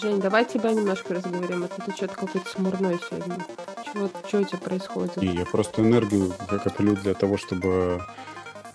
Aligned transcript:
Жень, 0.00 0.20
давай 0.20 0.44
тебя 0.44 0.72
немножко 0.72 1.14
разговорим, 1.14 1.64
а 1.64 1.68
то 1.68 1.82
ты 1.82 1.92
что-то 1.92 2.14
какой-то 2.14 2.48
смурной 2.48 3.00
сегодня. 3.08 3.36
Чего, 3.84 4.08
что 4.26 4.38
у 4.38 4.44
тебя 4.44 4.58
происходит? 4.58 5.22
И 5.22 5.26
я 5.26 5.44
просто 5.44 5.82
энергию 5.82 6.32
коплю 6.62 6.94
для 6.96 7.14
того, 7.14 7.36
чтобы 7.36 8.00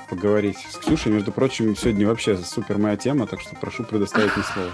поговорить 0.09 0.57
с 0.57 0.77
Ксюшей. 0.77 1.11
Между 1.11 1.31
прочим, 1.31 1.75
сегодня 1.75 2.07
вообще 2.07 2.37
супер 2.37 2.77
моя 2.77 2.97
тема, 2.97 3.25
так 3.27 3.39
что 3.39 3.55
прошу 3.55 3.83
предоставить 3.83 4.35
мне 4.35 4.45
слово. 4.53 4.71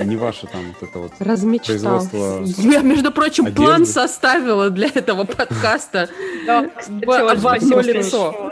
Не 0.04 0.16
ваше 0.16 0.46
там 0.46 0.62
вот 0.80 0.88
это 0.88 0.98
вот 0.98 1.12
Размечтался. 1.18 2.42
Я, 2.56 2.80
между 2.80 3.12
прочим, 3.12 3.46
одежды. 3.46 3.62
план 3.62 3.86
составила 3.86 4.70
для 4.70 4.88
этого 4.88 5.24
подкаста 5.24 6.08
в 6.46 7.48
одно 7.48 7.80
лицо. 7.80 8.49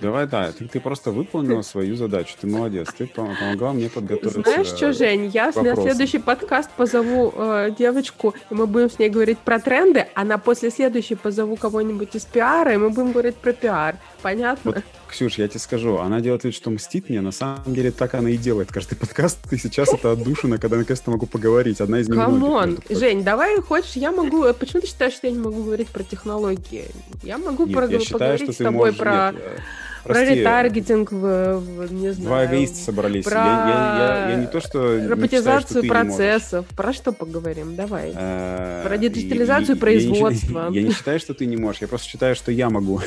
Давай, 0.00 0.26
да, 0.26 0.52
ты, 0.52 0.66
ты 0.66 0.80
просто 0.80 1.10
выполнила 1.10 1.62
свою 1.62 1.96
задачу. 1.96 2.34
Ты 2.40 2.46
молодец. 2.46 2.88
Ты 2.96 3.06
помогла 3.06 3.72
мне 3.72 3.88
подготовиться. 3.88 4.42
Знаешь 4.42 4.66
что, 4.68 4.92
Жень, 4.92 5.30
я 5.32 5.52
на 5.54 5.76
следующий 5.76 6.18
подкаст 6.18 6.70
позову 6.76 7.32
э, 7.36 7.70
девочку, 7.78 8.34
и 8.50 8.54
мы 8.54 8.66
будем 8.66 8.90
с 8.90 8.98
ней 8.98 9.08
говорить 9.08 9.38
про 9.38 9.58
тренды, 9.58 10.06
а 10.14 10.24
на 10.24 10.38
после 10.38 10.70
следующей 10.70 11.14
позову 11.14 11.56
кого-нибудь 11.56 12.14
из 12.14 12.24
пиара, 12.24 12.74
и 12.74 12.76
мы 12.76 12.90
будем 12.90 13.12
говорить 13.12 13.36
про 13.36 13.52
пиар. 13.52 13.96
Понятно? 14.22 14.72
Вот 14.72 14.84
Ксюш, 15.08 15.38
я 15.38 15.48
тебе 15.48 15.60
скажу, 15.60 15.98
она 15.98 16.20
делает 16.20 16.44
вид, 16.44 16.54
что 16.54 16.70
мстит 16.70 17.08
мне, 17.08 17.20
на 17.20 17.30
самом 17.30 17.74
деле 17.74 17.90
так 17.90 18.14
она 18.14 18.30
и 18.30 18.36
делает 18.36 18.72
каждый 18.72 18.96
подкаст, 18.96 19.38
и 19.52 19.56
сейчас 19.56 19.92
это 19.92 20.12
отдушина, 20.12 20.58
когда 20.58 20.76
наконец-то 20.76 21.10
могу 21.10 21.26
поговорить, 21.26 21.80
одна 21.80 22.00
из 22.00 22.08
немногих. 22.08 22.40
Come 22.40 22.62
on, 22.62 22.78
Жень, 22.90 23.22
давай, 23.22 23.60
хочешь, 23.60 23.92
я 23.92 24.10
могу, 24.10 24.44
почему 24.54 24.82
ты 24.82 24.88
считаешь, 24.88 25.14
что 25.14 25.28
я 25.28 25.32
не 25.32 25.38
могу 25.38 25.62
говорить 25.62 25.88
про 25.88 26.02
технологии? 26.02 26.86
Я 27.22 27.38
могу 27.38 27.66
Нет, 27.66 27.76
про- 27.76 27.86
я 27.86 28.00
считаю, 28.00 28.18
поговорить 28.18 28.42
что 28.42 28.52
с 28.52 28.56
тобой 28.56 28.90
можешь... 28.90 28.98
про... 28.98 29.25
Нет, 29.32 29.42
э, 29.44 29.58
про 30.04 30.14
прости, 30.14 30.34
ретаргетинг, 30.34 31.12
в, 31.12 31.58
в, 31.58 31.92
не 31.92 32.12
знаю. 32.12 32.28
Два 32.28 32.46
эгоиста 32.46 32.76
собрались. 32.76 33.24
Про... 33.24 33.34
Я, 33.34 33.44
я, 33.44 34.26
я, 34.26 34.30
я 34.30 34.36
не 34.36 34.46
то, 34.46 34.60
что 34.60 35.08
Роботизацию 35.08 35.82
не 35.82 35.88
считаю, 35.88 36.06
процессов. 36.06 36.66
Про 36.76 36.92
что 36.92 37.12
поговорим? 37.12 37.76
Давай. 37.76 38.12
А, 38.14 38.86
про 38.86 38.98
диджитализацию 38.98 39.76
производства. 39.76 40.68
Я 40.72 40.82
не 40.82 40.92
считаю, 40.92 41.18
что 41.18 41.34
ты 41.34 41.46
не 41.46 41.56
можешь. 41.56 41.80
Я 41.80 41.88
просто 41.88 42.08
считаю, 42.08 42.36
что 42.36 42.52
я 42.52 42.70
могу. 42.70 43.00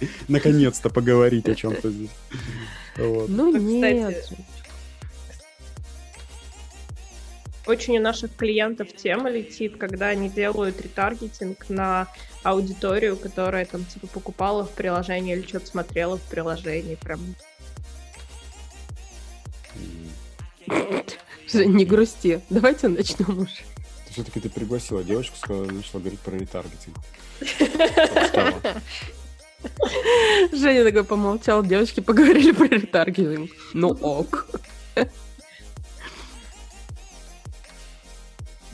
наконец-то 0.28 0.90
поговорить 0.90 1.48
о 1.48 1.54
чем-то 1.54 1.90
здесь. 1.90 2.10
Вот. 2.96 3.28
Ну, 3.28 3.56
нет. 3.56 4.16
Кстати, 4.16 4.42
очень 7.68 7.98
у 7.98 8.00
наших 8.00 8.34
клиентов 8.34 8.88
тема 8.94 9.30
летит, 9.30 9.76
когда 9.76 10.08
они 10.08 10.28
делают 10.28 10.80
ретаргетинг 10.80 11.68
на 11.68 12.08
аудиторию, 12.42 13.16
которая 13.16 13.66
там 13.66 13.84
типа 13.84 14.06
покупала 14.06 14.64
в 14.64 14.70
приложении 14.70 15.36
или 15.36 15.46
что-то 15.46 15.66
смотрела 15.66 16.16
в 16.16 16.22
приложении. 16.22 16.96
Прям. 16.96 17.20
Не 21.52 21.84
грусти. 21.84 22.40
Давайте 22.50 22.88
начнем 22.88 23.38
уже. 23.38 23.62
Все-таки 24.10 24.40
ты 24.40 24.48
пригласила 24.48 25.04
девочку, 25.04 25.36
сказала, 25.36 25.66
начала 25.66 26.00
говорить 26.00 26.20
про 26.20 26.36
ретаргетинг. 26.36 26.96
Женя 30.52 30.84
такой 30.84 31.04
помолчал, 31.04 31.64
девочки 31.64 32.00
поговорили 32.00 32.52
про 32.52 32.66
ретаргетинг. 32.66 33.50
Ну 33.74 33.88
ок. 33.88 34.46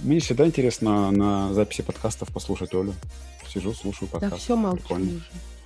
Мне 0.04 0.20
всегда 0.20 0.46
интересно 0.46 1.10
на 1.10 1.54
записи 1.54 1.82
подкастов 1.82 2.28
послушать 2.28 2.74
Олю. 2.74 2.92
Сижу, 3.52 3.72
слушаю 3.72 4.06
подкаст. 4.08 4.32
Да 4.32 4.38
все 4.38 4.54
молчу 4.54 4.94
уже. 4.94 5.22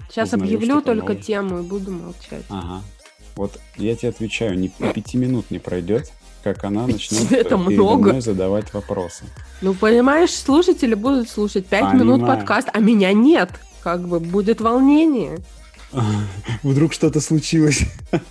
Сейчас 0.09 0.29
Узнаю 0.33 0.45
объявлю 0.45 0.81
только 0.81 1.09
новое. 1.09 1.23
тему 1.23 1.59
и 1.59 1.63
буду 1.63 1.91
молчать. 1.91 2.45
Ага. 2.49 2.83
Вот 3.35 3.59
я 3.77 3.97
тебе 3.97 4.11
отвечаю, 4.11 4.57
ни 4.59 4.69
пяти 4.69 5.17
минут 5.19 5.51
не 5.51 5.59
пройдет, 5.59 6.13
как 6.45 6.63
она 6.63 6.87
начнет 6.87 7.33
это 7.33 7.57
много. 7.57 8.21
задавать 8.21 8.73
вопросы. 8.73 9.25
Ну, 9.61 9.75
понимаешь, 9.75 10.31
слушатели 10.33 10.95
будут 10.95 11.29
слушать 11.29 11.67
пять 11.67 11.93
минут 11.95 12.25
подкаст, 12.25 12.69
а 12.73 12.79
меня 12.79 13.13
нет 13.13 13.51
как 13.83 14.07
бы 14.07 14.21
будет 14.21 14.61
волнение. 14.61 15.39
Вдруг 16.63 16.93
что-то 16.93 17.21
случилось. 17.21 17.83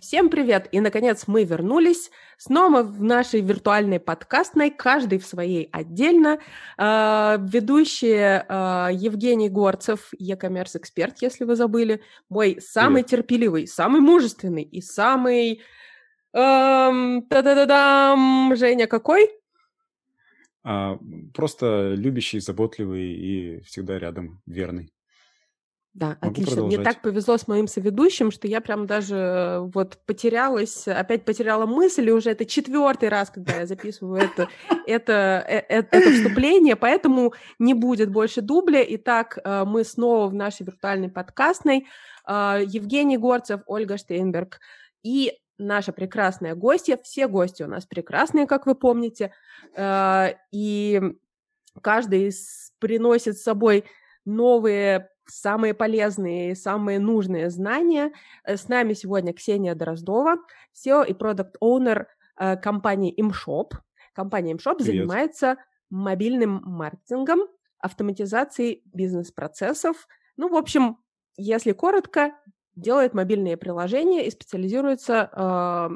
Всем 0.00 0.30
привет! 0.30 0.68
И, 0.72 0.80
наконец, 0.80 1.24
мы 1.26 1.44
вернулись 1.44 2.10
снова 2.38 2.82
в 2.82 3.02
нашей 3.02 3.40
виртуальной 3.40 4.00
подкастной, 4.00 4.70
каждый 4.70 5.18
в 5.18 5.26
своей 5.26 5.68
отдельно. 5.72 6.38
Э, 6.78 7.38
ведущие 7.40 8.44
э, 8.48 8.88
Евгений 8.92 9.48
Горцев, 9.48 10.10
e-commerce 10.18 10.78
эксперт, 10.78 11.22
если 11.22 11.44
вы 11.44 11.56
забыли, 11.56 12.02
мой 12.28 12.58
самый 12.60 13.02
привет. 13.02 13.10
терпеливый, 13.10 13.66
самый 13.66 14.00
мужественный 14.00 14.62
и 14.62 14.80
самый 14.80 15.62
Эм, 16.36 17.22
та-да-да-дам! 17.30 18.54
Женя 18.56 18.86
какой? 18.86 19.30
А, 20.62 20.98
просто 21.32 21.94
любящий, 21.94 22.40
заботливый 22.40 23.04
и 23.04 23.60
всегда 23.62 23.98
рядом, 23.98 24.42
верный. 24.44 24.92
Да, 25.96 26.18
Могу 26.20 26.32
отлично. 26.32 26.52
Продолжать. 26.52 26.76
Мне 26.76 26.84
так 26.84 27.02
повезло 27.02 27.38
с 27.38 27.48
моим 27.48 27.66
соведущим, 27.66 28.30
что 28.30 28.46
я 28.46 28.60
прям 28.60 28.86
даже 28.86 29.16
э, 29.16 29.58
вот 29.60 29.98
потерялась, 30.04 30.86
опять 30.86 31.24
потеряла 31.24 31.64
мысль, 31.64 32.08
и 32.08 32.12
уже 32.12 32.30
это 32.30 32.44
четвертый 32.44 33.08
раз, 33.08 33.30
когда 33.30 33.54
я 33.54 33.66
записываю 33.66 34.20
это, 34.20 34.48
это, 34.86 35.44
э, 35.48 35.64
э, 35.68 35.84
это 35.90 36.10
вступление, 36.12 36.76
поэтому 36.76 37.32
не 37.58 37.72
будет 37.72 38.10
больше 38.10 38.42
дубля. 38.42 38.84
Итак, 38.86 39.38
мы 39.44 39.84
снова 39.84 40.28
в 40.28 40.34
нашей 40.34 40.66
виртуальной 40.66 41.08
подкастной. 41.08 41.86
Евгений 42.28 43.16
Горцев, 43.16 43.62
Ольга 43.66 43.96
Штейнберг. 43.96 44.60
И 45.02 45.32
наша 45.58 45.92
прекрасная 45.92 46.54
гостья. 46.54 46.98
Все 47.02 47.28
гости 47.28 47.62
у 47.62 47.68
нас 47.68 47.86
прекрасные, 47.86 48.46
как 48.46 48.66
вы 48.66 48.74
помните. 48.74 49.32
Э, 49.74 50.34
и 50.52 51.00
каждый 51.80 52.32
приносит 52.78 53.38
с 53.38 53.42
собой 53.42 53.84
новые, 54.24 55.10
самые 55.26 55.74
полезные, 55.74 56.54
самые 56.54 56.98
нужные 56.98 57.50
знания. 57.50 58.12
Э, 58.44 58.56
с 58.56 58.68
нами 58.68 58.92
сегодня 58.94 59.32
Ксения 59.32 59.74
Дроздова, 59.74 60.36
SEO 60.74 61.06
и 61.06 61.14
продукт 61.14 61.56
оунер 61.60 62.08
э, 62.38 62.56
компании 62.56 63.14
ImShop. 63.18 63.72
Компания 64.12 64.54
ImShop 64.54 64.76
Привет. 64.76 64.86
занимается 64.86 65.56
мобильным 65.90 66.62
маркетингом, 66.64 67.40
автоматизацией 67.78 68.82
бизнес-процессов. 68.86 70.08
Ну, 70.36 70.48
в 70.48 70.54
общем, 70.56 70.98
если 71.36 71.72
коротко, 71.72 72.32
делает 72.74 73.14
мобильные 73.14 73.56
приложения 73.56 74.26
и 74.26 74.30
специализируется 74.30 75.30
э, 75.32 75.88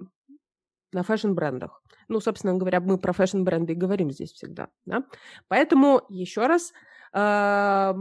на 0.92 1.02
fashion-брендах. 1.02 1.82
Ну, 2.08 2.20
собственно 2.20 2.54
говоря, 2.54 2.80
мы 2.80 2.98
про 2.98 3.12
fashion-бренды 3.12 3.74
и 3.74 3.76
говорим 3.76 4.10
здесь 4.10 4.32
всегда. 4.32 4.68
Да? 4.86 5.04
Поэтому 5.48 6.02
еще 6.08 6.46
раз 6.46 6.72
э, 7.12 7.94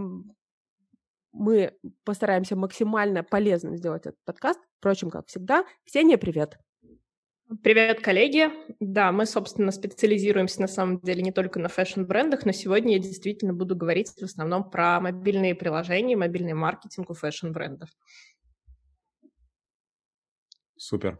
мы 1.32 1.78
постараемся 2.04 2.56
максимально 2.56 3.24
полезным 3.24 3.76
сделать 3.76 4.06
этот 4.06 4.20
подкаст. 4.26 4.60
Впрочем, 4.80 5.10
как 5.10 5.28
всегда. 5.28 5.66
Ксения, 5.86 6.18
привет. 6.18 6.58
Привет, 7.64 8.02
коллеги. 8.02 8.52
Да, 8.80 9.12
мы, 9.12 9.26
собственно, 9.26 9.72
специализируемся 9.72 10.62
на 10.62 10.68
самом 10.68 11.00
деле 11.00 11.24
не 11.24 11.32
только 11.32 11.60
на 11.60 11.68
fashion-брендах, 11.68 12.46
но 12.46 12.52
сегодня 12.52 12.94
я 12.94 13.00
действительно 13.00 13.54
буду 13.54 13.76
говорить 13.76 14.10
в 14.10 14.24
основном 14.24 14.70
про 14.70 15.00
мобильные 15.00 15.56
приложения, 15.56 16.16
мобильный 16.16 16.54
маркетинг 16.54 17.10
у 17.10 17.16
fashion-брендов. 17.16 17.90
Супер. 20.78 21.18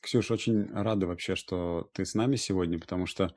Ксюш, 0.00 0.30
очень 0.30 0.72
рада 0.72 1.06
вообще, 1.06 1.36
что 1.36 1.90
ты 1.92 2.06
с 2.06 2.14
нами 2.14 2.36
сегодня, 2.36 2.78
потому 2.80 3.04
что 3.04 3.34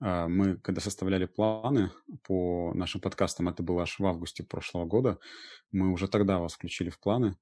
мы, 0.00 0.56
когда 0.56 0.80
составляли 0.80 1.26
планы 1.26 1.90
по 2.24 2.72
нашим 2.74 3.00
подкастам, 3.00 3.48
это 3.48 3.62
было 3.62 3.82
аж 3.82 3.98
в 3.98 4.06
августе 4.06 4.42
прошлого 4.42 4.86
года, 4.86 5.18
мы 5.72 5.92
уже 5.92 6.08
тогда 6.08 6.38
вас 6.38 6.54
включили 6.54 6.88
в 6.90 6.98
планы. 6.98 7.36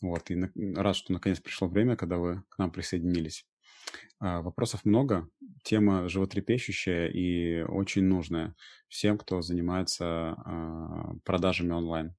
Вот, 0.00 0.30
и 0.30 0.36
рад, 0.74 0.94
что 0.94 1.12
наконец 1.12 1.40
пришло 1.40 1.68
время, 1.68 1.96
когда 1.96 2.18
вы 2.18 2.42
к 2.48 2.58
нам 2.58 2.70
присоединились. 2.70 3.46
Э, 4.20 4.40
вопросов 4.40 4.84
много, 4.84 5.28
тема 5.62 6.08
животрепещущая 6.08 7.08
и 7.08 7.62
очень 7.62 8.04
нужная 8.04 8.54
всем, 8.88 9.18
кто 9.18 9.42
занимается 9.42 10.36
э, 10.36 11.18
продажами 11.24 11.72
онлайн. 11.72 12.14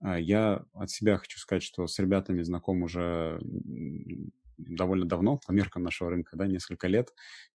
А, 0.00 0.18
я 0.18 0.64
от 0.72 0.90
себя 0.90 1.18
хочу 1.18 1.38
сказать, 1.38 1.62
что 1.62 1.86
с 1.86 1.98
ребятами 1.98 2.42
знаком 2.42 2.82
уже 2.82 3.40
довольно 4.58 5.06
давно, 5.06 5.38
по 5.46 5.52
меркам 5.52 5.82
нашего 5.82 6.10
рынка, 6.10 6.36
да, 6.36 6.46
несколько 6.46 6.88
лет, 6.88 7.12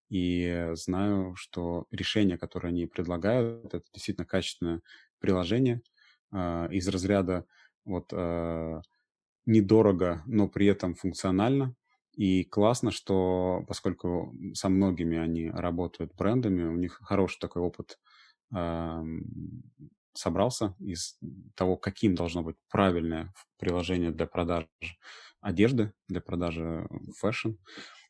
и 0.09 0.69
знаю, 0.73 1.35
что 1.35 1.85
решение, 1.91 2.37
которое 2.37 2.69
они 2.69 2.85
предлагают, 2.85 3.73
это 3.73 3.83
действительно 3.93 4.25
качественное 4.25 4.81
приложение 5.19 5.81
э, 6.33 6.67
из 6.71 6.87
разряда 6.87 7.45
вот 7.85 8.11
э, 8.11 8.81
недорого, 9.45 10.23
но 10.25 10.47
при 10.47 10.67
этом 10.67 10.95
функционально. 10.95 11.75
И 12.13 12.43
классно, 12.43 12.91
что 12.91 13.63
поскольку 13.67 14.35
со 14.53 14.67
многими 14.69 15.17
они 15.17 15.49
работают 15.49 16.13
брендами, 16.15 16.63
у 16.63 16.75
них 16.75 16.99
хороший 17.03 17.39
такой 17.39 17.61
опыт 17.61 17.97
э, 18.53 19.03
собрался 20.13 20.75
из 20.79 21.17
того, 21.55 21.77
каким 21.77 22.15
должно 22.15 22.43
быть 22.43 22.57
правильное 22.69 23.33
приложение 23.57 24.11
для 24.11 24.25
продажи 24.25 24.67
одежды, 25.41 25.93
для 26.07 26.21
продажи 26.21 26.87
fashion. 27.17 27.51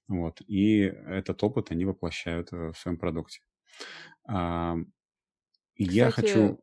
Вот. 0.07 0.41
И 0.47 0.81
этот 0.81 1.43
опыт 1.43 1.71
они 1.71 1.85
воплощают 1.85 2.51
в 2.51 2.73
своем 2.73 2.97
продукте. 2.97 3.41
Кстати, 5.73 5.95
я 5.95 6.11
хочу... 6.11 6.59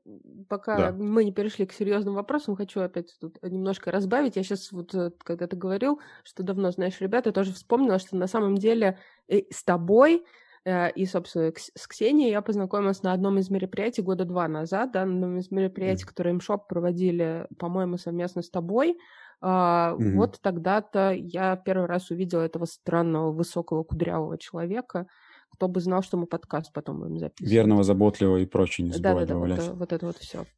пока 0.48 0.76
да. 0.76 0.92
мы 0.92 1.24
не 1.24 1.32
перешли 1.32 1.66
к 1.66 1.72
серьезным 1.72 2.14
вопросам, 2.14 2.56
хочу 2.56 2.80
опять 2.80 3.16
тут 3.20 3.42
немножко 3.42 3.90
разбавить. 3.90 4.36
Я 4.36 4.42
сейчас 4.42 4.70
вот, 4.70 4.94
э, 4.94 5.10
когда 5.24 5.46
ты 5.46 5.56
говорил, 5.56 6.00
что 6.24 6.42
давно 6.42 6.70
знаешь 6.70 7.00
ребят, 7.00 7.26
я 7.26 7.32
тоже 7.32 7.52
вспомнила, 7.52 7.98
что 7.98 8.16
на 8.16 8.26
самом 8.26 8.56
деле 8.56 8.98
э, 9.26 9.42
с 9.50 9.64
тобой 9.64 10.24
э, 10.64 10.92
и, 10.92 11.04
собственно, 11.06 11.52
с 11.56 11.86
Ксенией 11.88 12.30
я 12.30 12.42
познакомилась 12.42 13.02
на 13.02 13.12
одном 13.12 13.38
из 13.38 13.50
мероприятий 13.50 14.02
года 14.02 14.24
два 14.24 14.46
назад, 14.46 14.92
да, 14.92 15.04
на 15.04 15.14
одном 15.14 15.38
из 15.38 15.50
мероприятий, 15.50 16.04
mm-hmm. 16.04 16.08
которые 16.08 16.34
имшоп 16.34 16.68
проводили, 16.68 17.48
по-моему, 17.58 17.96
совместно 17.96 18.42
с 18.42 18.50
тобой. 18.50 18.98
Uh, 19.40 19.96
mm-hmm. 19.96 20.14
Вот 20.16 20.40
тогда-то 20.40 21.12
я 21.12 21.56
первый 21.56 21.86
раз 21.86 22.10
увидела 22.10 22.42
этого 22.42 22.64
странного 22.64 23.30
высокого 23.30 23.84
кудрявого 23.84 24.36
человека, 24.36 25.06
кто 25.50 25.68
бы 25.68 25.80
знал, 25.80 26.02
что 26.02 26.16
мы 26.16 26.26
подкаст 26.26 26.72
потом 26.72 27.00
будем 27.00 27.18
записывать. 27.18 27.52
Верного, 27.52 27.84
заботливого 27.84 28.38
и 28.38 28.46
прочее 28.46 28.86
не 28.86 28.92
забывать 28.92 29.28
да, 29.28 29.34
да, 29.34 29.40
да, 29.40 29.62
вот, 29.62 29.76
вот 29.78 29.92
это 29.92 30.06
вот 30.06 30.16
все. 30.18 30.44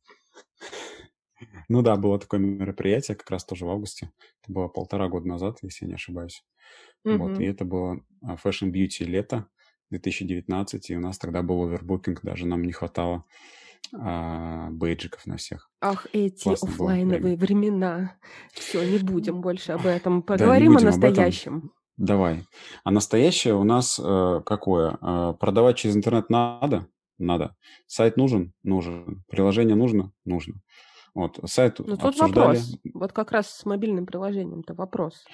Ну 1.69 1.81
да, 1.81 1.97
было 1.97 2.19
такое 2.19 2.39
мероприятие, 2.39 3.17
как 3.17 3.31
раз 3.31 3.47
тоже 3.47 3.65
в 3.65 3.71
августе. 3.71 4.11
Это 4.43 4.53
было 4.53 4.69
полтора 4.69 5.09
года 5.09 5.27
назад, 5.27 5.57
если 5.63 5.87
я 5.87 5.89
не 5.89 5.95
ошибаюсь. 5.95 6.45
Mm-hmm. 7.07 7.17
Вот, 7.17 7.41
и 7.41 7.45
это 7.45 7.65
было 7.65 8.05
а, 8.23 8.35
Fashion 8.35 8.71
Beauty 8.71 9.05
лето 9.05 9.47
2019, 9.91 10.91
и 10.91 10.97
у 10.97 11.01
нас 11.01 11.19
тогда 11.19 11.43
был 11.43 11.65
овербукинг, 11.65 12.21
даже 12.23 12.47
нам 12.47 12.63
не 12.63 12.73
хватало 12.73 13.25
а, 13.93 14.71
бейджиков 14.71 15.27
на 15.27 15.37
всех. 15.37 15.71
Ах, 15.81 16.07
эти 16.13 16.45
Классно 16.45 16.69
офлайновые 16.69 17.37
времена. 17.37 18.17
Все, 18.53 18.89
не 18.89 18.99
будем 18.99 19.41
больше 19.41 19.73
об 19.73 19.87
этом. 19.87 20.23
Поговорим 20.23 20.75
да, 20.75 20.81
о 20.81 20.85
настоящем. 20.85 21.73
Давай. 21.97 22.45
А 22.83 22.91
настоящее 22.91 23.55
у 23.55 23.65
нас 23.65 24.01
э, 24.03 24.41
какое? 24.47 24.97
Э, 25.03 25.35
продавать 25.39 25.77
через 25.77 25.97
интернет 25.97 26.31
надо? 26.31 26.87
Надо. 27.19 27.57
Сайт 27.87 28.17
нужен? 28.17 28.55
Нужен. 28.63 29.23
Приложение 29.29 29.77
нужно? 29.77 30.11
Нужно. 30.25 30.55
Вот, 31.15 31.39
сайт 31.45 31.79
Ну, 31.79 31.97
тут 31.97 32.05
обсуждали. 32.05 32.57
вопрос. 32.57 32.77
Вот 32.95 33.13
как 33.13 33.33
раз 33.33 33.51
с 33.51 33.67
мобильным 33.67 34.07
приложением-то 34.07 34.73
вопрос. 34.75 35.25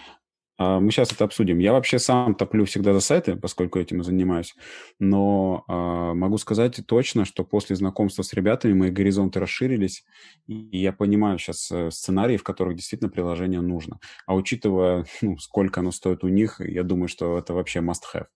А, 0.59 0.81
мы 0.81 0.91
сейчас 0.91 1.13
это 1.13 1.25
обсудим. 1.25 1.59
Я 1.59 1.73
вообще 1.73 1.99
сам 1.99 2.35
топлю 2.35 2.65
всегда 2.65 2.95
за 2.95 3.01
сайты, 3.01 3.37
поскольку 3.37 3.79
этим 3.79 4.01
и 4.01 4.05
занимаюсь. 4.05 4.55
Но 4.99 5.65
э, 5.69 5.73
могу 5.73 6.39
сказать 6.39 6.81
точно, 6.87 7.25
что 7.25 7.45
после 7.45 7.77
знакомства 7.77 8.23
с 8.23 8.33
ребятами 8.33 8.73
мои 8.73 8.91
горизонты 8.91 9.41
расширились, 9.41 10.05
и 10.47 10.55
я 10.79 10.93
понимаю 10.93 11.39
сейчас 11.39 11.71
э, 11.71 11.91
сценарии, 11.91 12.37
в 12.37 12.43
которых 12.43 12.77
действительно 12.77 13.11
приложение 13.11 13.61
нужно. 13.61 14.01
А 14.27 14.35
учитывая, 14.35 15.05
ну, 15.21 15.37
сколько 15.39 15.81
оно 15.81 15.91
стоит 15.91 16.25
у 16.25 16.29
них, 16.29 16.61
я 16.61 16.83
думаю, 16.83 17.09
что 17.09 17.39
это 17.39 17.53
вообще 17.53 17.81
must-have. 17.81 18.27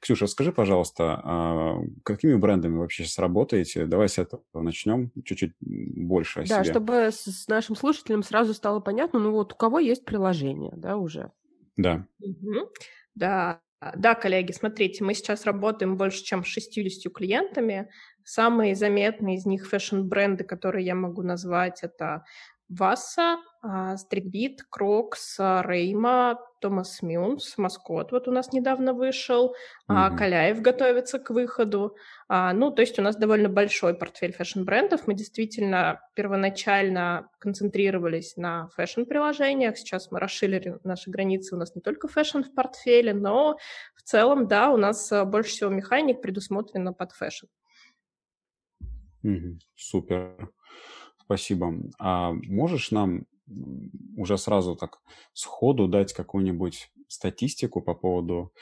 Ксюша, 0.00 0.26
скажи, 0.26 0.52
пожалуйста, 0.52 1.22
э, 1.24 1.86
какими 2.02 2.34
брендами 2.34 2.76
вообще 2.76 3.04
сейчас 3.04 3.18
работаете? 3.18 3.86
Давай 3.86 4.08
с 4.08 4.18
этого 4.18 4.42
начнем, 4.54 5.10
чуть-чуть 5.24 5.52
больше 5.60 6.40
о 6.40 6.42
да, 6.42 6.46
себе. 6.46 6.56
Да, 6.58 6.64
чтобы 6.64 6.92
с 7.12 7.48
нашим 7.48 7.76
слушателям 7.76 8.22
сразу 8.22 8.52
стало 8.52 8.80
понятно, 8.80 9.20
ну 9.20 9.32
вот 9.32 9.54
у 9.54 9.56
кого 9.56 9.78
есть 9.78 10.04
приложение, 10.04 10.72
да, 10.76 10.96
уже? 10.96 11.30
Да. 11.76 12.06
Угу. 12.20 12.68
Да, 13.14 13.60
да, 13.96 14.14
коллеги, 14.14 14.52
смотрите, 14.52 15.02
мы 15.04 15.14
сейчас 15.14 15.44
работаем 15.44 15.96
больше, 15.96 16.22
чем 16.24 16.44
с 16.44 16.48
60 16.48 17.10
клиентами. 17.10 17.90
Самые 18.24 18.74
заметные 18.76 19.36
из 19.36 19.46
них 19.46 19.66
фэшн-бренды, 19.68 20.44
которые 20.44 20.86
я 20.86 20.94
могу 20.94 21.22
назвать, 21.22 21.82
это 21.82 22.24
Васса, 22.72 23.38
Street 23.96 24.32
Beat, 24.32 24.62
Crocs, 24.68 25.38
Reima, 25.38 26.38
Thomas 26.62 27.02
Münz, 27.02 27.58
Mascotte 27.58 28.12
вот 28.12 28.28
у 28.28 28.30
нас 28.30 28.52
недавно 28.52 28.94
вышел, 28.94 29.54
mm-hmm. 29.90 30.16
Каляев 30.16 30.60
готовится 30.62 31.18
к 31.18 31.30
выходу. 31.30 31.96
А, 32.28 32.52
ну, 32.52 32.70
то 32.70 32.82
есть 32.82 32.98
у 32.98 33.02
нас 33.02 33.16
довольно 33.16 33.48
большой 33.48 33.94
портфель 33.94 34.32
fashion-брендов. 34.32 35.06
Мы 35.06 35.14
действительно 35.14 36.00
первоначально 36.14 37.28
концентрировались 37.38 38.36
на 38.36 38.68
fashion-приложениях. 38.76 39.76
Сейчас 39.76 40.10
мы 40.10 40.20
расширили 40.20 40.78
наши 40.84 41.10
границы. 41.10 41.56
У 41.56 41.58
нас 41.58 41.74
не 41.74 41.82
только 41.82 42.08
fashion 42.08 42.42
в 42.42 42.54
портфеле, 42.54 43.12
но 43.12 43.58
в 43.96 44.02
целом, 44.02 44.46
да, 44.46 44.70
у 44.70 44.76
нас 44.76 45.10
а, 45.12 45.24
больше 45.24 45.50
всего 45.50 45.70
механик 45.70 46.22
предусмотрено 46.22 46.92
под 46.92 47.12
fashion. 47.12 47.46
Mm-hmm. 49.24 49.58
Супер. 49.74 50.52
Спасибо. 51.24 51.74
А 51.98 52.32
можешь 52.32 52.90
нам 52.90 53.26
уже 54.16 54.38
сразу 54.38 54.76
так 54.76 55.00
сходу 55.32 55.88
дать 55.88 56.12
какую-нибудь 56.12 56.90
статистику 57.08 57.82
по 57.82 57.94
поводу 57.94 58.52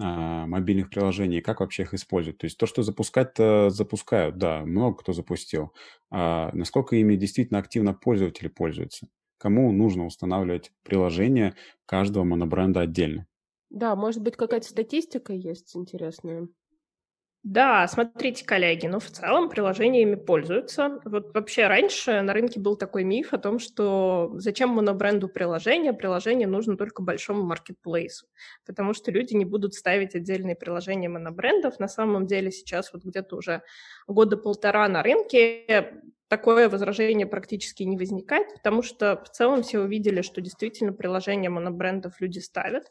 а, 0.00 0.46
мобильных 0.46 0.90
приложений, 0.90 1.42
как 1.42 1.60
вообще 1.60 1.82
их 1.82 1.94
использовать. 1.94 2.38
То 2.38 2.44
есть 2.46 2.56
то, 2.58 2.66
что 2.66 2.82
запускать-то 2.82 3.70
запускают, 3.70 4.38
да, 4.38 4.64
много 4.64 4.98
кто 4.98 5.12
запустил. 5.12 5.72
А 6.10 6.50
насколько 6.54 6.96
ими 6.96 7.16
действительно 7.16 7.58
активно 7.58 7.94
пользователи 7.94 8.48
пользуются? 8.48 9.08
Кому 9.38 9.70
нужно 9.72 10.06
устанавливать 10.06 10.72
приложение 10.82 11.54
каждого 11.86 12.24
монобренда 12.24 12.80
отдельно? 12.80 13.26
Да, 13.70 13.96
может 13.96 14.22
быть, 14.22 14.36
какая-то 14.36 14.66
статистика 14.68 15.32
есть 15.32 15.74
интересная. 15.76 16.48
Да, 17.44 17.86
смотрите, 17.86 18.44
коллеги, 18.44 18.86
ну, 18.88 18.98
в 18.98 19.06
целом 19.10 19.48
приложениями 19.48 20.16
пользуются. 20.16 21.00
Вот 21.04 21.32
вообще 21.34 21.66
раньше 21.68 22.20
на 22.20 22.32
рынке 22.32 22.58
был 22.60 22.76
такой 22.76 23.04
миф 23.04 23.32
о 23.32 23.38
том, 23.38 23.58
что 23.60 24.32
зачем 24.34 24.70
монобренду 24.70 25.28
приложение, 25.28 25.92
приложение 25.92 26.48
нужно 26.48 26.76
только 26.76 27.00
большому 27.02 27.44
маркетплейсу, 27.44 28.26
потому 28.66 28.92
что 28.92 29.12
люди 29.12 29.34
не 29.34 29.44
будут 29.44 29.74
ставить 29.74 30.14
отдельные 30.16 30.56
приложения 30.56 31.08
монобрендов. 31.08 31.78
На 31.78 31.88
самом 31.88 32.26
деле 32.26 32.50
сейчас 32.50 32.92
вот 32.92 33.04
где-то 33.04 33.36
уже 33.36 33.62
года 34.08 34.36
полтора 34.36 34.88
на 34.88 35.02
рынке 35.02 35.92
такое 36.28 36.68
возражение 36.68 37.26
практически 37.26 37.82
не 37.82 37.96
возникает, 37.96 38.52
потому 38.54 38.82
что 38.82 39.22
в 39.24 39.30
целом 39.30 39.62
все 39.62 39.80
увидели, 39.80 40.20
что 40.22 40.40
действительно 40.40 40.92
приложения 40.92 41.48
монобрендов 41.48 42.20
люди 42.20 42.38
ставят. 42.38 42.84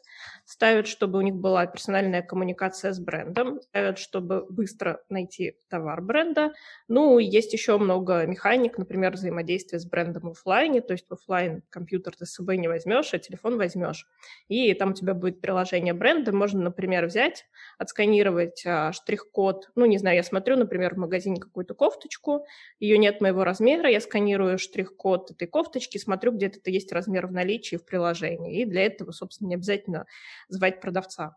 Ставят, 0.44 0.88
чтобы 0.88 1.18
у 1.18 1.22
них 1.22 1.34
была 1.34 1.66
персональная 1.66 2.22
коммуникация 2.22 2.92
с 2.92 2.98
брендом, 2.98 3.60
ставят, 3.60 3.98
чтобы 3.98 4.44
быстро 4.50 5.00
найти 5.08 5.56
товар 5.68 6.02
бренда. 6.02 6.52
Ну, 6.88 7.18
есть 7.18 7.52
еще 7.52 7.78
много 7.78 8.26
механик, 8.26 8.76
например, 8.76 9.12
взаимодействие 9.12 9.78
с 9.78 9.86
брендом 9.86 10.22
в 10.22 10.30
офлайне, 10.32 10.80
то 10.80 10.92
есть 10.92 11.08
в 11.08 11.12
офлайн 11.12 11.62
компьютер 11.70 12.16
ты 12.16 12.26
с 12.26 12.32
собой 12.32 12.58
не 12.58 12.66
возьмешь, 12.66 13.14
а 13.14 13.18
телефон 13.18 13.56
возьмешь. 13.56 14.06
И 14.48 14.74
там 14.74 14.90
у 14.90 14.94
тебя 14.94 15.14
будет 15.14 15.40
приложение 15.40 15.94
бренда, 15.94 16.32
можно, 16.32 16.60
например, 16.60 17.06
взять, 17.06 17.46
отсканировать 17.78 18.64
а, 18.66 18.92
штрих-код, 18.92 19.70
ну, 19.76 19.86
не 19.86 19.98
знаю, 19.98 20.16
я 20.16 20.22
смотрю, 20.22 20.56
например, 20.56 20.94
в 20.94 20.98
магазине 20.98 21.40
какую-то 21.40 21.74
кофточку, 21.74 22.44
ее 22.80 22.98
нет 22.98 23.20
моего 23.20 23.27
размера, 23.32 23.90
я 23.90 24.00
сканирую 24.00 24.58
штрих-код 24.58 25.32
этой 25.32 25.46
кофточки, 25.48 25.98
смотрю, 25.98 26.32
где 26.32 26.46
это 26.46 26.70
есть 26.70 26.92
размер 26.92 27.26
в 27.26 27.32
наличии 27.32 27.76
в 27.76 27.84
приложении. 27.84 28.60
И 28.60 28.64
для 28.64 28.86
этого, 28.86 29.12
собственно, 29.12 29.48
не 29.48 29.54
обязательно 29.54 30.06
звать 30.48 30.80
продавца 30.80 31.36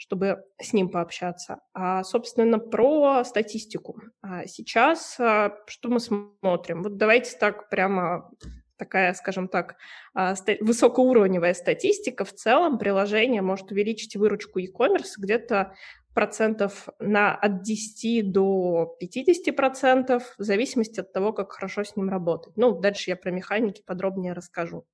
чтобы 0.00 0.42
с 0.58 0.72
ним 0.72 0.88
пообщаться. 0.88 1.60
А, 1.74 2.04
собственно, 2.04 2.58
про 2.58 3.22
статистику. 3.22 4.00
А 4.22 4.46
сейчас 4.46 5.20
а, 5.20 5.58
что 5.66 5.90
мы 5.90 6.00
смотрим? 6.00 6.82
Вот 6.82 6.96
давайте 6.96 7.36
так 7.36 7.68
прямо 7.68 8.30
такая, 8.78 9.12
скажем 9.12 9.46
так, 9.46 9.76
а, 10.14 10.34
высокоуровневая 10.62 11.52
статистика. 11.52 12.24
В 12.24 12.32
целом 12.32 12.78
приложение 12.78 13.42
может 13.42 13.70
увеличить 13.70 14.16
выручку 14.16 14.58
e-commerce 14.58 15.18
где-то 15.18 15.74
процентов 16.14 16.88
на 16.98 17.34
от 17.34 17.62
10 17.62 18.22
до 18.22 18.96
50 19.00 19.52
процентов, 19.56 20.34
в 20.38 20.42
зависимости 20.42 21.00
от 21.00 21.12
того, 21.12 21.32
как 21.32 21.52
хорошо 21.52 21.84
с 21.84 21.96
ним 21.96 22.08
работать. 22.08 22.52
Ну, 22.56 22.78
дальше 22.78 23.10
я 23.10 23.16
про 23.16 23.30
механики 23.30 23.82
подробнее 23.86 24.32
расскажу. 24.32 24.86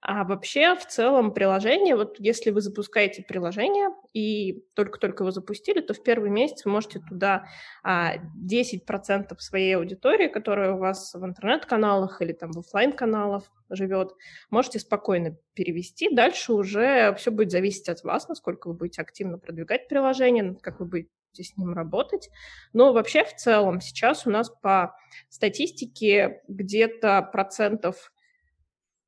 А 0.00 0.24
вообще, 0.24 0.74
в 0.76 0.86
целом, 0.86 1.32
приложение, 1.32 1.96
вот 1.96 2.20
если 2.20 2.50
вы 2.50 2.60
запускаете 2.60 3.22
приложение 3.22 3.88
и 4.12 4.64
только-только 4.74 5.24
его 5.24 5.30
запустили, 5.30 5.80
то 5.80 5.94
в 5.94 6.02
первый 6.02 6.30
месяц 6.30 6.64
вы 6.64 6.70
можете 6.70 7.00
туда 7.00 7.46
а, 7.82 8.16
10% 8.16 9.36
своей 9.38 9.76
аудитории, 9.76 10.28
которая 10.28 10.74
у 10.74 10.78
вас 10.78 11.12
в 11.14 11.24
интернет-каналах 11.24 12.22
или 12.22 12.32
там 12.32 12.52
в 12.52 12.58
офлайн-каналах 12.58 13.44
живет, 13.70 14.12
можете 14.50 14.78
спокойно 14.78 15.36
перевести. 15.54 16.14
Дальше 16.14 16.52
уже 16.52 17.14
все 17.16 17.30
будет 17.30 17.50
зависеть 17.50 17.88
от 17.88 18.04
вас, 18.04 18.28
насколько 18.28 18.68
вы 18.68 18.74
будете 18.74 19.02
активно 19.02 19.38
продвигать 19.38 19.88
приложение, 19.88 20.56
как 20.60 20.78
вы 20.78 20.86
будете 20.86 21.10
с 21.36 21.56
ним 21.56 21.72
работать. 21.72 22.30
Но 22.72 22.92
вообще 22.92 23.24
в 23.24 23.34
целом 23.34 23.80
сейчас 23.80 24.26
у 24.26 24.30
нас 24.30 24.50
по 24.50 24.94
статистике 25.28 26.42
где-то 26.48 27.28
процентов 27.32 28.12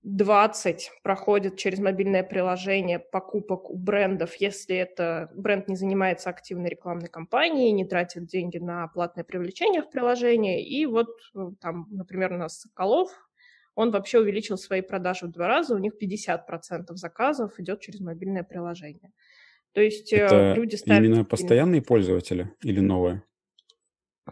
20 0.02 0.90
проходит 1.02 1.57
через 1.57 1.81
мобильное 1.81 2.23
приложение 2.23 2.99
покупок 2.99 3.71
у 3.71 3.76
брендов, 3.76 4.35
если 4.37 4.76
это 4.76 5.31
бренд 5.35 5.69
не 5.69 5.76
занимается 5.76 6.31
активной 6.31 6.71
рекламной 6.71 7.09
кампанией, 7.09 7.73
не 7.73 7.85
тратит 7.85 8.26
деньги 8.26 8.59
на 8.59 8.87
платное 8.88 9.25
привлечение 9.25 9.83
в 9.83 9.90
приложение. 9.90 10.64
И 10.64 10.87
вот 10.87 11.09
э, 11.35 11.38
там, 11.61 11.87
например, 11.90 12.33
у 12.33 12.37
нас 12.37 12.61
Соколов, 12.61 13.11
он 13.75 13.90
вообще 13.90 14.21
увеличил 14.21 14.57
свои 14.57 14.83
продажи 14.83 15.26
в 15.26 15.31
два 15.31 15.49
раза, 15.49 15.75
у 15.75 15.78
них 15.78 15.93
50% 16.00 16.95
заказов 16.95 17.59
идет 17.59 17.81
через 17.81 18.00
мобильное 18.00 18.45
приложение. 18.45 19.12
То 19.73 19.81
есть 19.81 20.12
э, 20.12 20.17
это 20.19 20.55
люди 20.55 20.76
ставят... 20.76 21.05
именно 21.05 21.25
постоянные 21.25 21.83
пользователи 21.83 22.52
или 22.62 22.81
новые? 22.81 23.23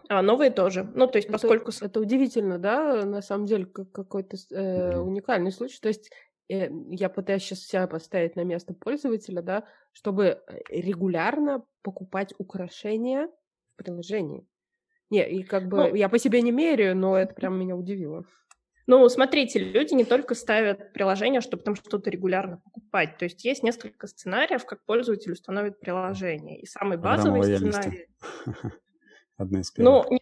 А, 0.09 0.21
новые 0.21 0.51
тоже. 0.51 0.89
Ну, 0.95 1.07
то 1.07 1.17
есть, 1.17 1.29
поскольку... 1.29 1.71
Это, 1.71 1.85
это 1.85 1.99
удивительно, 1.99 2.57
да, 2.57 3.05
на 3.05 3.21
самом 3.21 3.45
деле, 3.45 3.65
как 3.65 3.91
какой-то 3.91 4.37
э, 4.51 4.97
уникальный 4.99 5.51
случай. 5.51 5.79
То 5.81 5.87
есть, 5.87 6.11
э, 6.49 6.69
я 6.89 7.09
пытаюсь 7.09 7.43
сейчас 7.43 7.59
себя 7.59 7.87
поставить 7.87 8.35
на 8.35 8.43
место 8.43 8.73
пользователя, 8.73 9.41
да, 9.41 9.65
чтобы 9.91 10.25
э, 10.25 10.59
регулярно 10.69 11.63
покупать 11.81 12.33
украшения 12.37 13.27
в 13.73 13.83
приложении. 13.83 14.45
Не, 15.09 15.27
и 15.29 15.43
как 15.43 15.67
бы 15.67 15.77
ну, 15.77 15.95
я 15.95 16.09
по 16.09 16.19
себе 16.19 16.41
не 16.41 16.51
меряю, 16.51 16.95
но 16.95 17.17
это 17.17 17.33
прям 17.33 17.57
меня 17.59 17.75
удивило. 17.75 18.25
Ну, 18.87 19.07
смотрите, 19.09 19.59
люди 19.59 19.93
не 19.93 20.05
только 20.05 20.33
ставят 20.33 20.93
приложение, 20.93 21.41
чтобы 21.41 21.61
там 21.63 21.75
что-то 21.75 22.09
регулярно 22.09 22.61
покупать. 22.63 23.17
То 23.17 23.25
есть 23.25 23.43
есть 23.43 23.61
несколько 23.61 24.07
сценариев, 24.07 24.65
как 24.65 24.85
пользователь 24.85 25.33
установит 25.33 25.79
приложение. 25.81 26.59
И 26.59 26.65
самый 26.65 26.97
базовый 26.97 27.43
сценарий... 27.43 28.07
одна 29.37 29.61
из 29.61 29.71
первых. 29.71 30.05
Ну, 30.05 30.11
нет, 30.11 30.21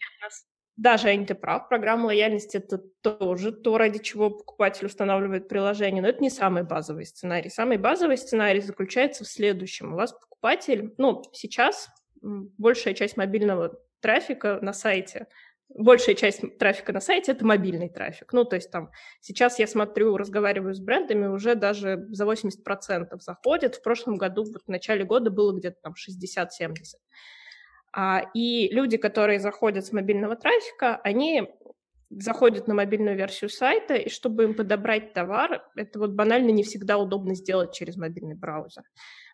да, 0.76 0.98
Жень, 0.98 1.24
ты 1.24 1.34
прав. 1.34 1.68
Программа 1.68 2.06
лояльности— 2.06 2.56
это 2.58 2.78
тоже 3.00 3.50
то, 3.50 3.78
ради 3.78 3.98
чего 3.98 4.30
покупатель 4.30 4.86
устанавливает 4.86 5.48
приложение, 5.48 6.02
но 6.02 6.08
это 6.08 6.22
не 6.22 6.28
самый 6.28 6.64
базовый 6.64 7.06
сценарий. 7.06 7.48
Самый 7.48 7.78
базовый 7.78 8.18
сценарий 8.18 8.60
заключается 8.60 9.24
в 9.24 9.28
следующем. 9.28 9.94
У 9.94 9.96
вас 9.96 10.12
покупатель, 10.12 10.94
ну, 10.98 11.22
сейчас 11.32 11.88
большая 12.20 12.92
часть 12.92 13.16
мобильного 13.16 13.78
трафика 14.00 14.58
на 14.60 14.74
сайте 14.74 15.26
большая 15.68 16.14
часть 16.14 16.58
трафика 16.58 16.92
на 16.92 17.00
сайте— 17.00 17.32
это 17.32 17.44
мобильный 17.44 17.88
трафик. 17.88 18.32
Ну, 18.32 18.44
то 18.44 18.56
есть 18.56 18.70
там 18.70 18.90
сейчас 19.20 19.58
я 19.58 19.66
смотрю, 19.66 20.16
разговариваю 20.16 20.74
с 20.74 20.80
брендами, 20.80 21.26
уже 21.26 21.54
даже 21.54 22.06
за 22.10 22.24
80% 22.24 23.20
заходит. 23.20 23.76
В 23.76 23.82
прошлом 23.82 24.16
году, 24.16 24.44
вот 24.44 24.62
в 24.64 24.68
начале 24.68 25.04
года 25.04 25.30
было 25.30 25.56
где-то 25.56 25.76
там 25.82 25.94
60-70%. 25.94 26.72
А, 27.98 28.22
и 28.34 28.68
люди, 28.74 28.98
которые 28.98 29.40
заходят 29.40 29.86
с 29.86 29.92
мобильного 29.92 30.36
трафика, 30.36 30.96
они 30.96 31.48
заходят 32.10 32.68
на 32.68 32.74
мобильную 32.74 33.16
версию 33.16 33.48
сайта, 33.48 33.94
и 33.94 34.10
чтобы 34.10 34.44
им 34.44 34.54
подобрать 34.54 35.14
товар, 35.14 35.64
это 35.76 35.98
вот 35.98 36.10
банально 36.10 36.50
не 36.50 36.62
всегда 36.62 36.98
удобно 36.98 37.34
сделать 37.34 37.72
через 37.72 37.96
мобильный 37.96 38.34
браузер. 38.34 38.82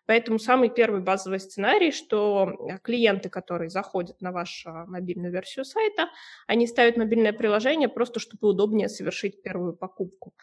Поэтому 0.05 0.39
самый 0.39 0.69
первый 0.69 1.01
базовый 1.01 1.41
сценарий, 1.41 1.91
что 1.91 2.53
клиенты, 2.83 3.29
которые 3.29 3.69
заходят 3.69 4.21
на 4.21 4.31
вашу 4.31 4.69
мобильную 4.87 5.31
версию 5.31 5.65
сайта, 5.65 6.07
они 6.47 6.65
ставят 6.65 6.95
мобильное 6.95 7.33
приложение 7.33 7.89
просто, 7.89 8.21
чтобы 8.21 8.47
удобнее 8.47 8.87
совершить 8.87 9.41
первую 9.43 9.73
покупку. 9.73 10.33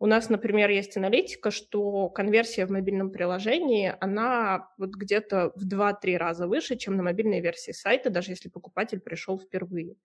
У 0.00 0.06
нас, 0.06 0.28
например, 0.28 0.70
есть 0.70 0.96
аналитика, 0.96 1.50
что 1.50 2.08
конверсия 2.08 2.66
в 2.66 2.70
мобильном 2.70 3.10
приложении, 3.10 3.92
она 4.00 4.70
вот 4.78 4.90
где-то 4.90 5.52
в 5.56 5.66
2-3 5.66 6.16
раза 6.16 6.46
выше, 6.46 6.76
чем 6.76 6.96
на 6.96 7.02
мобильной 7.02 7.40
версии 7.40 7.72
сайта, 7.72 8.08
даже 8.08 8.30
если 8.30 8.48
покупатель 8.48 9.00
пришел 9.00 9.40
впервые. 9.40 9.96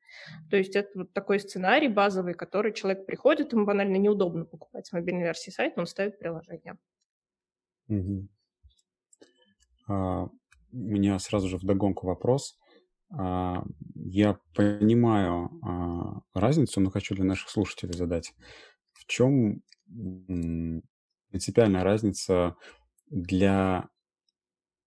То 0.50 0.58
есть 0.58 0.76
это 0.76 0.90
вот 0.96 1.14
такой 1.14 1.40
сценарий 1.40 1.90
базовый, 1.90 2.34
который 2.34 2.74
человек 2.74 3.06
приходит, 3.06 3.54
ему 3.54 3.66
банально 3.66 3.98
неудобно 3.98 4.46
покупать 4.46 4.88
с 4.88 4.94
мобильной 4.94 5.24
версии 5.24 5.52
сайта, 5.52 5.80
он 5.80 5.86
ставит 5.86 6.18
приложение. 6.18 6.76
Угу. 7.88 8.28
А, 9.90 10.24
у 10.24 10.30
меня 10.72 11.20
сразу 11.20 11.48
же 11.48 11.58
вдогонку 11.58 12.08
вопрос. 12.08 12.58
А, 13.12 13.64
я 13.94 14.40
понимаю 14.56 15.52
а, 15.62 16.22
разницу, 16.34 16.82
но 16.82 16.90
хочу 16.90 17.14
для 17.14 17.26
наших 17.26 17.52
слушателей 17.52 17.94
задать. 17.94 18.34
В 18.94 19.06
чем 19.06 19.62
принципиальная 21.30 21.84
разница 21.84 22.56
для 23.08 23.90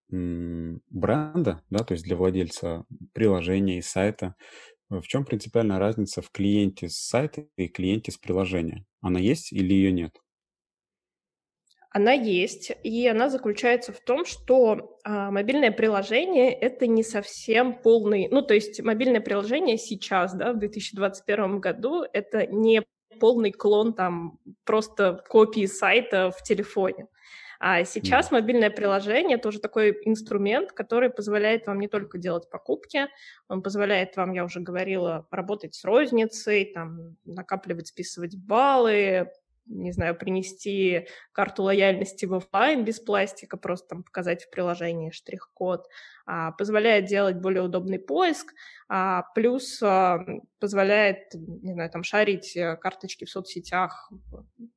бренда, 0.09 1.63
да, 1.71 1.85
то 1.85 1.93
есть 1.95 2.05
для 2.05 2.17
владельца 2.17 2.85
приложения 3.13 3.79
и 3.79 3.83
сайта, 3.83 4.37
в 4.89 5.03
чем 5.03 5.25
принципиальная 5.25 5.79
разница 5.79 6.23
в 6.23 6.31
клиенте 6.31 6.89
с 6.89 6.97
сайта 6.97 7.47
и 7.57 7.67
клиенте 7.69 8.13
с 8.13 8.19
приложения? 8.19 8.85
Она 9.01 9.19
есть 9.19 9.53
или 9.53 9.75
ее 9.75 9.91
нет? 9.91 10.17
Она 11.91 12.13
есть, 12.13 12.73
и 12.83 13.09
она 13.09 13.31
заключается 13.31 13.93
в 13.93 14.01
том, 14.01 14.27
что 14.27 14.99
а, 15.03 15.31
мобильное 15.31 15.71
приложение 15.73 16.53
это 16.53 16.87
не 16.87 17.03
совсем 17.03 17.75
полный, 17.75 18.29
ну 18.31 18.43
то 18.43 18.53
есть 18.53 18.83
мобильное 18.83 19.23
приложение 19.23 19.79
сейчас, 19.79 20.35
да, 20.35 20.53
в 20.53 20.59
2021 20.59 21.59
году 21.59 22.05
это 22.13 22.47
не 22.47 22.83
полный 23.19 23.53
клон 23.53 23.93
там 23.95 24.39
просто 24.65 25.25
копии 25.29 25.67
сайта 25.67 26.31
в 26.31 26.43
телефоне. 26.43 27.07
А 27.59 27.85
сейчас 27.85 28.31
мобильное 28.31 28.71
приложение 28.71 29.39
тоже 29.39 29.61
такой 29.61 29.99
инструмент, 30.05 30.73
который 30.73 31.11
позволяет 31.11 31.67
вам 31.67 31.81
не 31.81 31.89
только 31.89 32.19
делать 32.19 32.51
покупки, 32.51 33.09
он 33.49 33.63
позволяет 33.63 34.17
вам, 34.17 34.33
я 34.33 34.45
уже 34.45 34.61
говорила, 34.61 35.27
работать 35.31 35.75
с 35.75 35.85
розницей, 35.85 36.73
там, 36.75 37.17
накапливать, 37.25 37.89
списывать 37.89 38.37
баллы, 38.37 39.31
не 39.67 39.93
знаю, 39.93 40.17
принести 40.17 41.09
карту 41.33 41.65
лояльности 41.65 42.25
в 42.27 42.35
офлайн 42.35 42.85
без 42.85 43.01
пластика, 43.01 43.57
просто 43.57 43.89
там 43.89 44.03
показать 44.03 44.45
в 44.45 44.51
приложении 44.51 45.11
штрих-код, 45.11 45.87
а, 46.27 46.53
позволяет 46.53 47.07
делать 47.07 47.37
более 47.37 47.63
удобный 47.63 47.99
поиск, 47.99 48.53
а, 48.89 49.23
плюс 49.35 49.83
а, 49.83 50.25
позволяет, 50.59 51.35
не 51.35 51.73
знаю, 51.73 51.91
там 51.91 52.03
шарить 52.03 52.57
э, 52.57 52.77
карточки 52.77 53.25
в 53.25 53.31
соцсетях 53.31 54.11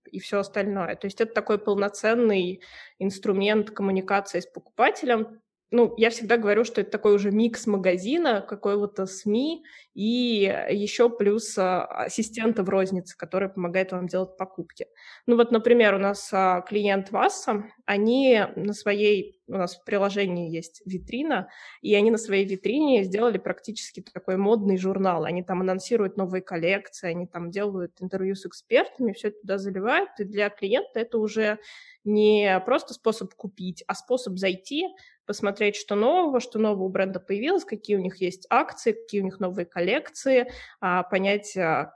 и 0.06 0.20
все 0.20 0.40
остальное. 0.40 0.96
То 0.96 1.08
есть 1.08 1.22
это 1.22 1.34
такой 1.34 1.58
полноценный 1.58 2.62
инструмент 2.98 3.72
коммуникации 3.72 4.40
с 4.42 4.46
покупателем, 4.46 5.42
ну, 5.72 5.94
я 5.98 6.10
всегда 6.10 6.38
говорю, 6.38 6.64
что 6.64 6.82
это 6.82 6.92
такой 6.92 7.14
уже 7.14 7.32
микс 7.32 7.68
магазина, 7.68 8.42
какого-то 8.42 9.06
СМИ 9.06 9.64
и 9.94 10.52
еще 10.70 11.10
плюс 11.10 11.58
а, 11.58 11.86
ассистента 11.86 12.64
в 12.64 12.70
рознице, 12.70 13.16
который 13.18 13.50
помогает 13.50 13.92
вам 13.92 14.08
делать 14.08 14.36
покупки. 14.38 14.88
Ну 15.28 15.36
вот, 15.36 15.52
например, 15.52 15.96
у 15.96 16.00
нас 16.00 16.30
а, 16.34 16.62
клиент 16.62 17.12
Васса, 17.12 17.66
они 17.86 18.42
на 18.56 18.74
своей, 18.74 19.39
у 19.50 19.58
нас 19.58 19.76
в 19.76 19.84
приложении 19.84 20.50
есть 20.50 20.82
витрина, 20.86 21.50
и 21.82 21.94
они 21.96 22.12
на 22.12 22.18
своей 22.18 22.46
витрине 22.46 23.04
сделали 23.04 23.38
практически 23.38 24.02
такой 24.02 24.38
модный 24.38 24.78
журнал. 24.78 25.26
Они 25.26 25.44
там 25.44 25.62
анонсируют 25.62 26.18
новые 26.18 26.42
коллекции, 26.42 27.10
они 27.10 27.28
там 27.28 27.52
делают 27.52 28.02
интервью 28.02 28.36
с 28.36 28.46
экспертами, 28.46 29.14
все 29.14 29.30
это 29.30 29.42
туда 29.42 29.58
заливают, 29.58 30.12
и 30.20 30.24
для 30.24 30.50
клиента 30.50 31.00
это 31.00 31.18
уже 31.18 31.60
не 32.04 32.62
просто 32.66 32.94
способ 32.94 33.34
купить, 33.34 33.84
а 33.88 33.96
способ 33.96 34.38
зайти, 34.38 34.88
посмотреть, 35.26 35.76
что 35.76 35.96
нового, 35.96 36.40
что 36.40 36.58
нового 36.58 36.86
у 36.86 36.90
бренда 36.90 37.20
появилось, 37.20 37.64
какие 37.64 37.98
у 37.98 38.02
них 38.02 38.18
есть 38.18 38.48
акции, 38.50 38.94
какие 38.94 39.22
у 39.22 39.26
них 39.26 39.40
новые 39.40 39.66
коллекции, 39.66 40.52
а, 40.80 41.04
понять, 41.04 41.56
а, 41.56 41.94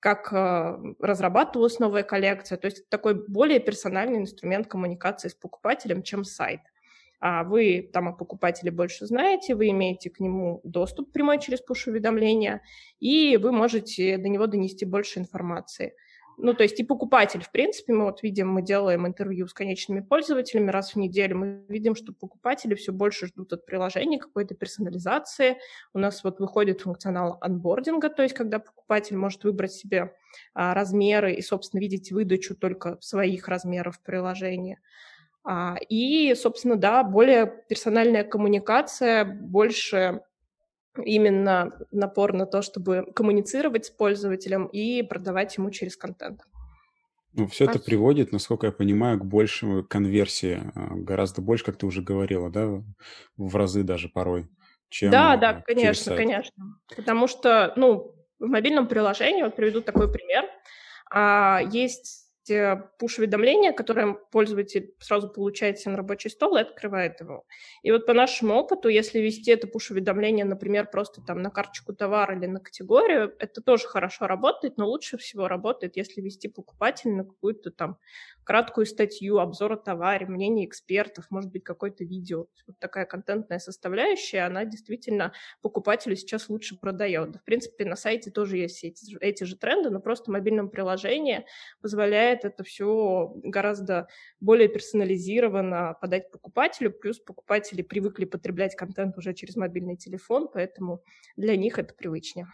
как 0.00 0.32
а, 0.32 0.78
разрабатывалась 1.00 1.80
новая 1.80 2.04
коллекция. 2.04 2.56
То 2.56 2.66
есть 2.66 2.88
такой 2.88 3.14
более 3.14 3.58
персональный 3.58 4.18
инструмент 4.18 4.68
коммуникации 4.68 5.28
с 5.28 5.34
покупателем, 5.34 6.04
чем 6.04 6.22
сайт. 6.22 6.60
А 7.20 7.42
вы 7.42 7.88
там 7.92 8.08
о 8.08 8.12
покупателе 8.12 8.70
больше 8.70 9.06
знаете, 9.06 9.54
вы 9.54 9.70
имеете 9.70 10.10
к 10.10 10.20
нему 10.20 10.60
доступ 10.62 11.12
прямой 11.12 11.40
через 11.40 11.60
пуш-уведомления, 11.60 12.62
и 13.00 13.36
вы 13.36 13.50
можете 13.50 14.18
до 14.18 14.28
него 14.28 14.46
донести 14.46 14.84
больше 14.84 15.18
информации. 15.18 15.94
Ну, 16.40 16.54
то 16.54 16.62
есть 16.62 16.78
и 16.78 16.84
покупатель, 16.84 17.42
в 17.42 17.50
принципе, 17.50 17.92
мы 17.92 18.04
вот 18.04 18.22
видим, 18.22 18.48
мы 18.48 18.62
делаем 18.62 19.08
интервью 19.08 19.48
с 19.48 19.52
конечными 19.52 20.00
пользователями 20.00 20.70
раз 20.70 20.92
в 20.92 20.96
неделю, 20.96 21.36
мы 21.36 21.64
видим, 21.68 21.96
что 21.96 22.12
покупатели 22.12 22.76
все 22.76 22.92
больше 22.92 23.26
ждут 23.26 23.52
от 23.52 23.66
приложения 23.66 24.20
какой-то 24.20 24.54
персонализации. 24.54 25.58
У 25.92 25.98
нас 25.98 26.22
вот 26.22 26.38
выходит 26.38 26.82
функционал 26.82 27.38
анбординга, 27.40 28.08
то 28.08 28.22
есть 28.22 28.36
когда 28.36 28.60
покупатель 28.60 29.16
может 29.16 29.42
выбрать 29.42 29.72
себе 29.72 30.14
а, 30.54 30.74
размеры 30.74 31.34
и, 31.34 31.42
собственно, 31.42 31.80
видеть 31.80 32.12
выдачу 32.12 32.54
только 32.54 32.98
своих 33.00 33.48
размеров 33.48 33.96
в 33.96 34.02
приложении. 34.02 34.78
А, 35.50 35.76
и, 35.88 36.34
собственно, 36.34 36.76
да, 36.76 37.02
более 37.02 37.46
персональная 37.46 38.22
коммуникация, 38.22 39.24
больше 39.24 40.20
именно 41.02 41.72
напор 41.90 42.34
на 42.34 42.44
то, 42.44 42.60
чтобы 42.60 43.06
коммуницировать 43.14 43.86
с 43.86 43.90
пользователем 43.90 44.66
и 44.66 45.02
продавать 45.02 45.56
ему 45.56 45.70
через 45.70 45.96
контент. 45.96 46.42
Ну, 47.32 47.46
все 47.46 47.64
это 47.64 47.78
приводит, 47.78 48.30
насколько 48.30 48.66
я 48.66 48.72
понимаю, 48.72 49.18
к 49.18 49.24
большей 49.24 49.84
конверсии, 49.84 50.60
а, 50.74 50.94
гораздо 50.96 51.40
больше, 51.40 51.64
как 51.64 51.78
ты 51.78 51.86
уже 51.86 52.02
говорила, 52.02 52.50
да, 52.50 52.82
в 53.38 53.56
разы 53.56 53.84
даже 53.84 54.10
порой, 54.10 54.50
чем 54.90 55.12
Да, 55.12 55.36
да, 55.36 55.62
конечно, 55.62 56.14
конечно. 56.14 56.78
Потому 56.94 57.26
что, 57.26 57.72
ну, 57.76 58.14
в 58.38 58.46
мобильном 58.48 58.86
приложении, 58.86 59.42
вот 59.42 59.56
приведу 59.56 59.80
такой 59.80 60.12
пример, 60.12 60.44
а, 61.10 61.62
есть 62.48 62.98
пуш-уведомление, 62.98 63.72
которое 63.72 64.14
пользователь 64.30 64.94
сразу 64.98 65.28
получает 65.28 65.84
на 65.86 65.96
рабочий 65.96 66.30
стол 66.30 66.56
и 66.56 66.60
открывает 66.60 67.20
его. 67.20 67.44
И 67.82 67.90
вот 67.90 68.06
по 68.06 68.12
нашему 68.12 68.54
опыту, 68.54 68.88
если 68.88 69.20
вести 69.20 69.50
это 69.50 69.66
пуш-уведомление, 69.66 70.44
например, 70.44 70.90
просто 70.90 71.22
там 71.22 71.42
на 71.42 71.50
карточку 71.50 71.94
товара 71.94 72.36
или 72.36 72.46
на 72.46 72.60
категорию, 72.60 73.34
это 73.38 73.60
тоже 73.60 73.86
хорошо 73.86 74.26
работает, 74.26 74.76
но 74.76 74.88
лучше 74.88 75.16
всего 75.18 75.48
работает, 75.48 75.96
если 75.96 76.20
вести 76.20 76.48
покупателя 76.48 77.12
на 77.12 77.24
какую-то 77.24 77.70
там 77.70 77.98
краткую 78.44 78.86
статью, 78.86 79.38
обзор 79.40 79.72
о 79.72 79.76
товаре, 79.76 80.26
мнение 80.26 80.66
экспертов, 80.66 81.26
может 81.28 81.50
быть, 81.52 81.64
какое-то 81.64 82.04
видео. 82.04 82.46
Вот 82.66 82.78
такая 82.78 83.04
контентная 83.04 83.58
составляющая, 83.58 84.40
она 84.40 84.64
действительно 84.64 85.32
покупателю 85.60 86.16
сейчас 86.16 86.48
лучше 86.48 86.78
продает. 86.80 87.36
В 87.36 87.44
принципе, 87.44 87.84
на 87.84 87.94
сайте 87.94 88.30
тоже 88.30 88.56
есть 88.56 88.82
эти, 88.84 89.16
эти 89.20 89.44
же 89.44 89.56
тренды, 89.56 89.90
но 89.90 90.00
просто 90.00 90.30
мобильное 90.30 90.64
приложение 90.64 91.44
позволяет 91.82 92.37
это 92.44 92.64
все 92.64 93.32
гораздо 93.42 94.08
более 94.40 94.68
персонализированно 94.68 95.96
подать 96.00 96.30
покупателю, 96.30 96.92
плюс 96.92 97.18
покупатели 97.18 97.82
привыкли 97.82 98.24
потреблять 98.24 98.74
контент 98.76 99.16
уже 99.18 99.34
через 99.34 99.56
мобильный 99.56 99.96
телефон, 99.96 100.48
поэтому 100.52 101.02
для 101.36 101.56
них 101.56 101.78
это 101.78 101.94
привычнее. 101.94 102.46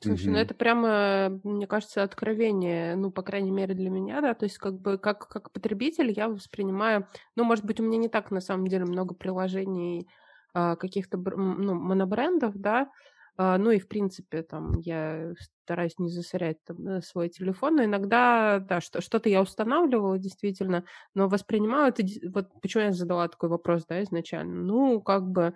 Слушай, 0.00 0.28
ну 0.28 0.38
это 0.38 0.54
прямо, 0.54 1.40
мне 1.42 1.66
кажется, 1.66 2.04
откровение, 2.04 2.94
ну, 2.94 3.10
по 3.10 3.22
крайней 3.22 3.50
мере, 3.50 3.74
для 3.74 3.90
меня, 3.90 4.20
да, 4.20 4.34
то 4.34 4.44
есть 4.44 4.58
как 4.58 4.80
бы 4.80 4.96
как, 4.96 5.26
как 5.26 5.50
потребитель 5.50 6.12
я 6.12 6.28
воспринимаю, 6.28 7.08
ну, 7.34 7.42
может 7.42 7.64
быть, 7.64 7.80
у 7.80 7.82
меня 7.82 7.98
не 7.98 8.08
так, 8.08 8.30
на 8.30 8.40
самом 8.40 8.68
деле, 8.68 8.84
много 8.84 9.14
приложений 9.14 10.08
а, 10.54 10.76
каких-то, 10.76 11.18
ну, 11.18 11.74
монобрендов, 11.74 12.56
да, 12.56 12.90
ну 13.38 13.70
и, 13.70 13.78
в 13.78 13.88
принципе, 13.88 14.42
там, 14.42 14.78
я 14.80 15.32
стараюсь 15.64 15.98
не 15.98 16.08
засорять 16.08 16.58
там, 16.64 16.86
э, 16.88 17.02
свой 17.02 17.28
телефон, 17.28 17.76
но 17.76 17.84
иногда, 17.84 18.58
да, 18.58 18.80
что, 18.80 19.00
что-то 19.00 19.28
я 19.28 19.42
устанавливала, 19.42 20.18
действительно, 20.18 20.84
но 21.14 21.28
воспринимаю 21.28 21.88
это, 21.88 22.02
вот 22.32 22.48
почему 22.60 22.84
я 22.84 22.92
задала 22.92 23.28
такой 23.28 23.48
вопрос, 23.48 23.84
да, 23.88 24.02
изначально, 24.02 24.62
ну, 24.62 25.00
как 25.00 25.30
бы 25.30 25.54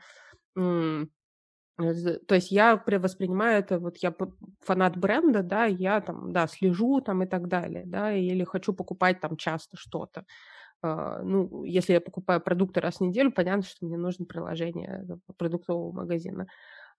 Э, 1.80 2.18
то 2.26 2.34
есть 2.34 2.50
я 2.50 2.82
воспринимаю 2.86 3.60
это, 3.60 3.78
вот 3.78 3.98
я 3.98 4.14
фанат 4.60 4.96
бренда, 4.96 5.42
да, 5.42 5.64
я 5.64 6.00
там, 6.00 6.32
да, 6.32 6.46
слежу 6.46 7.00
там 7.00 7.22
и 7.22 7.26
так 7.26 7.48
далее, 7.48 7.84
да, 7.86 8.12
или 8.12 8.44
хочу 8.44 8.72
покупать 8.72 9.20
там 9.20 9.36
часто 9.36 9.76
что-то. 9.76 10.24
Uh, 10.84 11.22
ну, 11.22 11.62
если 11.62 11.92
я 11.92 12.00
покупаю 12.00 12.40
продукты 12.40 12.80
раз 12.80 12.96
в 12.96 13.02
неделю, 13.02 13.30
понятно, 13.30 13.62
что 13.62 13.86
мне 13.86 13.96
нужно 13.96 14.24
приложение 14.26 15.06
продуктового 15.38 15.92
магазина. 15.92 16.48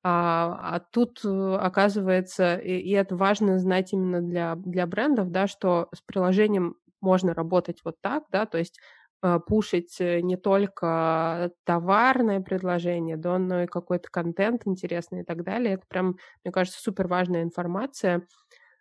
А, 0.05 0.75
а 0.75 0.79
тут, 0.81 1.21
э, 1.23 1.55
оказывается, 1.61 2.55
и, 2.57 2.77
и 2.79 2.91
это 2.91 3.15
важно 3.15 3.57
знать 3.59 3.93
именно 3.93 4.21
для, 4.21 4.55
для 4.55 4.85
брендов, 4.85 5.31
да, 5.31 5.47
что 5.47 5.87
с 5.95 6.01
приложением 6.01 6.75
можно 7.01 7.33
работать 7.33 7.79
вот 7.85 7.95
так, 8.01 8.23
да, 8.31 8.45
то 8.45 8.57
есть 8.57 8.79
а, 9.21 9.39
пушить 9.39 9.95
э, 10.01 10.19
не 10.21 10.35
только 10.37 11.51
товарное 11.65 12.41
предложение, 12.41 13.15
да, 13.17 13.37
но 13.37 13.63
и 13.63 13.67
какой-то 13.67 14.09
контент 14.11 14.63
интересный 14.65 15.21
и 15.21 15.23
так 15.23 15.43
далее. 15.43 15.75
Это 15.75 15.85
прям, 15.87 16.17
мне 16.43 16.51
кажется, 16.51 16.81
супер 16.81 17.07
важная 17.07 17.43
информация 17.43 18.27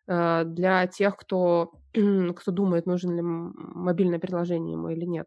для 0.09 0.87
тех, 0.89 1.17
кто, 1.17 1.73
кто 2.37 2.51
думает, 2.53 2.87
нужен 2.87 3.15
ли 3.17 3.23
мобильное 3.23 4.19
приложение 4.19 4.73
ему 4.75 4.89
или 4.91 5.05
нет. 5.05 5.27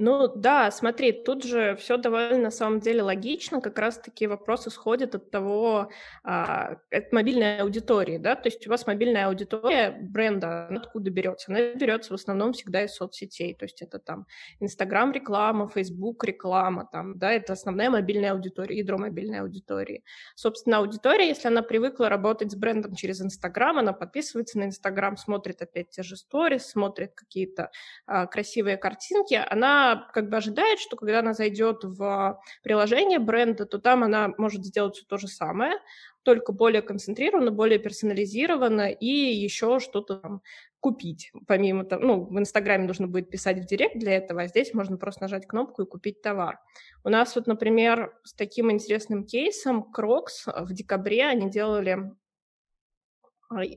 Ну 0.00 0.28
да, 0.28 0.70
смотри, 0.70 1.10
тут 1.10 1.42
же 1.42 1.74
все 1.74 1.96
довольно 1.96 2.38
на 2.38 2.50
самом 2.52 2.78
деле 2.78 3.02
логично, 3.02 3.60
как 3.60 3.76
раз-таки 3.80 4.28
вопрос 4.28 4.68
исходит 4.68 5.16
от 5.16 5.32
того, 5.32 5.90
а, 6.22 6.76
от 6.92 7.12
мобильной 7.12 7.58
аудитории, 7.58 8.16
да, 8.18 8.36
то 8.36 8.46
есть 8.48 8.64
у 8.68 8.70
вас 8.70 8.86
мобильная 8.86 9.26
аудитория 9.26 9.98
бренда, 10.00 10.68
откуда 10.68 11.10
берется? 11.10 11.50
Она 11.50 11.74
берется 11.74 12.12
в 12.12 12.14
основном 12.14 12.52
всегда 12.52 12.84
из 12.84 12.94
соцсетей, 12.94 13.54
то 13.54 13.64
есть 13.64 13.82
это 13.82 13.98
там 13.98 14.28
Инстаграм 14.60 15.10
реклама, 15.10 15.66
Фейсбук 15.66 16.22
реклама, 16.22 16.88
там, 16.92 17.18
да, 17.18 17.32
это 17.32 17.54
основная 17.54 17.90
мобильная 17.90 18.30
аудитория, 18.34 18.78
ядро 18.78 18.98
мобильной 18.98 19.40
аудитории. 19.40 20.04
Собственно, 20.36 20.78
аудитория, 20.78 21.26
если 21.26 21.48
она 21.48 21.62
привыкла 21.62 22.08
работать 22.08 22.52
с 22.52 22.54
брендом 22.54 22.94
через 22.94 23.20
Инстаграм, 23.20 23.78
она 23.78 23.92
подписывается 23.92 24.60
на 24.60 24.66
Инстаграм, 24.66 25.16
смотрит 25.16 25.60
опять 25.60 25.90
те 25.90 26.04
же 26.04 26.16
сторис, 26.16 26.66
смотрит 26.66 27.14
какие-то 27.16 27.72
а, 28.06 28.26
красивые 28.28 28.76
картинки, 28.76 29.34
она 29.34 29.87
как 29.96 30.28
бы 30.28 30.36
ожидает, 30.36 30.78
что 30.78 30.96
когда 30.96 31.20
она 31.20 31.34
зайдет 31.34 31.84
в 31.84 32.40
приложение 32.62 33.18
бренда, 33.18 33.66
то 33.66 33.78
там 33.78 34.02
она 34.02 34.32
может 34.38 34.64
сделать 34.64 34.96
все 34.96 35.06
то 35.06 35.18
же 35.18 35.28
самое, 35.28 35.78
только 36.22 36.52
более 36.52 36.82
концентрированно, 36.82 37.50
более 37.50 37.78
персонализированно 37.78 38.90
и 38.90 39.06
еще 39.06 39.80
что-то 39.80 40.16
там 40.16 40.42
купить. 40.80 41.32
Помимо 41.46 41.84
того, 41.84 42.04
ну, 42.04 42.24
в 42.24 42.38
Инстаграме 42.38 42.86
нужно 42.86 43.08
будет 43.08 43.30
писать 43.30 43.58
в 43.58 43.66
директ 43.66 43.98
для 43.98 44.16
этого, 44.16 44.42
а 44.42 44.46
здесь 44.46 44.74
можно 44.74 44.96
просто 44.96 45.22
нажать 45.22 45.46
кнопку 45.46 45.82
и 45.82 45.86
купить 45.86 46.22
товар. 46.22 46.58
У 47.04 47.08
нас 47.08 47.34
вот, 47.34 47.46
например, 47.46 48.12
с 48.24 48.34
таким 48.34 48.70
интересным 48.70 49.24
кейсом 49.24 49.90
Crocs 49.96 50.66
в 50.66 50.72
декабре 50.72 51.26
они 51.26 51.50
делали 51.50 52.12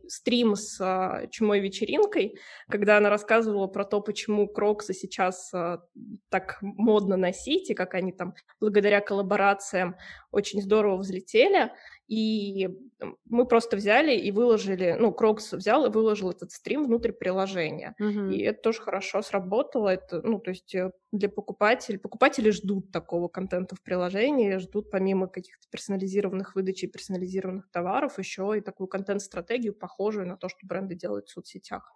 стрим 0.08 0.56
с 0.56 0.80
а, 0.82 1.28
Чумой 1.28 1.60
Вечеринкой, 1.60 2.38
когда 2.70 2.98
она 2.98 3.10
рассказывала 3.10 3.68
про 3.68 3.86
то, 3.86 4.02
почему 4.02 4.48
кроксы 4.48 4.94
сейчас 4.94 5.54
а, 5.54 5.82
так 6.30 6.58
модно 6.62 7.18
носить, 7.18 7.70
и 7.70 7.74
как 7.74 7.94
они 7.94 8.12
там 8.12 8.34
благодаря 8.60 9.02
коллаборациям 9.02 9.96
очень 10.32 10.62
здорово 10.62 10.98
взлетели. 10.98 11.72
И 12.12 12.68
мы 13.30 13.46
просто 13.46 13.78
взяли 13.78 14.14
и 14.14 14.32
выложили, 14.32 14.98
ну, 15.00 15.14
Crocs 15.14 15.54
взял 15.54 15.86
и 15.86 15.90
выложил 15.90 16.32
этот 16.32 16.52
стрим 16.52 16.84
внутрь 16.84 17.14
приложения. 17.14 17.96
Mm-hmm. 18.02 18.34
И 18.34 18.42
это 18.42 18.62
тоже 18.62 18.82
хорошо 18.82 19.22
сработало. 19.22 19.88
Это, 19.88 20.22
ну, 20.22 20.38
то 20.38 20.50
есть 20.50 20.76
э, 20.76 20.92
для 21.14 21.30
покупателей, 21.30 22.00
покупатели 22.00 22.50
ждут 22.50 22.92
такого 22.92 23.30
контента 23.30 23.78
в 23.78 23.82
приложении, 23.82 24.58
ждут 24.58 24.92
помимо 24.92 25.28
каких-то 25.28 25.66
персонализированных 25.70 26.54
выдач 26.54 26.84
и 26.84 26.88
персонализированных 26.88 27.72
товаров 27.72 28.20
еще 28.20 28.56
и 28.58 28.62
такую 28.62 28.88
контент-стратегию, 28.90 29.74
похожую 29.74 30.28
на 30.28 30.36
то, 30.36 30.50
что 30.50 30.68
бренды 30.68 30.96
делают 30.96 31.30
в 31.30 31.32
соцсетях. 31.32 31.96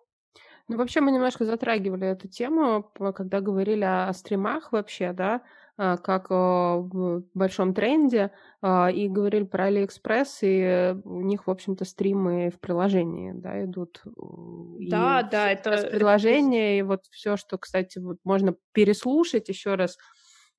Ну, 0.69 0.77
вообще 0.77 1.01
мы 1.01 1.11
немножко 1.11 1.43
затрагивали 1.43 2.07
эту 2.07 2.29
тему, 2.29 2.89
когда 3.13 3.41
говорили 3.41 3.83
о 3.83 4.13
стримах 4.13 4.71
вообще, 4.71 5.11
да, 5.11 5.41
как 5.77 6.27
а, 6.29 6.77
в 6.77 7.23
большом 7.33 7.73
тренде, 7.73 8.31
а, 8.61 8.89
и 8.89 9.09
говорили 9.09 9.43
про 9.43 9.65
Алиэкспресс, 9.65 10.39
и 10.41 10.95
у 11.03 11.21
них, 11.21 11.47
в 11.47 11.51
общем-то, 11.51 11.83
стримы 11.83 12.49
в 12.49 12.59
приложении, 12.59 13.33
да, 13.33 13.63
идут. 13.65 14.01
Да, 14.05 15.19
и 15.19 15.29
да, 15.29 15.51
это... 15.51 15.89
Приложение, 15.91 16.79
и 16.79 16.81
вот 16.81 17.01
все, 17.11 17.35
что, 17.35 17.57
кстати, 17.57 17.99
вот 17.99 18.17
можно 18.23 18.55
переслушать 18.71 19.49
еще 19.49 19.75
раз, 19.75 19.97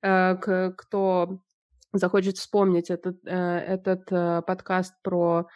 кто 0.01 1.39
захочет 1.93 2.37
вспомнить 2.37 2.91
этот, 2.91 3.17
э, 3.25 3.33
этот 3.33 4.45
подкаст 4.45 4.93
про, 5.01 5.47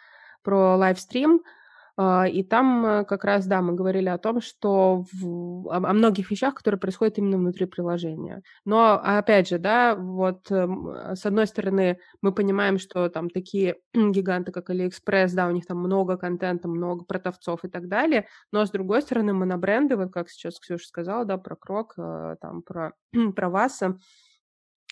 про 0.42 0.76
лайвстрим, 0.76 1.36
а, 1.36 1.61
и 2.00 2.42
там 2.42 2.86
э, 2.86 3.04
как 3.04 3.24
раз, 3.24 3.46
да, 3.46 3.60
мы 3.60 3.74
говорили 3.74 4.08
о 4.08 4.16
том, 4.16 4.40
что 4.40 5.04
в, 5.12 5.68
о, 5.68 5.76
о 5.76 5.92
многих 5.92 6.30
вещах, 6.30 6.54
которые 6.54 6.80
происходят 6.80 7.18
именно 7.18 7.36
внутри 7.36 7.66
приложения. 7.66 8.42
Но, 8.64 8.94
опять 8.94 9.48
же, 9.48 9.58
да, 9.58 9.94
вот 9.94 10.50
эм, 10.50 11.14
с 11.14 11.26
одной 11.26 11.46
стороны, 11.46 11.98
мы 12.22 12.32
понимаем, 12.32 12.78
что 12.78 13.10
там 13.10 13.28
такие 13.28 13.76
гиганты, 13.94 14.52
как 14.52 14.70
AliExpress, 14.70 15.34
да, 15.34 15.46
у 15.46 15.50
них 15.50 15.66
там 15.66 15.78
много 15.78 16.16
контента, 16.16 16.66
много 16.66 17.04
продавцов 17.04 17.64
и 17.64 17.68
так 17.68 17.88
далее, 17.88 18.26
но 18.52 18.64
с 18.64 18.70
другой 18.70 19.02
стороны, 19.02 19.34
монобренды, 19.34 19.96
вот 19.96 20.12
как 20.12 20.30
сейчас 20.30 20.58
Ксюша 20.58 20.86
сказала, 20.86 21.26
да, 21.26 21.36
про 21.36 21.56
Крок, 21.56 21.94
э, 21.98 22.36
там, 22.40 22.62
про, 22.62 22.92
про 23.36 23.50
Васа, 23.50 23.98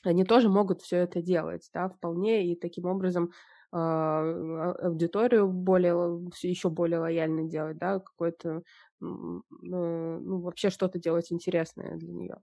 они 0.05 0.25
тоже 0.25 0.49
могут 0.49 0.83
все 0.83 0.99
это 0.99 1.23
делать, 1.23 1.69
да, 1.73 1.89
вполне, 1.89 2.47
и 2.47 2.57
таким 2.57 2.87
образом 2.87 3.25
а, 3.25 3.33
а, 3.33 3.60
аудиторию 3.73 5.49
более, 5.49 6.29
еще 6.43 6.71
более 6.71 6.99
лояльно 6.99 7.49
делать, 7.49 7.79
да, 7.79 8.01
какой-то, 8.01 8.63
ну, 9.01 9.43
ну, 9.51 10.41
вообще 10.41 10.71
что-то 10.71 10.99
делать 10.99 11.33
интересное 11.33 11.97
для 11.97 12.13
нее. 12.13 12.37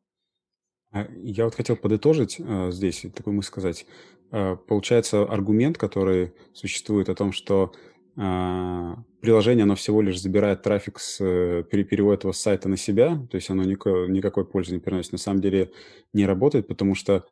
А, 0.91 1.05
я 1.17 1.45
вот 1.45 1.55
хотел 1.55 1.75
подытожить 1.75 2.37
э, 2.39 2.71
здесь, 2.71 3.05
такой 3.13 3.33
мысль 3.33 3.47
сказать. 3.47 3.85
Э, 4.31 4.55
получается, 4.55 5.23
аргумент, 5.23 5.77
который 5.77 6.33
существует 6.53 7.09
о 7.09 7.15
том, 7.15 7.31
что 7.33 7.73
э, 8.15 8.95
приложение, 9.21 9.63
оно 9.63 9.75
всего 9.75 10.01
лишь 10.01 10.21
забирает 10.21 10.63
трафик, 10.63 10.99
с, 10.99 11.17
переводит 11.17 12.23
его 12.23 12.33
с 12.33 12.39
сайта 12.39 12.69
на 12.69 12.77
себя, 12.77 13.17
то 13.29 13.35
есть 13.35 13.49
оно 13.49 13.63
никакой, 13.63 14.09
никакой 14.09 14.45
пользы 14.45 14.73
не 14.73 14.79
приносит, 14.79 15.11
на 15.11 15.17
самом 15.17 15.41
деле 15.41 15.71
не 16.13 16.25
работает, 16.25 16.67
потому 16.67 16.95
что, 16.95 17.25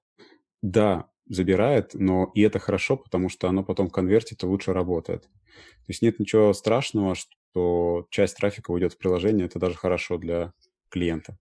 да, 0.62 1.10
забирает, 1.28 1.92
но 1.94 2.32
и 2.34 2.42
это 2.42 2.60
хорошо, 2.60 2.98
потому 2.98 3.30
что 3.30 3.48
оно 3.48 3.64
потом 3.64 3.90
конвертит 3.90 4.44
и 4.44 4.46
лучше 4.46 4.74
работает. 4.74 5.24
То 5.24 5.90
есть 5.90 6.02
нет 6.02 6.20
ничего 6.20 6.54
страшного, 6.54 7.16
что 7.16 8.08
часть 8.10 8.38
трафика 8.38 8.72
уйдет 8.72 8.94
в 8.94 8.98
приложение, 8.98 9.46
это 9.46 9.60
даже 9.60 9.76
хорошо 9.76 10.18
для 10.18 10.54
клиента. 10.90 11.38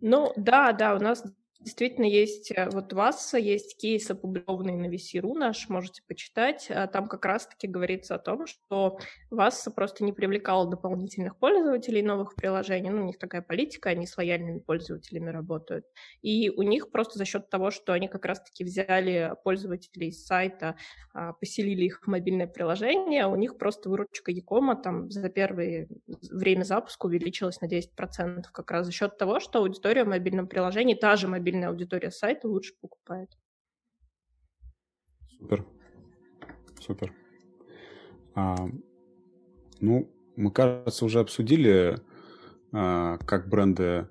Ну 0.00 0.32
да, 0.36 0.72
да, 0.72 0.94
у 0.94 1.00
нас 1.00 1.24
действительно 1.64 2.04
есть, 2.04 2.52
э, 2.52 2.68
вот 2.70 2.92
у 2.92 2.96
вас 2.96 3.34
есть 3.34 3.76
кейс, 3.78 4.10
опубликованный 4.10 4.76
на 4.76 4.86
VC.ru 4.86 5.34
наш, 5.34 5.68
можете 5.68 6.02
почитать. 6.06 6.70
А 6.70 6.86
там 6.86 7.08
как 7.08 7.24
раз-таки 7.24 7.66
говорится 7.66 8.14
о 8.14 8.18
том, 8.18 8.46
что 8.46 8.98
вас 9.30 9.68
просто 9.74 10.04
не 10.04 10.12
привлекало 10.12 10.70
дополнительных 10.70 11.36
пользователей 11.38 12.02
новых 12.02 12.34
приложений. 12.36 12.90
Ну, 12.90 13.02
у 13.02 13.06
них 13.06 13.18
такая 13.18 13.42
политика, 13.42 13.90
они 13.90 14.06
с 14.06 14.16
лояльными 14.16 14.58
пользователями 14.58 15.30
работают. 15.30 15.86
И 16.22 16.50
у 16.50 16.62
них 16.62 16.90
просто 16.90 17.18
за 17.18 17.24
счет 17.24 17.48
того, 17.50 17.70
что 17.70 17.92
они 17.92 18.08
как 18.08 18.24
раз-таки 18.24 18.64
взяли 18.64 19.32
пользователей 19.42 20.12
с 20.12 20.26
сайта, 20.26 20.76
а, 21.16 21.32
поселили 21.32 21.84
их 21.84 22.00
в 22.02 22.08
мобильное 22.08 22.48
приложение, 22.48 23.28
у 23.28 23.36
них 23.36 23.56
просто 23.56 23.88
выручка 23.88 24.32
Якома 24.32 24.74
там 24.74 25.12
за 25.12 25.28
первое 25.28 25.86
время 26.30 26.64
запуска 26.64 27.06
увеличилась 27.06 27.60
на 27.60 27.66
10% 27.66 28.50
как 28.52 28.70
раз 28.72 28.86
за 28.86 28.92
счет 28.92 29.16
того, 29.16 29.38
что 29.38 29.60
аудитория 29.60 30.02
в 30.02 30.08
мобильном 30.08 30.48
приложении, 30.48 30.94
та 30.94 31.14
же 31.14 31.28
мобильная 31.28 31.53
мобильная 31.54 31.68
аудитория 31.68 32.10
сайта 32.10 32.48
лучше 32.48 32.74
покупает. 32.80 33.30
Супер. 35.38 35.64
Супер. 36.80 37.12
А, 38.34 38.56
ну, 39.80 40.10
мы, 40.36 40.50
кажется, 40.50 41.04
уже 41.04 41.20
обсудили, 41.20 41.96
а, 42.72 43.18
как 43.18 43.48
бренды, 43.48 44.08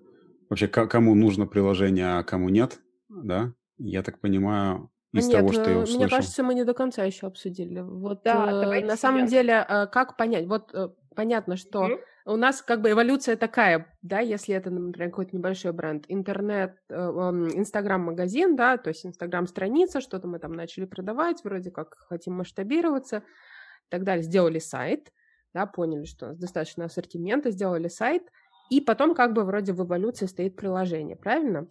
вообще, 0.50 0.68
кому 0.68 1.16
нужно 1.16 1.46
приложение, 1.46 2.18
а 2.20 2.24
кому 2.24 2.50
нет, 2.50 2.80
да? 3.10 3.54
Я 3.78 4.04
так 4.04 4.20
понимаю, 4.20 4.90
из 5.12 5.28
Нет, 5.28 5.38
того, 5.38 5.52
что 5.52 5.70
я 5.70 5.78
услышал. 5.80 6.00
Мне 6.00 6.10
кажется, 6.10 6.44
мы 6.44 6.56
не 6.56 6.64
до 6.64 6.74
конца 6.74 7.04
еще 7.04 7.28
обсудили. 7.28 7.82
Вот 7.82 8.24
да, 8.24 8.50
э, 8.50 8.86
на 8.86 8.98
самом 8.98 9.28
деле, 9.28 9.66
э, 9.68 9.88
как 9.88 10.18
понять? 10.18 10.48
Вот 10.48 10.74
э, 10.74 10.90
понятно, 11.16 11.56
что 11.58 11.88
mm-hmm 11.88 12.00
у 12.26 12.36
нас 12.38 12.62
как 12.62 12.82
бы 12.82 12.92
эволюция 12.92 13.36
такая, 13.36 13.98
да, 14.02 14.20
если 14.20 14.56
это, 14.56 14.70
например, 14.70 15.10
какой-то 15.10 15.36
небольшой 15.36 15.74
бренд, 15.74 16.06
интернет, 16.08 16.78
э, 16.90 16.96
инстаграм-магазин, 16.96 18.56
да, 18.56 18.78
то 18.78 18.90
есть 18.90 19.06
инстаграм-страница, 19.06 20.02
что-то 20.02 20.28
мы 20.28 20.40
там 20.40 20.54
начали 20.54 20.86
продавать, 20.86 21.44
вроде 21.44 21.72
как 21.72 21.96
хотим 22.08 22.36
масштабироваться 22.36 23.18
и 23.18 23.90
так 23.90 24.04
далее, 24.04 24.24
сделали 24.24 24.60
сайт, 24.60 25.12
да, 25.54 25.66
поняли, 25.66 26.06
что 26.06 26.28
у 26.28 26.30
нас 26.30 26.38
достаточно 26.38 26.86
ассортимента, 26.86 27.52
сделали 27.52 27.88
сайт, 27.90 28.24
и 28.70 28.82
потом 28.82 29.16
как 29.16 29.34
бы 29.34 29.44
вроде 29.44 29.74
в 29.74 29.84
эволюции 29.84 30.26
стоит 30.26 30.56
приложение, 30.56 31.16
правильно? 31.16 31.68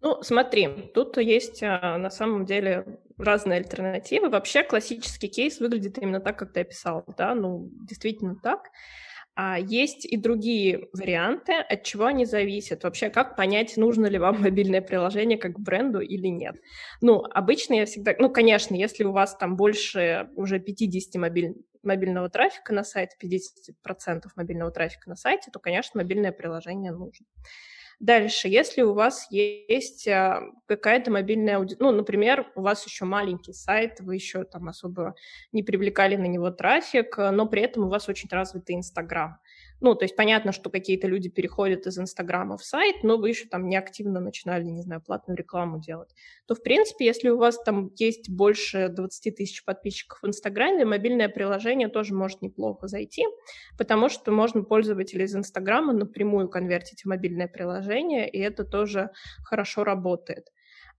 Ну, 0.00 0.22
смотри, 0.22 0.68
тут 0.94 1.16
есть 1.16 1.62
а, 1.62 1.98
на 1.98 2.10
самом 2.10 2.46
деле 2.46 3.00
разные 3.16 3.58
альтернативы. 3.58 4.28
Вообще 4.28 4.62
классический 4.62 5.28
кейс 5.28 5.58
выглядит 5.58 5.98
именно 5.98 6.20
так, 6.20 6.38
как 6.38 6.52
ты 6.52 6.60
описал, 6.60 7.04
да, 7.16 7.34
ну, 7.34 7.68
действительно 7.88 8.36
так. 8.40 8.68
А 9.40 9.56
есть 9.56 10.04
и 10.04 10.16
другие 10.16 10.88
варианты, 10.92 11.52
от 11.52 11.84
чего 11.84 12.06
они 12.06 12.24
зависят. 12.24 12.82
Вообще, 12.82 13.08
как 13.08 13.36
понять, 13.36 13.76
нужно 13.76 14.06
ли 14.06 14.18
вам 14.18 14.40
мобильное 14.42 14.82
приложение 14.82 15.38
как 15.38 15.60
бренду 15.60 16.00
или 16.00 16.26
нет. 16.26 16.56
Ну, 17.00 17.22
обычно 17.22 17.74
я 17.74 17.86
всегда... 17.86 18.14
Ну, 18.18 18.30
конечно, 18.30 18.74
если 18.74 19.04
у 19.04 19.12
вас 19.12 19.36
там 19.36 19.56
больше 19.56 20.28
уже 20.34 20.58
50 20.58 21.20
мобиль... 21.20 21.54
мобильного 21.84 22.28
трафика 22.28 22.72
на 22.72 22.82
сайте, 22.82 23.16
50% 23.22 24.22
мобильного 24.34 24.72
трафика 24.72 25.08
на 25.08 25.14
сайте, 25.14 25.50
то, 25.52 25.60
конечно, 25.60 26.00
мобильное 26.00 26.32
приложение 26.32 26.90
нужно. 26.90 27.26
Дальше, 28.00 28.46
если 28.46 28.82
у 28.82 28.94
вас 28.94 29.26
есть 29.30 30.06
а, 30.06 30.40
какая-то 30.66 31.10
мобильная 31.10 31.56
аудитория, 31.56 31.90
ну, 31.90 31.96
например, 31.96 32.46
у 32.54 32.60
вас 32.62 32.86
еще 32.86 33.04
маленький 33.04 33.52
сайт, 33.52 33.98
вы 34.00 34.14
еще 34.14 34.44
там 34.44 34.68
особо 34.68 35.16
не 35.50 35.64
привлекали 35.64 36.14
на 36.14 36.26
него 36.26 36.50
трафик, 36.52 37.16
но 37.18 37.46
при 37.46 37.62
этом 37.62 37.84
у 37.84 37.88
вас 37.88 38.08
очень 38.08 38.28
развитый 38.30 38.76
Инстаграм. 38.76 39.38
Ну, 39.80 39.94
то 39.94 40.04
есть 40.04 40.16
понятно, 40.16 40.52
что 40.52 40.70
какие-то 40.70 41.06
люди 41.06 41.28
переходят 41.28 41.86
из 41.86 41.98
Инстаграма 41.98 42.56
в 42.56 42.64
сайт, 42.64 43.04
но 43.04 43.16
вы 43.16 43.28
еще 43.30 43.46
там 43.46 43.68
не 43.68 43.76
активно 43.76 44.20
начинали, 44.20 44.64
не 44.64 44.82
знаю, 44.82 45.00
платную 45.00 45.36
рекламу 45.36 45.80
делать. 45.80 46.10
То, 46.46 46.54
в 46.54 46.62
принципе, 46.62 47.06
если 47.06 47.28
у 47.28 47.38
вас 47.38 47.62
там 47.62 47.92
есть 47.96 48.28
больше 48.28 48.88
20 48.88 49.36
тысяч 49.36 49.64
подписчиков 49.64 50.18
в 50.22 50.26
Инстаграме, 50.26 50.84
мобильное 50.84 51.28
приложение 51.28 51.88
тоже 51.88 52.14
может 52.14 52.42
неплохо 52.42 52.88
зайти, 52.88 53.24
потому 53.76 54.08
что 54.08 54.32
можно 54.32 54.62
пользователей 54.62 55.24
из 55.24 55.36
Инстаграма 55.36 55.92
напрямую 55.92 56.48
конвертить 56.48 57.02
в 57.02 57.06
мобильное 57.06 57.48
приложение, 57.48 58.28
и 58.28 58.38
это 58.38 58.64
тоже 58.64 59.10
хорошо 59.44 59.84
работает. 59.84 60.48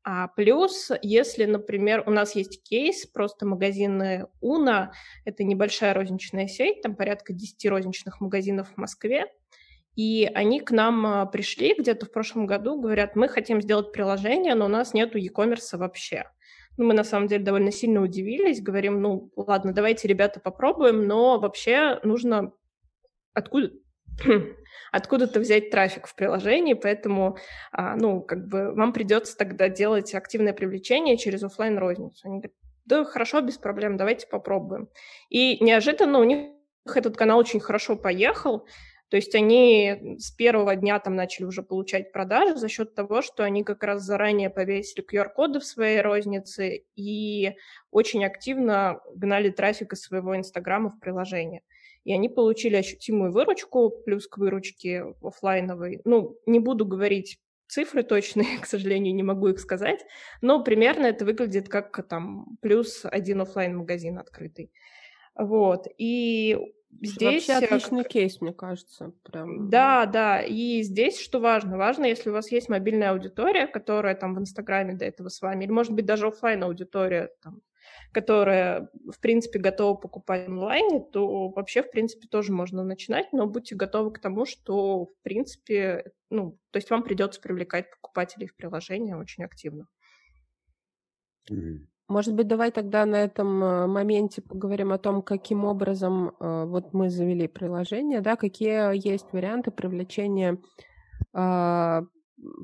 А 0.03 0.27
плюс, 0.29 0.91
если, 1.01 1.45
например, 1.45 2.03
у 2.05 2.12
нас 2.12 2.35
есть 2.35 2.63
кейс, 2.63 3.05
просто 3.05 3.45
магазины 3.45 4.27
Уна, 4.39 4.93
это 5.25 5.43
небольшая 5.43 5.93
розничная 5.93 6.47
сеть, 6.47 6.81
там 6.81 6.95
порядка 6.95 7.33
10 7.33 7.65
розничных 7.65 8.21
магазинов 8.21 8.69
в 8.69 8.77
Москве, 8.77 9.25
и 9.95 10.29
они 10.33 10.62
к 10.62 10.71
нам 10.71 11.05
а, 11.05 11.25
пришли 11.25 11.75
где-то 11.77 12.05
в 12.05 12.12
прошлом 12.12 12.45
году, 12.45 12.79
говорят, 12.79 13.17
мы 13.17 13.27
хотим 13.27 13.62
сделать 13.62 13.91
приложение, 13.91 14.55
но 14.55 14.65
у 14.65 14.69
нас 14.69 14.93
нету 14.93 15.17
e-commerce 15.17 15.77
вообще. 15.77 16.29
Ну, 16.77 16.85
мы 16.85 16.93
на 16.93 17.03
самом 17.03 17.27
деле 17.27 17.43
довольно 17.43 17.71
сильно 17.71 18.01
удивились, 18.01 18.62
говорим, 18.62 19.01
ну, 19.01 19.29
ладно, 19.35 19.73
давайте, 19.73 20.07
ребята, 20.07 20.39
попробуем, 20.39 21.05
но 21.05 21.38
вообще 21.38 21.99
нужно 22.03 22.53
откуда 23.33 23.71
откуда-то 24.91 25.39
взять 25.39 25.69
трафик 25.69 26.08
в 26.08 26.15
приложении, 26.15 26.73
поэтому, 26.73 27.38
а, 27.71 27.95
ну, 27.95 28.21
как 28.21 28.47
бы 28.47 28.73
вам 28.73 28.93
придется 28.93 29.38
тогда 29.38 29.69
делать 29.69 30.13
активное 30.15 30.53
привлечение 30.53 31.17
через 31.17 31.43
офлайн 31.43 31.77
розницу. 31.77 32.27
Они 32.27 32.38
говорят, 32.38 32.53
да, 32.86 33.05
хорошо, 33.05 33.41
без 33.41 33.58
проблем, 33.58 33.97
давайте 33.97 34.27
попробуем. 34.27 34.89
И 35.29 35.63
неожиданно 35.63 36.19
у 36.19 36.23
них 36.23 36.49
этот 36.86 37.17
канал 37.17 37.38
очень 37.38 37.60
хорошо 37.60 37.95
поехал, 37.95 38.65
то 39.10 39.17
есть 39.17 39.34
они 39.34 40.17
с 40.19 40.32
первого 40.32 40.75
дня 40.75 40.99
там 40.99 41.15
начали 41.15 41.45
уже 41.45 41.63
получать 41.63 42.12
продажи 42.12 42.55
за 42.55 42.69
счет 42.69 42.93
того, 42.93 43.23
что 43.23 43.43
они 43.43 43.63
как 43.63 43.84
раз 43.84 44.03
заранее 44.03 44.51
повесили 44.51 45.03
QR-коды 45.03 45.60
в 45.60 45.65
своей 45.65 46.01
рознице 46.01 46.84
и 46.95 47.55
очень 47.89 48.23
активно 48.23 48.99
гнали 49.15 49.49
трафик 49.49 49.93
из 49.93 50.01
своего 50.01 50.38
Инстаграма 50.38 50.91
в 50.91 50.99
приложение 50.99 51.63
и 52.03 52.13
они 52.13 52.29
получили 52.29 52.75
ощутимую 52.75 53.31
выручку, 53.31 53.89
плюс 54.05 54.27
к 54.27 54.38
выручке 54.38 55.03
офлайновой. 55.21 56.01
Ну, 56.05 56.38
не 56.45 56.59
буду 56.59 56.85
говорить 56.85 57.39
цифры 57.69 58.03
точные, 58.03 58.57
к 58.62 58.65
сожалению, 58.65 59.15
не 59.15 59.23
могу 59.23 59.47
их 59.47 59.59
сказать, 59.59 60.05
но 60.41 60.63
примерно 60.63 61.05
это 61.05 61.23
выглядит 61.25 61.69
как 61.69 62.05
там 62.07 62.57
плюс 62.62 63.05
один 63.05 63.41
офлайн 63.41 63.77
магазин 63.77 64.17
открытый. 64.17 64.71
Вот, 65.35 65.88
и 65.97 66.57
здесь... 67.01 67.47
Вообще 67.47 67.65
отличный 67.65 68.03
кейс, 68.03 68.41
мне 68.41 68.51
кажется. 68.51 69.13
Прям. 69.23 69.69
Да, 69.69 70.05
да, 70.05 70.41
и 70.41 70.81
здесь 70.81 71.19
что 71.19 71.39
важно? 71.39 71.77
Важно, 71.77 72.05
если 72.05 72.29
у 72.29 72.33
вас 72.33 72.51
есть 72.51 72.67
мобильная 72.67 73.12
аудитория, 73.12 73.67
которая 73.67 74.15
там 74.15 74.35
в 74.35 74.39
Инстаграме 74.39 74.95
до 74.95 75.05
этого 75.05 75.29
с 75.29 75.41
вами, 75.41 75.63
или, 75.63 75.71
может 75.71 75.93
быть, 75.93 76.05
даже 76.05 76.27
офлайн 76.27 76.63
аудитория 76.63 77.29
там, 77.41 77.62
которая, 78.12 78.89
в 79.12 79.19
принципе, 79.19 79.59
готова 79.59 79.95
покупать 79.95 80.47
онлайне, 80.47 80.99
то 80.99 81.49
вообще, 81.49 81.83
в 81.83 81.91
принципе, 81.91 82.27
тоже 82.27 82.51
можно 82.51 82.83
начинать, 82.83 83.31
но 83.33 83.47
будьте 83.47 83.75
готовы 83.75 84.12
к 84.12 84.19
тому, 84.19 84.45
что, 84.45 85.05
в 85.05 85.13
принципе, 85.23 86.12
ну, 86.29 86.57
то 86.71 86.77
есть 86.77 86.89
вам 86.89 87.03
придется 87.03 87.41
привлекать 87.41 87.89
покупателей 87.89 88.47
в 88.47 88.55
приложение 88.55 89.17
очень 89.17 89.43
активно. 89.43 89.88
Может 92.07 92.33
быть, 92.33 92.47
давай 92.47 92.71
тогда 92.71 93.05
на 93.05 93.17
этом 93.17 93.63
э, 93.63 93.85
моменте 93.85 94.41
поговорим 94.41 94.91
о 94.91 94.97
том, 94.97 95.21
каким 95.21 95.63
образом 95.63 96.29
э, 96.39 96.65
вот 96.65 96.91
мы 96.91 97.12
завели 97.12 97.47
приложение, 97.47 98.21
да, 98.21 98.35
какие 98.35 98.97
есть 98.97 99.31
варианты 99.31 99.69
привлечения 99.69 100.57
а, 101.33 102.03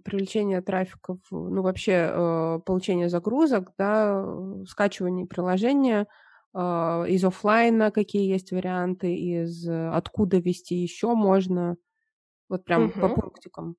привлечение 0.04 0.62
трафика, 0.62 1.18
ну, 1.32 1.62
вообще 1.62 2.10
э, 2.12 2.60
получение 2.66 3.10
загрузок, 3.10 3.72
да, 3.78 4.26
скачивание 4.68 5.26
приложения 5.26 6.08
э, 6.54 6.60
из 6.60 7.24
офлайна, 7.24 7.92
какие 7.92 8.30
есть 8.30 8.52
варианты, 8.52 9.16
из 9.16 9.68
откуда 9.68 10.38
вести 10.38 10.76
еще 10.76 11.14
можно, 11.14 11.78
вот 12.50 12.64
прям 12.66 12.86
угу. 12.86 13.00
по 13.00 13.10
пунктикам. 13.10 13.76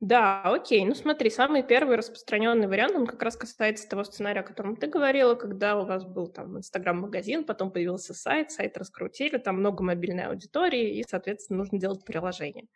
Да, 0.00 0.42
окей. 0.44 0.84
Ну 0.84 0.94
смотри, 0.94 1.30
самый 1.30 1.62
первый 1.62 1.96
распространенный 1.96 2.66
вариант, 2.68 2.94
он 2.96 3.06
как 3.06 3.22
раз 3.22 3.34
касается 3.34 3.88
того 3.88 4.04
сценария, 4.04 4.40
о 4.40 4.42
котором 4.44 4.76
ты 4.76 4.88
говорила, 4.88 5.34
когда 5.34 5.80
у 5.80 5.86
вас 5.86 6.04
был 6.04 6.26
там 6.26 6.58
Инстаграм-магазин, 6.58 7.44
потом 7.44 7.70
появился 7.70 8.12
сайт, 8.12 8.50
сайт 8.50 8.76
раскрутили, 8.76 9.38
там 9.38 9.56
много 9.60 9.82
мобильной 9.82 10.24
аудитории, 10.26 10.98
и, 10.98 11.04
соответственно, 11.08 11.58
нужно 11.60 11.78
делать 11.78 12.04
приложение. 12.04 12.66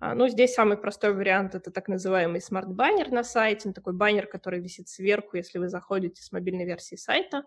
А, 0.00 0.14
ну, 0.14 0.28
здесь 0.28 0.52
самый 0.52 0.76
простой 0.76 1.14
вариант— 1.14 1.54
это 1.54 1.70
так 1.70 1.88
называемый 1.88 2.42
смарт-баннер 2.42 3.10
на 3.10 3.24
сайте, 3.24 3.72
такой 3.72 3.94
баннер, 3.94 4.26
который 4.26 4.60
висит 4.60 4.88
сверху, 4.88 5.38
если 5.38 5.58
вы 5.58 5.68
заходите 5.70 6.22
с 6.22 6.30
мобильной 6.30 6.66
версии 6.66 6.96
сайта. 6.96 7.44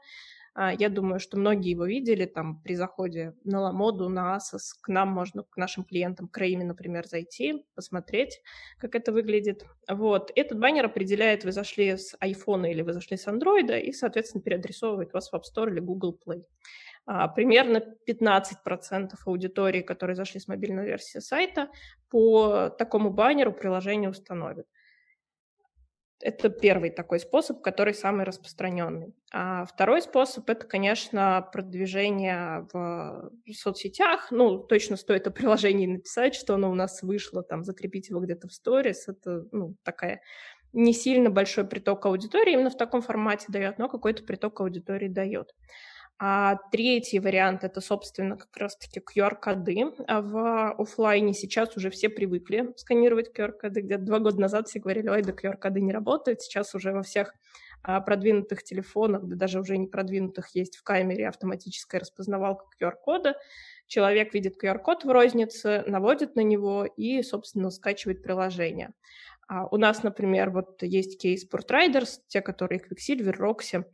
А, 0.62 0.74
я 0.74 0.90
думаю, 0.90 1.22
что 1.22 1.38
многие 1.38 1.72
его 1.72 1.86
видели 1.86 2.26
там 2.26 2.62
при 2.62 2.76
заходе 2.76 3.34
на 3.46 3.62
Ламоду, 3.62 4.10
на 4.10 4.36
Asos. 4.36 4.74
К 4.82 4.90
нам 4.90 5.08
можно, 5.08 5.44
к 5.44 5.56
нашим 5.56 5.86
клиентам, 5.86 6.28
к 6.28 6.38
Рейме, 6.38 6.66
например, 6.66 7.08
зайти, 7.08 7.66
посмотреть, 7.76 8.42
как 8.78 8.94
это 8.94 9.14
выглядит. 9.14 9.66
Вот. 9.90 10.34
Этот 10.36 10.60
баннер 10.60 10.88
определяет, 10.88 11.46
вы 11.46 11.54
зашли 11.54 11.96
с 11.96 12.14
iPhone 12.22 12.70
или 12.70 12.82
вы 12.82 12.92
зашли 12.92 13.16
с 13.16 13.26
Android, 13.28 13.80
и, 13.80 13.94
соответственно, 13.94 14.44
переадресовывает 14.44 15.14
вас 15.14 15.32
в 15.32 15.34
App 15.34 15.44
Store 15.44 15.70
или 15.72 15.80
Google 15.80 16.20
Play. 16.28 16.44
А, 17.06 17.30
примерно 17.30 17.82
15% 18.06 19.14
аудитории, 19.26 19.82
которые 19.82 20.18
зашли 20.18 20.42
с 20.42 20.50
мобильной 20.50 20.86
версии 20.86 21.20
сайта, 21.20 21.70
по 22.10 22.70
такому 22.70 23.12
баннеру 23.12 23.54
приложение 23.54 24.10
установят. 24.10 24.68
Это 26.22 26.50
первый 26.50 26.90
такой 26.90 27.20
способ, 27.20 27.62
который 27.62 27.94
самый 27.94 28.26
распространенный. 28.26 29.14
А 29.32 29.66
второй 29.66 30.02
способ— 30.02 30.50
это, 30.52 30.66
конечно, 30.68 31.48
продвижение 31.52 32.68
в 32.74 33.32
соцсетях. 33.54 34.28
Ну, 34.32 34.60
точно 34.60 34.98
стоит 34.98 35.28
о 35.28 35.32
приложении 35.32 35.88
написать, 35.88 36.36
что 36.36 36.56
оно 36.56 36.70
у 36.72 36.76
нас 36.76 37.02
вышло, 37.04 37.44
там, 37.44 37.64
закрепить 37.64 38.10
его 38.10 38.20
где-то 38.20 38.48
в 38.48 38.54
сторис. 38.54 39.08
Это, 39.08 39.46
ну, 39.52 39.76
такая 39.84 40.22
не 40.74 40.94
сильно 40.94 41.30
большой 41.30 41.66
приток 41.66 42.06
аудитории 42.06 42.54
именно 42.54 42.70
в 42.70 42.78
таком 42.78 43.02
формате 43.02 43.46
дает, 43.50 43.80
но 43.80 43.90
какой-то 43.90 44.24
приток 44.24 44.62
аудитории 44.62 45.08
дает. 45.08 45.56
А 46.22 46.58
третий 46.72 47.20
вариант— 47.20 47.64
это, 47.64 47.80
собственно, 47.80 48.36
как 48.36 48.56
раз-таки 48.58 49.00
QR-коды. 49.00 49.94
А 50.06 50.22
в 50.22 50.72
офлайне 50.74 51.34
сейчас 51.34 51.78
уже 51.78 51.90
все 51.90 52.10
привыкли 52.10 52.74
сканировать 52.76 53.32
QR-коды. 53.34 53.82
Где-то 53.82 54.04
два 54.04 54.20
года 54.20 54.42
назад 54.42 54.68
все 54.68 54.80
говорили, 54.80 55.08
ой, 55.08 55.22
да 55.22 55.32
QR-коды 55.32 55.80
не 55.80 55.94
работают. 55.94 56.42
Сейчас 56.42 56.76
уже 56.76 56.92
во 56.92 57.04
всех 57.04 57.34
а, 57.82 58.02
продвинутых 58.02 58.64
телефонах, 58.64 59.24
да 59.24 59.38
даже 59.38 59.62
уже 59.62 59.78
не 59.78 59.88
продвинутых, 59.88 60.50
есть 60.56 60.76
в 60.76 60.84
камере 60.84 61.30
автоматическая 61.30 62.02
распознавалка 62.02 62.66
QR-кода. 62.82 63.38
Человек 63.88 64.34
видит 64.34 64.62
QR-код 64.62 65.06
в 65.06 65.10
рознице, 65.10 65.84
наводит 65.88 66.36
на 66.36 66.42
него 66.42 66.84
и, 66.84 67.24
собственно, 67.24 67.70
скачивает 67.70 68.22
приложение. 68.22 68.92
А 69.48 69.66
у 69.68 69.78
нас, 69.78 70.04
например, 70.04 70.52
вот 70.52 70.84
есть 70.84 71.20
кейс 71.20 71.48
Sportriders, 71.50 72.20
те, 72.28 72.42
которые 72.42 72.82
Quicksilver, 72.82 73.36
Roxy, 73.38 73.86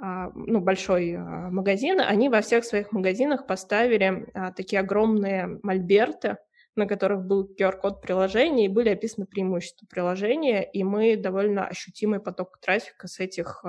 ну, 0.00 0.60
большой 0.60 1.14
а, 1.14 1.50
магазин, 1.50 2.00
они 2.00 2.28
во 2.28 2.40
всех 2.40 2.64
своих 2.64 2.92
магазинах 2.92 3.46
поставили 3.46 4.28
а, 4.32 4.52
такие 4.52 4.78
огромные 4.78 5.58
мольберты, 5.62 6.36
на 6.76 6.86
которых 6.86 7.26
был 7.26 7.50
QR-код 7.58 8.00
приложения, 8.00 8.66
и 8.66 8.68
были 8.68 8.90
описаны 8.90 9.26
преимущества 9.26 9.86
приложения, 9.90 10.62
и 10.62 10.84
мы 10.84 11.16
довольно 11.16 11.66
ощутимый 11.66 12.20
поток 12.20 12.58
трафика 12.60 13.08
с 13.08 13.18
этих 13.18 13.64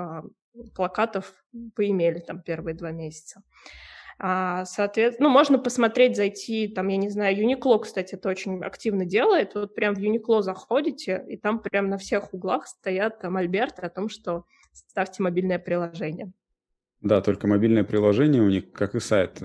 плакатов 0.76 1.34
поимели 1.74 2.20
там 2.20 2.40
первые 2.40 2.76
два 2.76 2.92
месяца. 2.92 3.42
Соответственно, 4.18 5.28
ну, 5.28 5.30
можно 5.30 5.58
посмотреть, 5.58 6.14
зайти, 6.14 6.68
там, 6.68 6.86
я 6.88 6.98
не 6.98 7.08
знаю, 7.08 7.36
Uniqlo, 7.36 7.80
кстати, 7.80 8.14
это 8.14 8.28
очень 8.28 8.62
активно 8.62 9.04
делает. 9.04 9.54
Вот 9.54 9.74
прям 9.74 9.94
в 9.94 9.98
Uniqlo 9.98 10.42
заходите, 10.42 11.24
и 11.26 11.36
там 11.36 11.58
прям 11.58 11.88
на 11.88 11.98
всех 11.98 12.32
углах 12.32 12.68
стоят 12.68 13.18
там 13.20 13.36
альберты 13.36 13.82
о 13.82 13.88
том, 13.88 14.08
что 14.08 14.44
ставьте 14.72 15.22
мобильное 15.22 15.58
приложение. 15.58 16.32
Да, 17.00 17.20
только 17.20 17.46
мобильное 17.46 17.84
приложение 17.84 18.42
у 18.42 18.48
них, 18.48 18.72
как 18.72 18.94
и 18.94 19.00
сайт, 19.00 19.42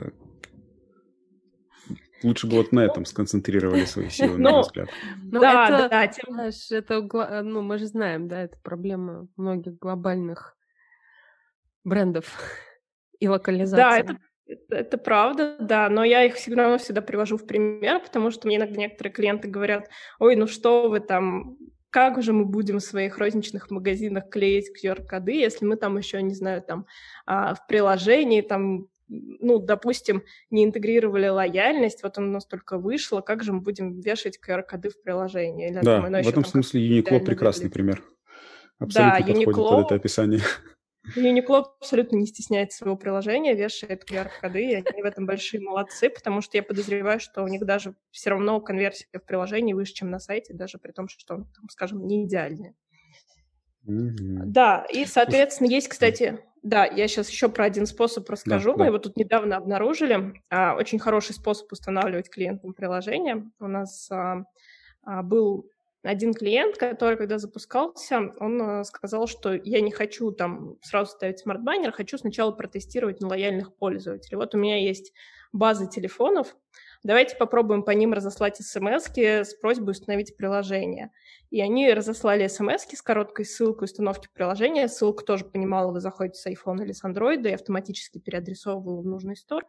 Лучше 2.24 2.48
бы 2.48 2.58
вот 2.58 2.72
на 2.72 2.80
этом 2.80 3.06
сконцентрировали 3.06 3.86
свои 3.86 4.10
силы, 4.10 4.40
на 4.40 4.50
мой 4.50 4.62
взгляд. 4.62 4.90
Ну, 5.22 5.40
да, 5.40 5.68
это, 5.68 5.90
да, 5.90 6.08
тем... 6.08 6.34
знаешь, 6.34 6.72
это, 6.72 7.02
ну, 7.44 7.62
мы 7.62 7.78
же 7.78 7.86
знаем, 7.86 8.28
да, 8.28 8.42
это 8.42 8.58
проблема 8.64 9.28
многих 9.36 9.78
глобальных 9.78 10.58
брендов 11.84 12.26
и 13.20 13.28
локализации. 13.28 13.78
Да, 13.78 14.00
это, 14.00 14.18
это, 14.48 14.76
это 14.76 14.98
правда, 14.98 15.58
да, 15.60 15.88
но 15.90 16.04
я 16.04 16.24
их 16.24 16.34
все 16.34 16.56
равно 16.56 16.80
всегда 16.80 17.02
привожу 17.02 17.38
в 17.38 17.46
пример, 17.46 18.00
потому 18.00 18.32
что 18.32 18.48
мне 18.48 18.58
иногда 18.58 18.76
некоторые 18.76 19.14
клиенты 19.14 19.48
говорят, 19.48 19.90
ой, 20.18 20.36
ну 20.36 20.48
что 20.48 20.90
вы 20.90 21.02
там, 21.02 21.58
как 21.96 22.22
же 22.22 22.34
мы 22.34 22.44
будем 22.44 22.80
в 22.80 22.84
своих 22.84 23.20
розничных 23.20 23.72
магазинах 23.72 24.28
клеить 24.30 24.70
QR-коды, 24.76 25.32
если 25.32 25.64
мы 25.64 25.78
там 25.78 25.98
еще, 25.98 26.22
не 26.22 26.36
знаю, 26.36 26.62
там 26.62 26.88
а, 27.26 27.56
в 27.56 27.66
приложении 27.68 28.42
там 28.42 28.90
ну, 29.08 29.60
допустим, 29.60 30.24
не 30.50 30.66
интегрировали 30.66 31.30
лояльность, 31.30 32.04
вот 32.04 32.18
оно 32.18 32.28
настолько 32.28 32.78
вышло, 32.80 33.22
как 33.22 33.44
же 33.44 33.54
мы 33.54 33.62
будем 33.62 34.02
вешать 34.02 34.38
QR-коды 34.46 34.90
в 34.90 35.02
приложении? 35.02 35.70
Или, 35.70 35.76
да, 35.76 36.02
там, 36.02 36.12
в 36.12 36.28
этом 36.28 36.44
смысле 36.44 37.00
Uniqlo 37.00 37.24
прекрасный 37.24 37.70
выглядит. 37.70 37.74
пример. 37.74 38.04
Абсолютно 38.78 39.20
да, 39.20 39.26
подходит 39.28 39.48
Uniqlo... 39.48 39.70
под 39.70 39.86
это 39.86 39.96
описание. 39.96 40.42
Uniqlo 41.16 41.66
абсолютно 41.80 42.18
не 42.18 42.26
стесняется 42.26 42.80
своего 42.80 42.98
приложения, 42.98 43.54
вешает 43.54 44.10
QR-коды, 44.10 44.64
и 44.64 44.74
они 44.76 45.02
в 45.02 45.06
этом 45.06 45.26
большие 45.26 45.62
молодцы, 45.62 46.10
потому 46.10 46.42
что 46.42 46.58
я 46.58 46.64
подозреваю, 46.64 47.20
что 47.20 47.44
у 47.44 47.48
них 47.48 47.66
даже 47.66 47.96
все 48.12 48.32
равно 48.32 48.60
конверсия 48.60 49.08
в 49.14 49.26
приложении 49.26 49.74
выше, 49.74 49.94
чем 49.94 50.10
на 50.10 50.20
сайте, 50.20 50.54
даже 50.54 50.78
при 50.78 50.92
том, 50.92 51.08
что 51.08 51.36
он, 51.36 51.46
там, 51.46 51.70
скажем, 51.70 52.06
не 52.06 52.26
идеальный. 52.26 52.76
Mm-hmm. 53.88 54.42
Да, 54.46 54.86
и, 54.92 55.06
соответственно, 55.06 55.68
есть, 55.68 55.88
кстати, 55.90 56.40
да, 56.66 56.86
я 56.86 57.08
сейчас 57.08 57.30
еще 57.30 57.48
про 57.48 57.66
один 57.66 57.86
способ 57.86 58.28
расскажу. 58.28 58.72
Да, 58.72 58.78
Мы 58.78 58.80
да. 58.80 58.86
его 58.88 58.98
тут 58.98 59.18
недавно 59.18 59.58
обнаружили. 59.58 60.42
А, 60.50 60.76
очень 60.76 60.98
хороший 60.98 61.36
способ 61.36 61.72
устанавливать 61.72 62.32
клиентам 62.32 62.74
приложение. 62.74 63.52
У 63.60 63.68
нас 63.68 64.10
а, 64.12 64.46
а, 65.04 65.22
был 65.22 65.70
один 66.06 66.34
клиент, 66.34 66.78
который, 66.78 67.18
когда 67.18 67.38
запускался, 67.38 68.32
он 68.40 68.62
э, 68.62 68.84
сказал, 68.84 69.28
что 69.28 69.54
я 69.54 69.82
не 69.82 69.92
хочу 69.92 70.32
там 70.32 70.78
сразу 70.82 71.12
ставить 71.12 71.40
смарт-баннер, 71.40 71.92
хочу 71.92 72.18
сначала 72.18 72.52
протестировать 72.52 73.22
на 73.22 73.28
лояльных 73.28 73.76
пользователей. 73.76 74.38
Вот 74.38 74.54
у 74.56 74.58
меня 74.58 74.78
есть 74.78 75.14
база 75.52 75.88
телефонов, 75.88 76.56
давайте 77.06 77.36
попробуем 77.36 77.84
по 77.84 77.92
ним 77.92 78.14
разослать 78.14 78.58
смс 78.58 79.06
с 79.16 79.54
просьбой 79.54 79.92
установить 79.92 80.36
приложение. 80.36 81.12
И 81.52 81.62
они 81.62 81.94
разослали 81.94 82.48
смс 82.48 82.86
с 82.92 83.02
короткой 83.02 83.46
ссылкой 83.46 83.86
установки 83.86 84.28
приложения. 84.34 84.88
Ссылку 84.88 85.24
тоже 85.24 85.46
понимала, 85.46 85.92
вы 85.92 86.02
заходите 86.02 86.40
с 86.40 86.48
iPhone 86.48 86.84
или 86.84 86.92
с 86.92 87.04
Android 87.04 87.48
и 87.48 87.54
автоматически 87.54 88.18
переадресовывала 88.18 89.02
в 89.02 89.06
нужный 89.06 89.36
стор. 89.36 89.66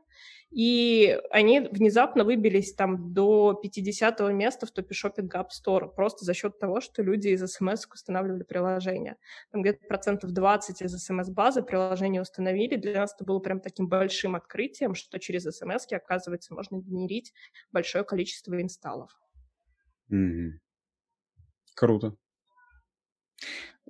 И 0.51 1.19
они 1.31 1.61
внезапно 1.61 2.25
выбились 2.25 2.73
там 2.73 3.13
до 3.13 3.53
50 3.53 4.21
места 4.33 4.65
в 4.67 4.71
топе 4.71 4.95
шопинг 4.95 5.35
App 5.35 5.49
Store 5.49 5.89
просто 5.95 6.25
за 6.25 6.33
счет 6.33 6.59
того, 6.59 6.81
что 6.81 7.03
люди 7.03 7.29
из 7.29 7.45
смс 7.47 7.87
устанавливали 7.93 8.43
приложение. 8.43 9.17
Там 9.53 9.63
где-то 9.63 9.87
процентов 9.87 10.31
20 10.31 10.81
из 10.83 11.05
смс-базы 11.05 11.63
приложение 11.63 12.23
установили. 12.23 12.77
Для 12.77 13.01
нас 13.01 13.15
это 13.15 13.25
было 13.25 13.39
прям 13.41 13.61
таким 13.61 13.89
большим 13.89 14.35
открытием, 14.35 14.95
что 14.95 15.19
через 15.19 15.43
смс, 15.45 15.87
оказывается, 15.93 16.55
можно 16.55 16.79
генерить 16.79 17.26
большое 17.73 18.05
количество 18.05 18.61
инсталлов. 18.61 19.19
Mm-hmm. 20.11 20.53
Круто. 21.75 22.17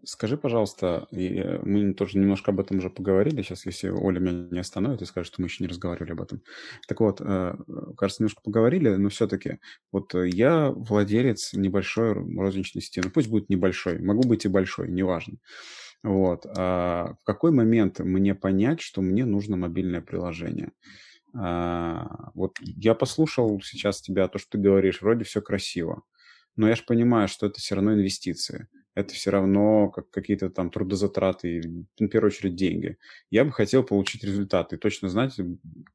Скажи, 0.04 0.36
пожалуйста, 0.36 1.08
э, 1.10 1.58
мы 1.64 1.94
тоже 1.94 2.18
немножко 2.18 2.50
об 2.50 2.60
этом 2.60 2.78
уже 2.78 2.90
поговорили, 2.90 3.42
сейчас, 3.42 3.64
если 3.64 3.88
Оля 3.88 4.20
меня 4.20 4.48
не 4.50 4.58
остановит 4.58 5.00
и 5.00 5.06
скажет, 5.06 5.32
что 5.32 5.40
мы 5.40 5.48
еще 5.48 5.64
не 5.64 5.68
разговаривали 5.68 6.12
об 6.12 6.20
этом. 6.20 6.42
Так 6.86 7.00
вот, 7.00 7.20
э, 7.20 7.54
кажется, 7.96 8.22
немножко 8.22 8.42
поговорили, 8.42 8.90
но 8.90 9.08
все-таки, 9.08 9.58
вот 9.92 10.14
я 10.14 10.70
владелец 10.70 11.54
небольшой 11.54 12.12
розничной 12.12 12.82
сети, 12.82 13.00
ну 13.02 13.10
пусть 13.10 13.28
будет 13.28 13.48
небольшой, 13.48 13.98
могу 13.98 14.22
быть 14.28 14.44
и 14.44 14.48
большой, 14.48 14.90
неважно. 14.90 15.38
Вот. 16.02 16.46
А 16.46 17.14
в 17.20 17.24
какой 17.24 17.50
момент 17.50 17.98
мне 17.98 18.34
понять, 18.34 18.80
что 18.80 19.00
мне 19.00 19.24
нужно 19.24 19.56
мобильное 19.56 20.02
приложение? 20.02 20.72
А, 21.34 22.30
вот 22.34 22.58
я 22.60 22.94
послушал 22.94 23.60
сейчас 23.62 24.00
тебя, 24.00 24.28
то, 24.28 24.38
что 24.38 24.52
ты 24.52 24.58
говоришь, 24.58 25.02
вроде 25.02 25.24
все 25.24 25.40
красиво 25.42 26.02
но 26.56 26.68
я 26.68 26.74
же 26.74 26.82
понимаю, 26.86 27.28
что 27.28 27.46
это 27.46 27.60
все 27.60 27.74
равно 27.74 27.94
инвестиции. 27.94 28.68
Это 28.94 29.12
все 29.12 29.30
равно 29.30 29.90
как 29.90 30.10
какие-то 30.10 30.48
там 30.48 30.70
трудозатраты, 30.70 31.60
в 32.00 32.08
первую 32.08 32.30
очередь 32.30 32.56
деньги. 32.56 32.96
Я 33.30 33.44
бы 33.44 33.52
хотел 33.52 33.84
получить 33.84 34.24
результаты, 34.24 34.78
точно 34.78 35.10
знать 35.10 35.38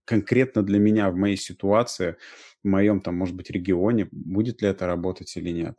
конкретно 0.06 0.62
для 0.62 0.78
меня 0.78 1.10
в 1.10 1.16
моей 1.16 1.38
ситуации, 1.38 2.18
в 2.64 2.68
моем 2.68 3.02
там, 3.02 3.16
может 3.16 3.36
быть, 3.36 3.50
регионе, 3.50 4.08
будет 4.12 4.62
ли 4.62 4.68
это 4.68 4.88
работать 4.88 5.36
или 5.38 5.50
нет. 5.52 5.76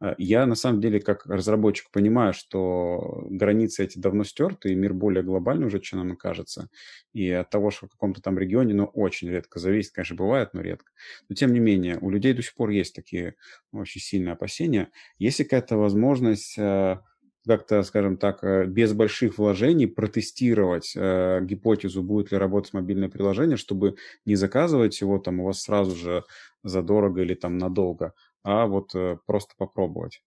Э, 0.00 0.14
я 0.18 0.46
на 0.46 0.54
самом 0.54 0.80
деле 0.80 1.00
как 1.00 1.26
разработчик 1.26 1.90
понимаю, 1.90 2.32
что 2.32 3.26
границы 3.30 3.84
эти 3.84 3.98
давно 3.98 4.24
стерты, 4.24 4.72
и 4.72 4.74
мир 4.74 4.94
более 4.94 5.22
глобальный 5.22 5.66
уже, 5.66 5.80
чем 5.80 6.00
нам 6.00 6.16
кажется. 6.16 6.68
И 7.12 7.30
от 7.30 7.50
того, 7.50 7.70
что 7.70 7.86
в 7.86 7.90
каком-то 7.90 8.22
там 8.22 8.38
регионе, 8.38 8.74
ну, 8.74 8.84
очень 8.84 9.28
редко 9.28 9.58
зависит, 9.58 9.92
конечно, 9.92 10.16
бывает, 10.16 10.50
но 10.54 10.60
редко. 10.62 10.90
Но 11.28 11.34
тем 11.34 11.52
не 11.52 11.60
менее, 11.60 11.98
у 12.00 12.10
людей 12.10 12.32
до 12.32 12.42
сих 12.42 12.54
пор 12.54 12.70
есть 12.70 12.94
такие 12.94 13.34
очень 13.72 14.00
сильные 14.00 14.32
опасения. 14.32 14.90
Есть 15.18 15.38
какая-то 15.38 15.76
возможность 15.76 16.56
э, 16.58 16.98
как-то, 17.46 17.82
скажем 17.82 18.16
так, 18.16 18.44
э, 18.44 18.66
без 18.66 18.92
больших 18.92 19.38
вложений 19.38 19.86
протестировать 19.86 20.92
э, 20.96 21.40
гипотезу, 21.42 22.02
будет 22.02 22.32
ли 22.32 22.38
работать 22.38 22.72
мобильное 22.72 23.08
приложение, 23.08 23.56
чтобы 23.56 23.96
не 24.24 24.36
заказывать 24.36 25.00
его 25.00 25.18
там 25.18 25.40
у 25.40 25.44
вас 25.46 25.62
сразу 25.62 25.96
же 25.96 26.24
задорого 26.62 27.22
или 27.22 27.34
там 27.34 27.58
надолго, 27.58 28.14
а 28.42 28.66
вот 28.66 28.94
э, 28.94 29.18
просто 29.26 29.54
попробовать. 29.56 30.22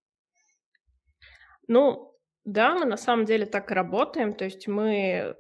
Ну, 1.68 2.14
да, 2.46 2.76
мы 2.76 2.86
на 2.86 2.98
самом 2.98 3.26
деле 3.26 3.46
так 3.46 3.72
и 3.72 3.74
работаем. 3.74 4.34
То 4.34 4.46
есть 4.46 4.68
мы 4.68 5.36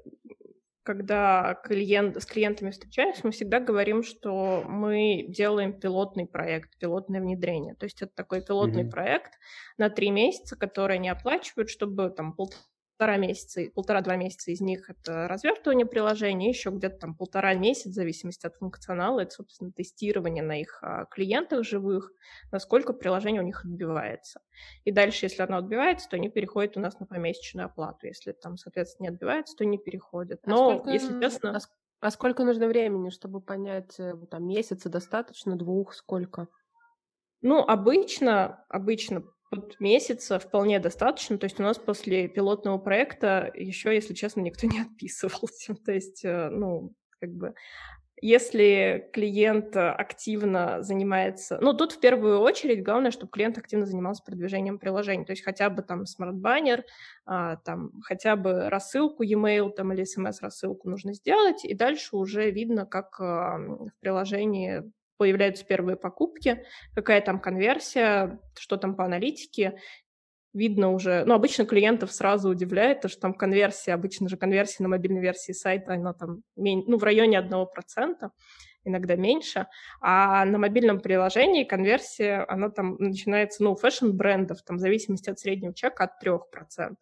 когда 0.83 1.55
клиент, 1.63 2.21
с 2.21 2.25
клиентами 2.25 2.71
встречаемся, 2.71 3.21
мы 3.23 3.31
всегда 3.31 3.59
говорим, 3.59 4.03
что 4.03 4.63
мы 4.67 5.25
делаем 5.27 5.73
пилотный 5.73 6.25
проект, 6.25 6.77
пилотное 6.77 7.21
внедрение. 7.21 7.75
То 7.75 7.85
есть 7.85 8.01
это 8.01 8.13
такой 8.13 8.41
пилотный 8.41 8.83
mm-hmm. 8.83 8.89
проект 8.89 9.33
на 9.77 9.89
три 9.89 10.11
месяца, 10.11 10.55
который 10.55 10.97
они 10.97 11.09
оплачивают, 11.09 11.69
чтобы 11.69 12.09
там 12.09 12.33
полтора 12.33 12.61
полтора 12.97 13.17
месяца, 13.17 13.61
полтора-два 13.73 14.15
месяца 14.15 14.51
из 14.51 14.61
них 14.61 14.89
это 14.89 15.27
развертывание 15.27 15.85
приложения, 15.85 16.49
еще 16.49 16.69
где-то 16.69 16.99
там 16.99 17.15
полтора 17.15 17.53
месяца, 17.53 17.89
в 17.89 17.93
зависимости 17.93 18.45
от 18.45 18.55
функционала, 18.55 19.21
это, 19.21 19.31
собственно, 19.31 19.71
тестирование 19.71 20.43
на 20.43 20.61
их 20.61 20.79
а, 20.81 21.05
клиентах 21.05 21.65
живых, 21.65 22.11
насколько 22.51 22.93
приложение 22.93 23.41
у 23.41 23.45
них 23.45 23.65
отбивается. 23.65 24.41
И 24.83 24.91
дальше, 24.91 25.25
если 25.25 25.41
оно 25.41 25.57
отбивается, 25.57 26.07
то 26.09 26.15
они 26.15 26.29
переходят 26.29 26.77
у 26.77 26.79
нас 26.79 26.99
на 26.99 27.05
помесячную 27.05 27.65
оплату. 27.65 28.07
Если 28.07 28.31
там, 28.31 28.57
соответственно, 28.57 29.07
не 29.07 29.13
отбивается, 29.15 29.55
то 29.57 29.65
не 29.65 29.77
переходят. 29.77 30.41
А 30.45 30.49
Но, 30.49 30.69
а 30.69 30.73
сколько, 30.75 30.89
если 30.91 31.19
честно... 31.19 31.57
А, 31.57 31.59
а 32.07 32.11
сколько 32.11 32.43
нужно 32.43 32.67
времени, 32.67 33.09
чтобы 33.09 33.41
понять, 33.41 33.99
э, 33.99 34.13
там, 34.29 34.45
месяца 34.45 34.89
достаточно, 34.89 35.55
двух, 35.55 35.93
сколько? 35.93 36.47
Ну, 37.41 37.59
обычно, 37.59 38.65
обычно 38.69 39.23
вот 39.55 39.79
месяца 39.79 40.39
вполне 40.39 40.79
достаточно. 40.79 41.37
То 41.37 41.45
есть 41.45 41.59
у 41.59 41.63
нас 41.63 41.77
после 41.77 42.27
пилотного 42.27 42.77
проекта 42.77 43.51
еще, 43.53 43.93
если 43.93 44.13
честно, 44.13 44.41
никто 44.41 44.67
не 44.67 44.79
отписывался. 44.79 45.75
То 45.75 45.91
есть, 45.91 46.23
э, 46.25 46.49
ну, 46.49 46.93
как 47.19 47.31
бы 47.31 47.53
если 48.25 49.09
клиент 49.11 49.75
активно 49.75 50.81
занимается... 50.81 51.57
Ну, 51.59 51.73
тут 51.73 51.91
в 51.91 51.99
первую 51.99 52.39
очередь 52.39 52.81
главное, 52.81 53.11
чтобы 53.11 53.31
клиент 53.33 53.57
активно 53.57 53.85
занимался 53.85 54.23
продвижением 54.23 54.79
приложений. 54.79 55.25
То 55.25 55.33
есть 55.33 55.43
хотя 55.43 55.69
бы 55.69 55.81
там 55.81 56.05
смарт-баннер, 56.05 56.85
там 57.25 57.91
хотя 58.01 58.37
бы 58.37 58.69
рассылку 58.69 59.23
e-mail 59.23 59.71
там, 59.71 59.91
или 59.91 60.05
смс-рассылку 60.05 60.89
нужно 60.89 61.13
сделать, 61.13 61.65
и 61.65 61.73
дальше 61.73 62.15
уже 62.15 62.49
видно, 62.49 62.85
как 62.85 63.19
а, 63.19 63.57
в 63.57 63.91
приложении 63.99 64.83
появляются 65.17 65.65
первые 65.65 65.95
покупки, 65.95 66.63
какая 66.95 67.21
там 67.21 67.39
конверсия, 67.39 68.39
что 68.57 68.77
там 68.77 68.95
по 68.95 69.05
аналитике, 69.05 69.79
видно 70.53 70.91
уже, 70.91 71.25
ну, 71.25 71.33
обычно 71.33 71.65
клиентов 71.65 72.11
сразу 72.11 72.49
удивляет, 72.49 73.01
то, 73.01 73.07
что 73.09 73.21
там 73.21 73.33
конверсия, 73.33 73.93
обычно 73.93 74.29
же 74.29 74.37
конверсия 74.37 74.83
на 74.83 74.89
мобильной 74.89 75.21
версии 75.21 75.51
сайта, 75.51 75.93
она 75.93 76.13
там, 76.13 76.43
ну, 76.55 76.97
в 76.97 77.03
районе 77.03 77.39
1%, 77.39 78.29
иногда 78.85 79.15
меньше, 79.15 79.67
а 80.01 80.45
на 80.45 80.57
мобильном 80.57 80.99
приложении 80.99 81.63
конверсия, 81.63 82.45
она 82.47 82.69
там 82.69 82.95
начинается, 82.99 83.63
ну, 83.63 83.75
фэшн-брендов, 83.75 84.61
там, 84.63 84.77
в 84.77 84.79
зависимости 84.79 85.29
от 85.29 85.39
среднего 85.39 85.73
чека, 85.73 86.03
от 86.03 86.23
3%. 86.23 86.95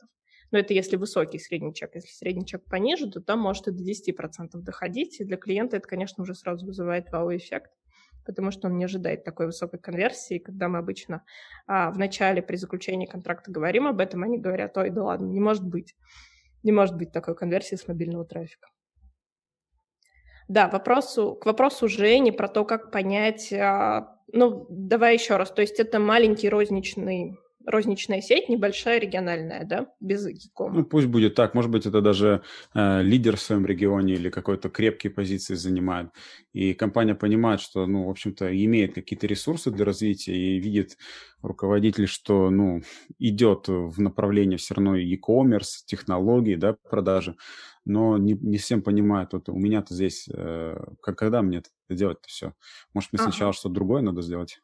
Но 0.51 0.59
это 0.59 0.73
если 0.73 0.97
высокий 0.97 1.39
средний 1.39 1.73
чек. 1.73 1.95
Если 1.95 2.09
средний 2.09 2.45
чек 2.45 2.65
пониже, 2.65 3.09
то 3.09 3.21
там 3.21 3.39
может 3.39 3.67
и 3.67 3.71
до 3.71 3.83
10% 3.83 4.49
доходить. 4.55 5.21
И 5.21 5.23
для 5.23 5.37
клиента 5.37 5.77
это, 5.77 5.87
конечно, 5.87 6.23
уже 6.23 6.35
сразу 6.35 6.65
вызывает 6.65 7.09
вау-эффект 7.09 7.71
потому 8.25 8.51
что 8.51 8.67
он 8.67 8.77
не 8.77 8.85
ожидает 8.85 9.23
такой 9.23 9.47
высокой 9.47 9.79
конверсии. 9.79 10.39
Когда 10.39 10.67
мы 10.67 10.79
обычно 10.79 11.23
а, 11.67 11.91
в 11.91 11.97
начале 11.97 12.41
при 12.41 12.55
заключении 12.55 13.05
контракта 13.05 13.51
говорим 13.51 13.87
об 13.87 13.99
этом, 13.99 14.23
они 14.23 14.37
говорят, 14.37 14.77
ой, 14.77 14.89
да 14.89 15.03
ладно, 15.03 15.25
не 15.27 15.39
может 15.39 15.65
быть. 15.65 15.95
Не 16.63 16.71
может 16.71 16.95
быть 16.95 17.11
такой 17.11 17.35
конверсии 17.35 17.75
с 17.75 17.87
мобильного 17.87 18.25
трафика. 18.25 18.67
Да, 20.47 20.67
вопросу, 20.67 21.35
к 21.35 21.45
вопросу 21.45 21.87
Жени 21.87 22.31
про 22.31 22.47
то, 22.47 22.65
как 22.65 22.91
понять... 22.91 23.53
А, 23.53 24.17
ну, 24.33 24.65
давай 24.69 25.13
еще 25.13 25.37
раз. 25.37 25.51
То 25.51 25.61
есть 25.61 25.79
это 25.79 25.99
маленький 25.99 26.49
розничный 26.49 27.37
розничная 27.65 28.21
сеть, 28.21 28.49
небольшая 28.49 28.99
региональная, 28.99 29.65
да, 29.65 29.87
без 29.99 30.25
гиком. 30.27 30.73
Ну, 30.73 30.83
пусть 30.85 31.07
будет 31.07 31.35
так. 31.35 31.53
Может 31.53 31.71
быть, 31.71 31.85
это 31.85 32.01
даже 32.01 32.41
э, 32.73 33.01
лидер 33.01 33.37
в 33.37 33.41
своем 33.41 33.65
регионе 33.65 34.13
или 34.13 34.29
какой-то 34.29 34.69
крепкие 34.69 35.11
позиции 35.11 35.55
занимает. 35.55 36.09
И 36.53 36.73
компания 36.73 37.15
понимает, 37.15 37.61
что, 37.61 37.85
ну, 37.85 38.05
в 38.05 38.09
общем-то, 38.09 38.53
имеет 38.65 38.93
какие-то 38.95 39.27
ресурсы 39.27 39.71
для 39.71 39.85
развития 39.85 40.35
и 40.35 40.59
видит 40.59 40.97
руководитель, 41.41 42.07
что, 42.07 42.49
ну, 42.49 42.81
идет 43.19 43.67
в 43.67 43.99
направлении 43.99 44.57
все 44.57 44.75
равно 44.75 44.95
e-commerce, 44.95 45.83
технологий, 45.85 46.55
да, 46.55 46.75
продажи, 46.89 47.35
но 47.85 48.17
не, 48.17 48.33
не 48.33 48.57
всем 48.57 48.81
понимает, 48.81 49.33
вот 49.33 49.49
у 49.49 49.57
меня-то 49.57 49.93
здесь, 49.93 50.29
э, 50.31 50.77
когда 51.01 51.41
мне 51.41 51.59
это 51.59 51.69
делать-то 51.89 52.27
все? 52.27 52.53
Может, 52.93 53.11
мне 53.11 53.21
ага. 53.21 53.31
сначала 53.31 53.53
что-то 53.53 53.73
другое 53.73 54.01
надо 54.01 54.21
сделать? 54.21 54.61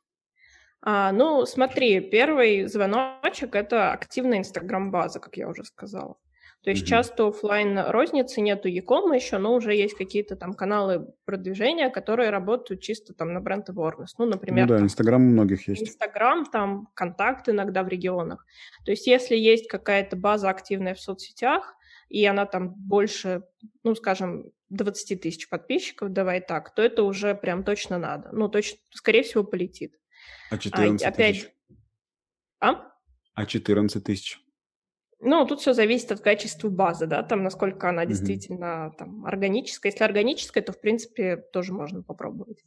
А, 0.90 1.12
ну, 1.12 1.46
смотри, 1.46 2.00
первый 2.00 2.66
звоночек— 2.68 3.56
это 3.56 3.92
активная 3.92 4.38
Инстаграм-база, 4.38 5.20
как 5.20 5.36
я 5.36 5.50
уже 5.50 5.66
сказала. 5.66 6.16
То 6.64 6.70
есть 6.70 6.84
mm-hmm. 6.84 6.88
часто 6.88 7.28
офлайн 7.28 7.78
розницы 7.78 8.40
нету 8.40 8.70
Якома 8.70 9.16
еще, 9.16 9.38
но 9.38 9.54
уже 9.54 9.76
есть 9.76 9.96
какие-то 9.98 10.38
там 10.38 10.54
каналы 10.54 11.14
продвижения, 11.26 11.90
которые 11.90 12.30
работают 12.30 12.80
чисто 12.80 13.14
там 13.14 13.34
на 13.34 13.42
бренд 13.42 13.70
awareness. 13.70 14.12
Ну, 14.18 14.28
например, 14.28 14.66
ну, 14.66 14.78
да, 14.78 14.82
Инстаграм 14.82 15.22
у 15.22 15.30
многих 15.30 15.68
есть. 15.68 15.82
Инстаграм, 15.82 16.46
там 16.46 16.88
контакт 16.94 17.50
иногда 17.50 17.84
в 17.84 17.90
регионах. 17.90 18.46
То 18.86 18.92
есть 18.92 19.08
если 19.08 19.36
есть 19.36 19.68
какая-то 19.68 20.16
база 20.16 20.50
активная 20.50 20.96
в 20.96 21.02
соцсетях, 21.02 21.76
и 22.08 22.26
она 22.26 22.46
там 22.46 22.70
больше, 22.70 23.44
ну, 23.84 23.94
скажем, 23.94 24.54
20 24.70 25.20
тысяч 25.20 25.50
подписчиков, 25.50 26.14
давай 26.14 26.40
так, 26.40 26.74
то 26.74 26.82
это 26.82 27.04
уже 27.04 27.36
прям 27.36 27.66
точно 27.66 27.98
надо. 27.98 28.30
Ну, 28.32 28.48
точно, 28.48 28.78
скорее 28.94 29.24
всего, 29.24 29.44
полетит. 29.44 29.98
А 30.50 30.58
14 30.58 31.06
а, 31.06 31.10
опять... 31.10 31.36
тысяч? 31.36 31.52
А? 32.60 32.92
А 33.34 33.46
14 33.46 34.04
тысяч? 34.04 34.40
Ну, 35.20 35.46
тут 35.46 35.62
все 35.62 35.74
зависит 35.74 36.12
от 36.12 36.22
качества 36.22 36.70
базы, 36.70 37.08
да, 37.08 37.24
там, 37.24 37.44
насколько 37.44 37.90
она 37.90 38.06
действительно 38.06 38.94
там 38.98 39.26
органическая. 39.26 39.92
Если 39.92 40.04
органическая, 40.04 40.64
то, 40.64 40.74
в 40.74 40.80
принципе, 40.80 41.38
тоже 41.38 41.74
можно 41.74 42.04
попробовать. 42.04 42.64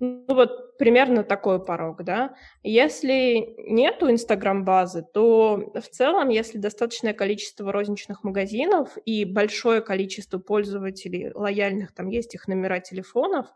Ну, 0.00 0.24
вот 0.28 0.76
примерно 0.76 1.22
такой 1.22 1.64
порог, 1.64 2.02
да. 2.02 2.34
Если 2.62 3.54
нету 3.70 4.10
Инстаграм-базы, 4.10 5.04
то 5.12 5.72
в 5.74 5.88
целом, 5.88 6.30
если 6.30 6.58
достаточное 6.58 7.12
количество 7.12 7.70
розничных 7.70 8.24
магазинов 8.24 8.96
и 9.04 9.24
большое 9.24 9.82
количество 9.82 10.38
пользователей 10.38 11.30
лояльных, 11.32 11.92
там 11.92 12.08
есть 12.08 12.34
их 12.34 12.48
номера 12.48 12.80
телефонов, 12.80 13.46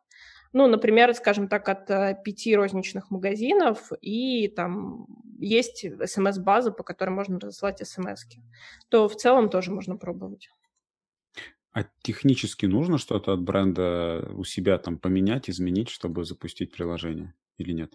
ну, 0.52 0.66
например, 0.66 1.14
скажем 1.14 1.48
так, 1.48 1.68
от 1.68 1.90
э, 1.90 2.16
пяти 2.24 2.56
розничных 2.56 3.10
магазинов, 3.10 3.92
и 4.00 4.48
там 4.48 5.06
есть 5.38 5.84
смс-база, 6.06 6.72
по 6.72 6.82
которой 6.82 7.10
можно 7.10 7.38
разослать 7.38 7.86
смс 7.86 8.24
то 8.88 9.08
в 9.08 9.16
целом 9.16 9.50
тоже 9.50 9.70
можно 9.70 9.96
пробовать. 9.96 10.50
А 11.72 11.84
технически 12.02 12.66
нужно 12.66 12.98
что-то 12.98 13.34
от 13.34 13.42
бренда 13.42 14.28
у 14.34 14.44
себя 14.44 14.78
там 14.78 14.98
поменять, 14.98 15.48
изменить, 15.48 15.90
чтобы 15.90 16.24
запустить 16.24 16.72
приложение 16.72 17.34
или 17.58 17.72
нет? 17.72 17.94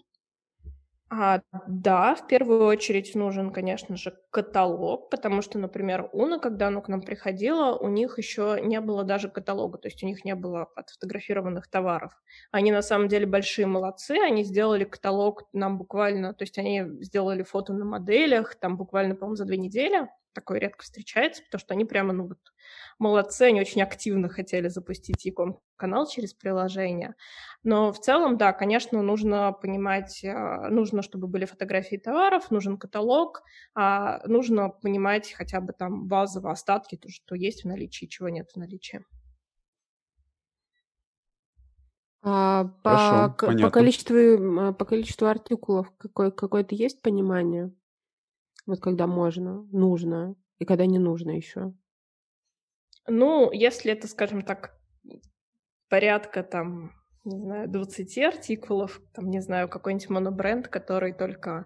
А, 1.15 1.41
да, 1.67 2.15
в 2.15 2.25
первую 2.27 2.65
очередь 2.65 3.13
нужен, 3.13 3.51
конечно 3.51 3.95
же, 3.97 4.17
каталог, 4.31 5.11
потому 5.11 5.43
что, 5.43 5.59
например, 5.59 6.09
Уна, 6.11 6.39
когда 6.39 6.67
оно 6.67 6.81
к 6.81 6.87
нам 6.87 7.01
приходило, 7.01 7.77
у 7.77 7.87
них 7.87 8.17
еще 8.17 8.57
не 8.63 8.79
было 8.81 9.03
даже 9.03 9.29
каталога, 9.29 9.77
то 9.77 9.87
есть 9.89 10.01
у 10.03 10.07
них 10.07 10.25
не 10.25 10.33
было 10.33 10.63
отфотографированных 10.75 11.67
товаров. 11.69 12.13
Они 12.51 12.71
на 12.71 12.81
самом 12.81 13.09
деле 13.09 13.27
большие 13.27 13.67
молодцы, 13.67 14.13
они 14.13 14.43
сделали 14.43 14.85
каталог 14.85 15.43
нам 15.53 15.77
буквально, 15.77 16.33
то 16.33 16.43
есть 16.43 16.57
они 16.57 16.83
сделали 17.03 17.43
фото 17.43 17.73
на 17.73 17.85
моделях, 17.85 18.55
там 18.55 18.75
буквально, 18.75 19.13
по-моему, 19.15 19.35
за 19.35 19.45
две 19.45 19.57
недели, 19.57 20.07
такое 20.33 20.57
редко 20.59 20.81
встречается, 20.83 21.43
потому 21.43 21.59
что 21.59 21.75
они 21.75 21.85
прямо, 21.85 22.13
ну 22.13 22.27
вот, 22.29 22.39
молодцы, 22.99 23.43
они 23.43 23.61
очень 23.61 23.81
активно 23.81 24.29
хотели 24.29 24.67
запустить 24.67 25.25
Яком 25.25 25.59
канал 25.75 26.07
через 26.07 26.33
приложение. 26.33 27.15
Но 27.63 27.91
в 27.91 27.99
целом, 27.99 28.37
да, 28.37 28.53
конечно, 28.53 29.01
нужно 29.01 29.51
понимать, 29.51 30.23
а, 30.23 30.69
нужно, 30.69 31.01
чтобы 31.01 31.27
были 31.27 31.45
фотографии 31.45 31.97
товаров, 31.97 32.51
нужен 32.51 32.77
каталог, 32.77 33.43
а 33.75 34.25
нужно 34.27 34.69
понимать 34.69 35.33
хотя 35.33 35.61
бы 35.61 35.73
там 35.73 36.07
базовые 36.07 36.53
остатки, 36.53 36.95
то, 36.95 37.09
что 37.09 37.35
есть 37.35 37.63
в 37.63 37.67
наличии, 37.67 38.05
чего 38.05 38.29
нет 38.29 38.49
в 38.51 38.57
наличии. 38.57 39.03
А 42.25 42.65
по, 42.83 42.97
Хорошо, 42.97 43.63
по, 43.65 43.69
количеству, 43.69 44.73
по 44.73 44.85
количеству 44.85 45.27
артикулов 45.27 45.91
какое, 45.97 46.31
какое-то 46.31 46.73
есть 46.73 47.01
понимание? 47.01 47.73
Вот 48.65 48.79
когда 48.79 49.07
можно, 49.07 49.67
нужно, 49.73 50.35
и 50.57 50.63
когда 50.63 50.85
не 50.85 50.99
нужно 50.99 51.31
еще? 51.31 51.73
Ну, 53.07 53.51
если 53.51 53.91
это, 53.91 54.07
скажем 54.07 54.43
так, 54.43 54.77
порядка 55.89 56.43
там, 56.43 56.91
не 57.23 57.37
знаю, 57.37 57.69
20 57.69 58.17
артикулов, 58.19 59.01
там, 59.13 59.29
не 59.29 59.41
знаю, 59.41 59.69
какой-нибудь 59.69 60.09
монобренд, 60.09 60.67
который 60.67 61.13
только, 61.13 61.65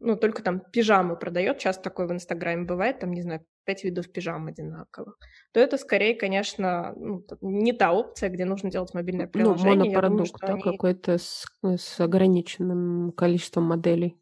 ну, 0.00 0.16
только 0.16 0.42
там 0.42 0.60
пижамы 0.60 1.16
продает, 1.16 1.58
часто 1.58 1.82
такое 1.84 2.06
в 2.06 2.12
Инстаграме 2.12 2.64
бывает, 2.64 3.00
там, 3.00 3.12
не 3.12 3.22
знаю, 3.22 3.44
пять 3.64 3.84
видов 3.84 4.10
пижам 4.12 4.46
одинаковых, 4.46 5.18
то 5.52 5.60
это 5.60 5.78
скорее, 5.78 6.14
конечно, 6.14 6.92
ну, 6.96 7.24
не 7.40 7.72
та 7.72 7.92
опция, 7.92 8.28
где 8.28 8.44
нужно 8.44 8.70
делать 8.70 8.94
мобильное 8.94 9.26
ну, 9.26 9.32
приложение. 9.32 9.74
Ну, 9.74 9.84
монопродукт, 9.84 10.40
да, 10.40 10.54
они... 10.54 10.62
какой-то 10.62 11.18
с, 11.18 11.46
с 11.62 12.00
ограниченным 12.00 13.12
количеством 13.12 13.64
моделей. 13.64 14.18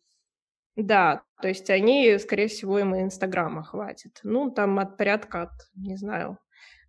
Да, 0.76 1.22
то 1.40 1.48
есть 1.48 1.68
они, 1.70 2.18
скорее 2.18 2.48
всего, 2.48 2.78
им 2.78 2.94
и 2.94 3.02
Инстаграма 3.02 3.62
хватит. 3.62 4.20
Ну, 4.22 4.50
там 4.50 4.78
от 4.78 4.96
порядка 4.96 5.42
от, 5.42 5.50
не 5.74 5.96
знаю, 5.96 6.38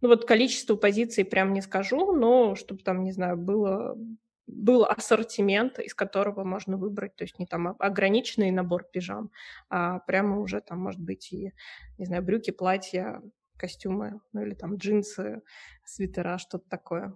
ну 0.01 0.09
вот 0.09 0.25
количество 0.25 0.75
позиций 0.75 1.25
прям 1.25 1.53
не 1.53 1.61
скажу, 1.61 2.11
но 2.13 2.55
чтобы 2.55 2.81
там, 2.83 3.03
не 3.03 3.11
знаю, 3.11 3.37
было 3.37 3.97
был 4.45 4.83
ассортимент, 4.83 5.79
из 5.79 5.95
которого 5.95 6.43
можно 6.43 6.75
выбрать, 6.77 7.15
то 7.15 7.23
есть 7.23 7.39
не 7.39 7.45
там 7.45 7.75
ограниченный 7.79 8.51
набор 8.51 8.83
пижам, 8.83 9.31
а 9.69 9.99
прямо 9.99 10.39
уже 10.39 10.59
там 10.59 10.79
может 10.79 10.99
быть 10.99 11.31
и, 11.31 11.53
не 11.97 12.05
знаю, 12.05 12.23
брюки, 12.23 12.51
платья, 12.51 13.21
костюмы, 13.57 14.19
ну 14.33 14.41
или 14.41 14.53
там 14.53 14.75
джинсы, 14.75 15.41
свитера, 15.85 16.37
что-то 16.37 16.67
такое. 16.69 17.15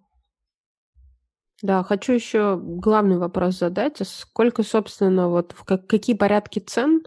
Да, 1.64 1.84
хочу 1.84 2.14
еще 2.14 2.58
главный 2.62 3.18
вопрос 3.18 3.58
задать. 3.60 4.00
А 4.02 4.06
сколько, 4.06 4.64
собственно, 4.64 5.28
вот 5.30 5.54
как, 5.66 5.88
какие 5.88 6.16
порядки 6.16 6.60
цен 6.60 7.02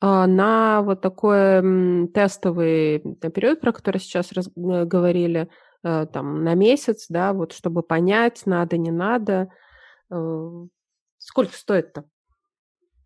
а, 0.00 0.26
на 0.26 0.82
вот 0.82 1.00
такой 1.00 1.36
м, 1.38 2.08
тестовый 2.12 2.98
период, 3.34 3.60
про 3.60 3.72
который 3.72 3.98
сейчас 3.98 4.32
раз, 4.32 4.48
э, 4.48 4.84
говорили, 4.84 5.48
а, 5.82 6.04
там 6.06 6.44
на 6.44 6.54
месяц, 6.54 7.06
да, 7.08 7.32
вот 7.32 7.52
чтобы 7.52 7.82
понять, 7.82 8.42
надо, 8.44 8.76
не 8.76 8.90
надо. 8.90 9.48
А, 10.10 10.66
сколько 11.18 11.54
стоит-то? 11.56 12.04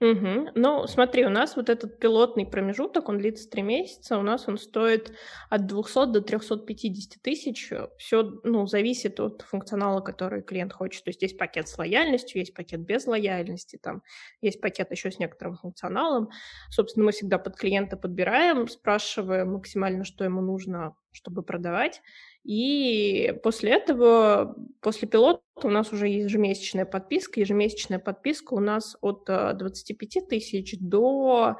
Угу. 0.00 0.50
Ну, 0.54 0.86
смотри, 0.86 1.26
у 1.26 1.28
нас 1.28 1.56
вот 1.56 1.68
этот 1.68 1.98
пилотный 1.98 2.46
промежуток, 2.46 3.08
он 3.08 3.18
длится 3.18 3.50
три 3.50 3.62
месяца, 3.62 4.16
у 4.16 4.22
нас 4.22 4.46
он 4.46 4.56
стоит 4.56 5.12
от 5.50 5.66
200 5.66 6.12
до 6.12 6.20
350 6.20 7.20
тысяч. 7.20 7.72
Все, 7.98 8.22
ну, 8.44 8.66
зависит 8.68 9.18
от 9.18 9.42
функционала, 9.42 10.00
который 10.00 10.42
клиент 10.42 10.72
хочет. 10.72 11.02
То 11.02 11.08
есть 11.10 11.22
есть 11.22 11.36
пакет 11.36 11.66
с 11.66 11.76
лояльностью, 11.76 12.38
есть 12.40 12.54
пакет 12.54 12.80
без 12.80 13.08
лояльности, 13.08 13.76
там 13.82 14.02
есть 14.40 14.60
пакет 14.60 14.92
еще 14.92 15.10
с 15.10 15.18
некоторым 15.18 15.56
функционалом. 15.56 16.30
Собственно, 16.70 17.06
мы 17.06 17.12
всегда 17.12 17.38
под 17.38 17.56
клиента 17.56 17.96
подбираем, 17.96 18.68
спрашиваем 18.68 19.54
максимально, 19.54 20.04
что 20.04 20.22
ему 20.22 20.40
нужно, 20.40 20.94
чтобы 21.10 21.42
продавать. 21.42 22.02
И 22.44 23.34
после 23.42 23.72
этого, 23.72 24.56
после 24.80 25.06
пилота 25.08 25.42
у 25.62 25.68
нас 25.68 25.92
уже 25.92 26.08
ежемесячная 26.08 26.86
подписка. 26.86 27.40
Ежемесячная 27.40 27.98
подписка 27.98 28.54
у 28.54 28.60
нас 28.60 28.96
от 29.00 29.24
25 29.26 30.16
э, 30.16 30.20
тысяч 30.22 30.76
до 30.80 31.56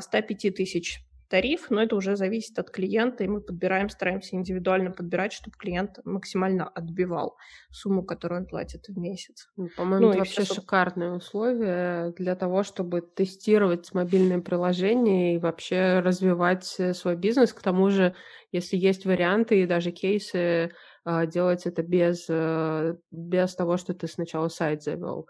105 0.00 0.44
а, 0.44 0.52
тысяч 0.52 1.04
тариф, 1.32 1.70
но 1.70 1.82
это 1.82 1.96
уже 1.96 2.14
зависит 2.14 2.58
от 2.58 2.70
клиента, 2.70 3.24
и 3.24 3.26
мы 3.26 3.40
подбираем, 3.40 3.88
стараемся 3.88 4.36
индивидуально 4.36 4.90
подбирать, 4.90 5.32
чтобы 5.32 5.56
клиент 5.56 5.98
максимально 6.04 6.68
отбивал 6.68 7.38
сумму, 7.70 8.04
которую 8.04 8.42
он 8.42 8.46
платит 8.46 8.86
в 8.88 8.98
месяц. 8.98 9.48
Ну, 9.56 9.68
по-моему, 9.74 10.02
ну, 10.02 10.10
это 10.10 10.18
вообще 10.18 10.42
все... 10.42 10.56
шикарные 10.56 11.12
условия 11.12 12.12
для 12.18 12.36
того, 12.36 12.62
чтобы 12.64 13.00
тестировать 13.00 13.94
мобильные 13.94 14.42
приложения 14.42 15.36
и 15.36 15.38
вообще 15.38 16.00
развивать 16.00 16.74
э, 16.78 16.92
свой 16.92 17.16
бизнес. 17.16 17.54
К 17.54 17.62
тому 17.62 17.88
же, 17.88 18.14
если 18.52 18.76
есть 18.76 19.06
варианты 19.06 19.62
и 19.62 19.66
даже 19.66 19.90
кейсы, 19.90 20.72
а, 21.06 21.24
делать 21.24 21.64
это 21.64 21.82
без, 21.82 22.26
э, 22.28 22.96
без 23.10 23.54
того, 23.54 23.78
что 23.78 23.94
ты 23.94 24.06
сначала 24.06 24.48
сайт 24.48 24.82
завел. 24.82 25.28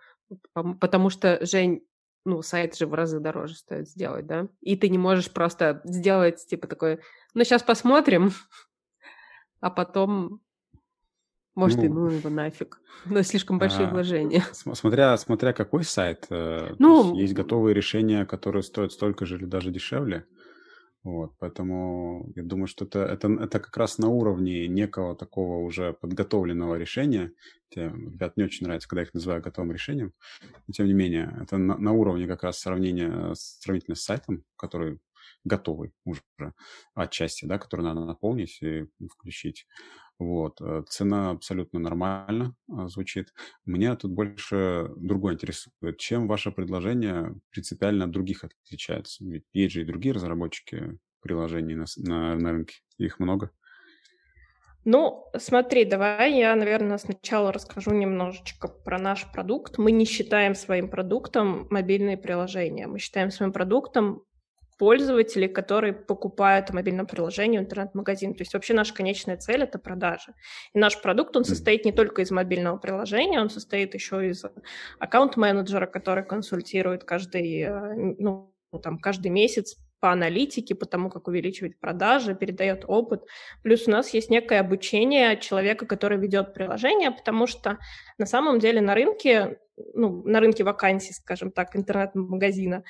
Потому 0.52 1.10
что, 1.10 1.38
Жень, 1.46 1.82
ну, 2.24 2.42
сайт 2.42 2.76
же 2.76 2.86
в 2.86 2.94
разы 2.94 3.20
дороже 3.20 3.54
стоит 3.54 3.88
сделать, 3.88 4.26
да? 4.26 4.48
И 4.60 4.76
ты 4.76 4.88
не 4.88 4.98
можешь 4.98 5.30
просто 5.30 5.80
сделать, 5.84 6.44
типа, 6.46 6.66
такой, 6.66 7.00
ну, 7.34 7.44
сейчас 7.44 7.62
посмотрим, 7.62 8.32
а 9.60 9.70
потом, 9.70 10.40
может, 11.54 11.78
ну, 11.78 11.84
и 11.84 11.88
ну 11.88 12.06
его 12.08 12.30
нафиг. 12.30 12.80
Но 13.04 13.22
слишком 13.22 13.58
большие 13.58 13.88
а, 13.88 13.90
вложения. 13.90 14.44
Смотря, 14.52 15.16
смотря 15.16 15.52
какой 15.52 15.84
сайт. 15.84 16.26
Э, 16.30 16.74
ну, 16.78 17.10
есть, 17.10 17.20
есть 17.20 17.34
готовые 17.34 17.74
решения, 17.74 18.24
которые 18.24 18.62
стоят 18.62 18.92
столько 18.92 19.26
же 19.26 19.36
или 19.36 19.44
даже 19.44 19.70
дешевле. 19.70 20.26
Вот, 21.04 21.32
поэтому 21.40 22.32
я 22.36 22.44
думаю, 22.44 22.68
что 22.68 22.84
это, 22.84 23.00
это, 23.00 23.28
это 23.28 23.58
как 23.58 23.76
раз 23.76 23.98
на 23.98 24.08
уровне 24.08 24.68
некого 24.68 25.16
такого 25.16 25.64
уже 25.64 25.94
подготовленного 25.94 26.76
решения. 26.76 27.32
Тем, 27.70 28.10
ребят 28.10 28.36
не 28.36 28.44
очень 28.44 28.66
нравится, 28.66 28.88
когда 28.88 29.00
я 29.00 29.06
их 29.06 29.14
называю 29.14 29.42
готовым 29.42 29.72
решением. 29.72 30.12
Но 30.40 30.72
тем 30.72 30.86
не 30.86 30.92
менее, 30.92 31.36
это 31.42 31.58
на, 31.58 31.76
на 31.76 31.92
уровне 31.92 32.28
как 32.28 32.44
раз 32.44 32.60
сравнения, 32.60 33.34
сравнительно 33.34 33.96
с 33.96 34.02
сайтом, 34.02 34.44
который 34.56 35.00
готовый 35.44 35.92
уже 36.04 36.22
отчасти, 36.94 37.46
да, 37.46 37.58
который 37.58 37.82
надо 37.82 38.04
наполнить 38.04 38.62
и 38.62 38.86
включить. 39.10 39.66
Вот. 40.18 40.60
Э, 40.60 40.84
цена 40.88 41.30
абсолютно 41.30 41.78
нормально 41.78 42.54
а, 42.70 42.88
звучит. 42.88 43.32
Меня 43.66 43.96
тут 43.96 44.12
больше 44.12 44.90
другое 44.96 45.34
интересует. 45.34 45.98
Чем 45.98 46.28
ваше 46.28 46.52
предложение 46.52 47.34
принципиально 47.50 48.04
от 48.04 48.10
других 48.10 48.44
отличается? 48.44 49.24
Ведь 49.24 49.44
есть 49.52 49.74
же 49.74 49.82
и 49.82 49.86
другие 49.86 50.14
разработчики 50.14 50.98
приложений 51.20 51.74
на, 51.74 51.84
на, 51.96 52.34
на 52.36 52.52
рынке. 52.52 52.76
Их 52.98 53.18
много. 53.18 53.50
Ну, 54.84 55.26
смотри, 55.38 55.84
давай 55.84 56.36
я, 56.36 56.56
наверное, 56.56 56.98
сначала 56.98 57.52
расскажу 57.52 57.92
немножечко 57.92 58.66
про 58.66 58.98
наш 58.98 59.30
продукт. 59.30 59.78
Мы 59.78 59.92
не 59.92 60.04
считаем 60.04 60.56
своим 60.56 60.88
продуктом 60.88 61.68
мобильные 61.70 62.16
приложения. 62.16 62.88
Мы 62.88 62.98
считаем 62.98 63.30
своим 63.30 63.52
продуктом 63.52 64.24
пользователей, 64.82 65.46
которые 65.46 65.92
покупают 65.92 66.70
мобильное 66.70 67.04
приложение 67.04 67.60
в 67.60 67.64
интернет-магазин. 67.64 68.34
То 68.34 68.42
есть 68.42 68.52
вообще 68.52 68.74
наша 68.74 68.92
конечная 68.92 69.36
цель— 69.36 69.62
это 69.62 69.78
продажи. 69.78 70.34
И 70.74 70.78
наш 70.80 71.00
продукт, 71.00 71.36
он 71.36 71.44
состоит 71.44 71.84
не 71.84 71.92
только 71.92 72.22
из 72.22 72.32
мобильного 72.32 72.78
приложения, 72.78 73.40
он 73.40 73.48
состоит 73.48 73.94
еще 73.94 74.28
из 74.28 74.44
аккаунт-менеджера, 74.98 75.86
который 75.86 76.24
консультирует 76.24 77.04
каждый, 77.04 77.60
э, 77.60 77.94
ну, 78.18 78.52
там, 78.82 78.98
каждый 78.98 79.30
месяц 79.30 79.76
по 80.02 80.10
аналитике, 80.10 80.74
по 80.74 80.84
тому, 80.84 81.10
как 81.10 81.28
увеличивать 81.28 81.78
продажи, 81.78 82.34
передает 82.34 82.84
опыт. 82.88 83.22
Плюс 83.62 83.86
у 83.86 83.92
нас 83.92 84.12
есть 84.12 84.30
некое 84.30 84.58
обучение 84.58 85.38
человека, 85.38 85.86
который 85.86 86.18
ведет 86.18 86.54
приложение, 86.54 87.12
потому 87.12 87.46
что 87.46 87.78
на 88.18 88.26
самом 88.26 88.58
деле 88.58 88.80
на 88.80 88.96
рынке, 88.96 89.60
ну, 89.94 90.24
на 90.24 90.40
рынке 90.40 90.64
вакансий, 90.64 91.12
скажем 91.12 91.52
так, 91.52 91.76
интернет-магазина, 91.76 92.82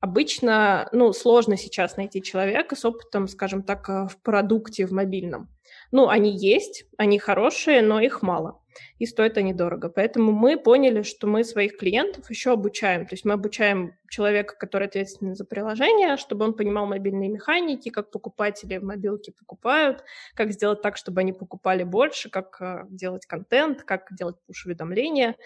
обычно, 0.00 0.90
ну, 0.92 1.14
сложно 1.14 1.56
сейчас 1.56 1.96
найти 1.96 2.22
человека 2.22 2.76
с 2.76 2.84
опытом, 2.84 3.28
скажем 3.28 3.62
так, 3.62 3.88
в 3.88 4.18
продукте, 4.22 4.84
в 4.84 4.92
мобильном. 4.92 5.48
Ну, 5.90 6.08
они 6.08 6.36
есть, 6.36 6.84
они 6.98 7.18
хорошие, 7.18 7.80
но 7.80 7.98
их 7.98 8.20
мало, 8.20 8.60
и 8.98 9.06
стоят 9.06 9.38
они 9.38 9.52
дорого. 9.52 9.88
Поэтому 9.88 10.32
мы 10.32 10.58
поняли, 10.58 11.02
что 11.02 11.26
мы 11.26 11.44
своих 11.44 11.76
клиентов 11.76 12.30
еще 12.30 12.52
обучаем. 12.52 13.06
То 13.06 13.14
есть 13.14 13.24
мы 13.24 13.34
обучаем 13.34 13.94
человека, 14.08 14.54
который 14.56 14.88
ответственен 14.88 15.34
за 15.34 15.44
приложение, 15.44 16.16
чтобы 16.16 16.44
он 16.44 16.54
понимал 16.54 16.86
мобильные 16.86 17.28
механики, 17.28 17.90
как 17.90 18.10
покупатели 18.10 18.78
в 18.78 18.84
мобилке 18.84 19.32
покупают, 19.32 20.04
как 20.34 20.52
сделать 20.52 20.82
так, 20.82 20.96
чтобы 20.96 21.20
они 21.20 21.32
покупали 21.32 21.84
больше, 21.84 22.30
как 22.30 22.60
э, 22.60 22.84
делать 22.90 23.26
контент, 23.26 23.82
как 23.82 24.08
делать 24.12 24.36
пуш-уведомления, 24.46 25.36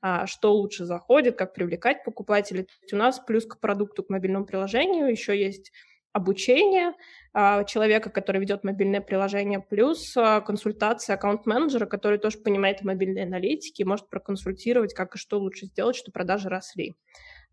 а, 0.00 0.26
что 0.26 0.54
лучше 0.54 0.84
заходит, 0.84 1.36
как 1.36 1.54
привлекать 1.54 2.04
покупателей. 2.04 2.68
У 2.92 2.96
нас 2.96 3.18
плюс 3.18 3.46
к 3.46 3.60
продукту, 3.60 4.02
к 4.02 4.10
мобильному 4.10 4.46
приложению 4.46 5.10
еще 5.10 5.38
есть 5.38 5.72
обучение 6.12 6.94
а, 7.32 7.64
человека, 7.64 8.10
который 8.10 8.40
ведет 8.40 8.64
мобильное 8.64 9.00
приложение, 9.00 9.60
плюс 9.60 10.16
а, 10.16 10.40
консультация 10.40 11.14
аккаунт-менеджера, 11.14 11.86
который 11.86 12.18
тоже 12.18 12.38
понимает 12.38 12.82
мобильные 12.82 13.24
аналитики 13.24 13.82
и 13.82 13.84
может 13.84 14.08
проконсультировать, 14.08 14.94
как 14.94 15.14
и 15.14 15.18
что 15.18 15.38
лучше 15.38 15.66
сделать, 15.66 15.96
чтобы 15.96 16.12
продажи 16.12 16.48
росли. 16.48 16.92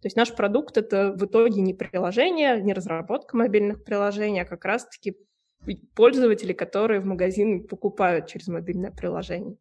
То 0.02 0.08
есть 0.08 0.16
наш 0.16 0.36
продукт— 0.36 0.78
это 0.80 1.14
в 1.14 1.26
итоге 1.26 1.62
не 1.62 1.74
приложение, 1.74 2.62
не 2.62 2.74
разработка 2.74 3.38
мобильных 3.38 3.84
приложений, 3.84 4.42
а 4.42 4.46
как 4.46 4.66
раз-таки 4.66 5.16
пользователи, 5.96 6.54
которые 6.54 7.00
в 7.00 7.06
магазин 7.06 7.68
покупают 7.68 8.28
через 8.28 8.48
мобильное 8.48 8.92
приложение. 8.92 9.58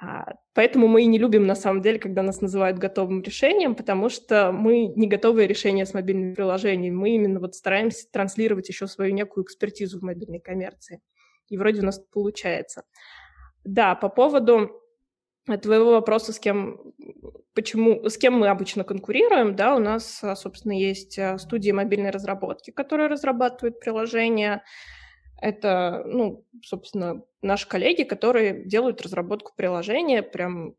А, 0.00 0.34
поэтому 0.54 0.86
мы 0.86 1.02
и 1.02 1.06
не 1.06 1.18
любим, 1.18 1.46
на 1.46 1.56
самом 1.56 1.82
деле, 1.82 1.98
когда 1.98 2.22
нас 2.22 2.40
называют 2.40 2.78
готовым 2.78 3.20
решением, 3.22 3.74
потому 3.74 4.08
что 4.08 4.52
мы 4.52 4.86
не 4.86 5.08
готовые 5.08 5.48
решения 5.48 5.84
с 5.84 5.92
мобильными 5.92 6.34
приложениями. 6.34 6.94
Мы 6.94 7.10
именно 7.16 7.40
вот 7.40 7.56
стараемся 7.56 8.06
транслировать 8.12 8.68
еще 8.68 8.86
свою 8.86 9.12
некую 9.12 9.44
экспертизу 9.44 9.98
в 9.98 10.02
мобильной 10.02 10.38
коммерции. 10.38 11.00
И 11.48 11.56
вроде 11.56 11.80
у 11.80 11.84
нас 11.84 11.98
получается. 12.12 12.84
Да, 13.64 13.96
по 13.96 14.08
поводу 14.08 14.70
твоего 15.62 15.92
вопроса, 15.92 16.32
с 16.32 16.38
кем, 16.38 16.94
почему, 17.54 18.08
с 18.08 18.16
кем 18.18 18.34
мы 18.34 18.48
обычно 18.48 18.84
конкурируем, 18.84 19.56
да, 19.56 19.74
у 19.74 19.80
нас, 19.80 20.22
собственно, 20.36 20.78
есть 20.78 21.18
э, 21.18 21.38
студии 21.38 21.70
мобильной 21.70 22.10
разработки, 22.10 22.70
которые 22.70 23.08
разрабатывают 23.08 23.80
приложения, 23.80 24.62
это, 25.40 26.02
ну, 26.06 26.44
собственно, 26.62 27.22
наши 27.42 27.68
коллеги, 27.68 28.02
которые 28.02 28.64
делают 28.64 29.02
разработку 29.02 29.52
приложения 29.56 30.22
прям 30.22 30.74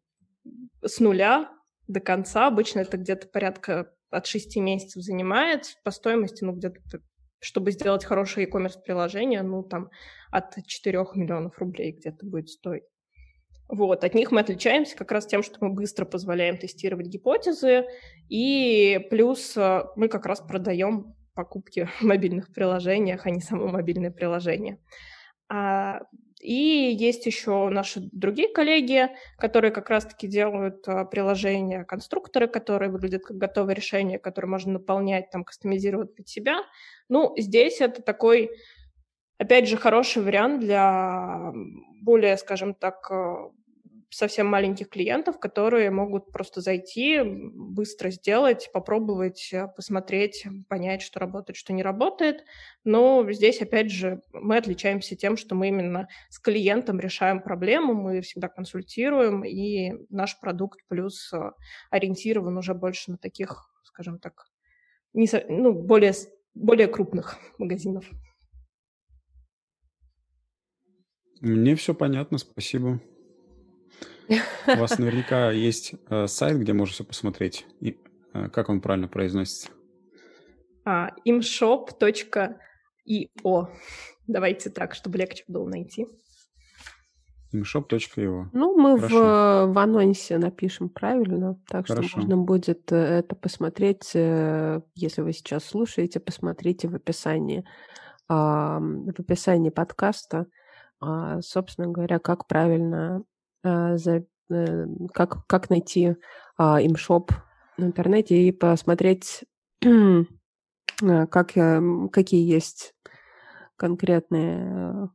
с 0.84 1.00
нуля 1.00 1.50
до 1.88 2.00
конца. 2.00 2.48
Обычно 2.48 2.82
это 2.82 2.98
где-то 2.98 3.28
порядка 3.28 3.94
от 4.10 4.26
6 4.26 4.58
месяцев 4.58 5.04
занимает. 5.04 5.78
По 5.84 5.92
стоимости, 5.92 6.44
ну, 6.44 6.54
где-то, 6.54 6.80
чтобы 7.40 7.72
сделать 7.72 8.06
хорошее 8.06 8.48
e-commerce 8.48 8.82
приложение, 8.84 9.42
ну, 9.44 9.64
там, 9.64 9.90
от 10.32 10.56
4 10.66 11.00
миллионов 11.16 11.58
рублей 11.58 11.94
где-то 11.94 12.26
будет 12.26 12.50
стоить. 12.50 12.84
Вот, 13.70 14.04
от 14.04 14.16
них 14.16 14.32
мы 14.32 14.42
отличаемся 14.42 14.98
как 14.98 15.12
раз 15.12 15.28
тем, 15.28 15.44
что 15.44 15.58
мы 15.62 15.72
быстро 15.72 16.04
позволяем 16.04 16.58
тестировать 16.58 17.06
гипотезы, 17.06 17.86
и 18.28 19.00
плюс 19.12 19.56
э, 19.56 19.84
мы 19.96 20.08
как 20.08 20.26
раз 20.26 20.42
продаем 20.42 21.14
покупки 21.40 21.88
в 22.00 22.04
мобильных 22.04 22.54
приложениях, 22.54 23.26
а 23.26 23.30
не 23.30 23.40
само 23.42 23.68
мобильное 23.68 24.12
приложение. 24.12 24.78
А 25.50 26.02
И 26.42 26.54
есть 27.10 27.26
еще 27.26 27.70
наши 27.70 28.02
другие 28.12 28.50
коллеги, 28.50 29.10
которые 29.38 29.72
как 29.72 29.90
раз-таки 29.90 30.28
делают 30.28 30.88
а, 30.88 31.06
приложения, 31.06 31.84
конструкторы, 31.86 32.48
которые 32.48 32.90
выглядят 32.92 33.24
как 33.24 33.38
готовое 33.38 33.76
решение, 33.76 34.20
которое 34.20 34.48
можно 34.48 34.74
наполнять, 34.74 35.32
там, 35.32 35.44
кастомизировать 35.44 36.16
под 36.16 36.28
себя. 36.28 36.58
Ну, 37.10 37.34
здесь 37.38 37.82
это 37.82 38.02
такой, 38.02 38.52
опять 39.38 39.68
же, 39.68 39.78
хороший 39.78 40.24
вариант 40.24 40.60
для 40.62 41.52
более, 42.02 42.38
скажем 42.38 42.74
так, 42.74 43.12
а, 43.12 43.52
совсем 44.10 44.48
маленьких 44.48 44.90
клиентов, 44.90 45.40
которые 45.40 45.92
могут 45.92 46.32
просто 46.32 46.62
зайти, 46.62 47.22
быстро 47.24 48.10
сделать, 48.10 48.70
попробовать, 48.74 49.50
э, 49.52 49.68
посмотреть, 49.76 50.46
понять, 50.68 51.02
что 51.02 51.20
работает, 51.20 51.58
что 51.58 51.74
не 51.74 51.84
работает. 51.84 52.44
Но 52.84 53.30
здесь, 53.32 53.62
опять 53.62 53.92
же, 53.92 54.22
мы 54.34 54.58
отличаемся 54.58 55.16
тем, 55.16 55.38
что 55.38 55.56
мы 55.56 55.68
именно 55.68 56.08
с 56.30 56.40
клиентом 56.40 57.00
решаем 57.00 57.42
проблему, 57.42 57.94
мы 57.94 58.22
всегда 58.22 58.48
консультируем, 58.48 59.44
и 59.44 59.94
наш 60.10 60.40
продукт 60.40 60.80
плюс 60.88 61.32
э, 61.34 61.52
ориентирован 61.92 62.58
уже 62.58 62.74
больше 62.74 63.12
на 63.12 63.18
таких, 63.18 63.70
скажем 63.84 64.20
так, 64.20 64.48
не, 65.14 65.28
ну, 65.48 65.74
более, 65.74 66.14
более 66.56 66.88
крупных 66.88 67.38
магазинов. 67.58 68.10
Мне 71.42 71.76
все 71.76 71.94
понятно, 71.94 72.38
спасибо. 72.38 73.00
У 74.30 74.80
вас 74.80 74.98
наверняка 75.00 75.52
есть 75.52 75.96
э, 76.10 76.28
сайт, 76.28 76.58
где 76.60 76.74
можно 76.74 76.94
все 76.94 77.04
посмотреть. 77.04 77.66
И, 77.80 77.98
э, 78.34 78.50
как 78.50 78.70
он 78.70 78.82
правильно 78.82 79.08
произносится? 79.08 79.70
А, 80.86 81.10
imshop.io. 81.28 82.58
Давайте 84.28 84.70
так, 84.70 84.94
чтобы 84.94 85.18
легче 85.18 85.44
было 85.48 85.68
найти. 85.68 86.08
imshop.io. 87.54 88.50
Ну, 88.54 88.78
мы 88.78 88.98
в, 88.98 89.10
в 89.10 89.78
анонсе 89.78 90.38
напишем 90.38 90.90
правильно, 90.90 91.60
так 91.68 91.88
Хорошо. 91.88 92.08
что 92.08 92.18
можно 92.20 92.38
будет 92.38 92.92
э, 92.92 92.96
это 92.96 93.36
посмотреть, 93.36 94.14
если 94.14 95.22
вы 95.22 95.34
сейчас 95.34 95.66
слушаете, 95.66 96.20
посмотрите 96.20 96.88
в 96.88 96.96
описании, 96.96 97.66
в 98.28 99.16
описании 99.18 99.72
подкаста, 99.72 100.46
а, 101.02 101.42
собственно 101.42 101.88
говоря, 101.88 102.20
как 102.20 102.46
правильно 102.46 103.24
за, 103.64 104.24
э, 104.50 104.86
как, 105.14 105.46
как 105.48 105.70
найти 105.70 106.16
а, 106.58 106.82
имшоп 106.82 107.32
в 107.78 107.84
интернете 107.84 108.36
и 108.48 108.52
посмотреть, 108.52 109.44
э, 109.82 110.26
как, 111.02 111.54
какие 112.12 112.52
есть 112.52 112.94
конкретные 113.76 115.10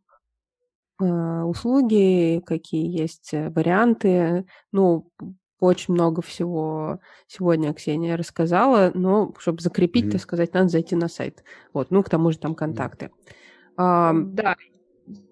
услуги, 0.99 2.41
какие 2.47 2.89
есть 2.89 3.33
варианты. 3.33 4.47
Ну, 4.73 5.11
очень 5.59 5.93
много 5.93 6.23
всего 6.23 7.01
сегодня 7.27 7.75
Ксения 7.75 8.17
рассказала, 8.17 8.93
но 8.95 9.35
чтобы 9.39 9.61
закрепить, 9.61 10.07
mm-hmm. 10.07 10.13
так 10.13 10.21
сказать, 10.21 10.55
надо 10.55 10.69
зайти 10.69 10.95
на 10.95 11.09
сайт. 11.09 11.43
Вот, 11.73 11.91
ну, 11.91 12.03
к 12.03 12.09
тому 12.09 12.31
же 12.31 12.39
там 12.39 12.55
контакты. 12.55 13.11
Mm-hmm. 13.77 14.25
Да, 14.33 14.57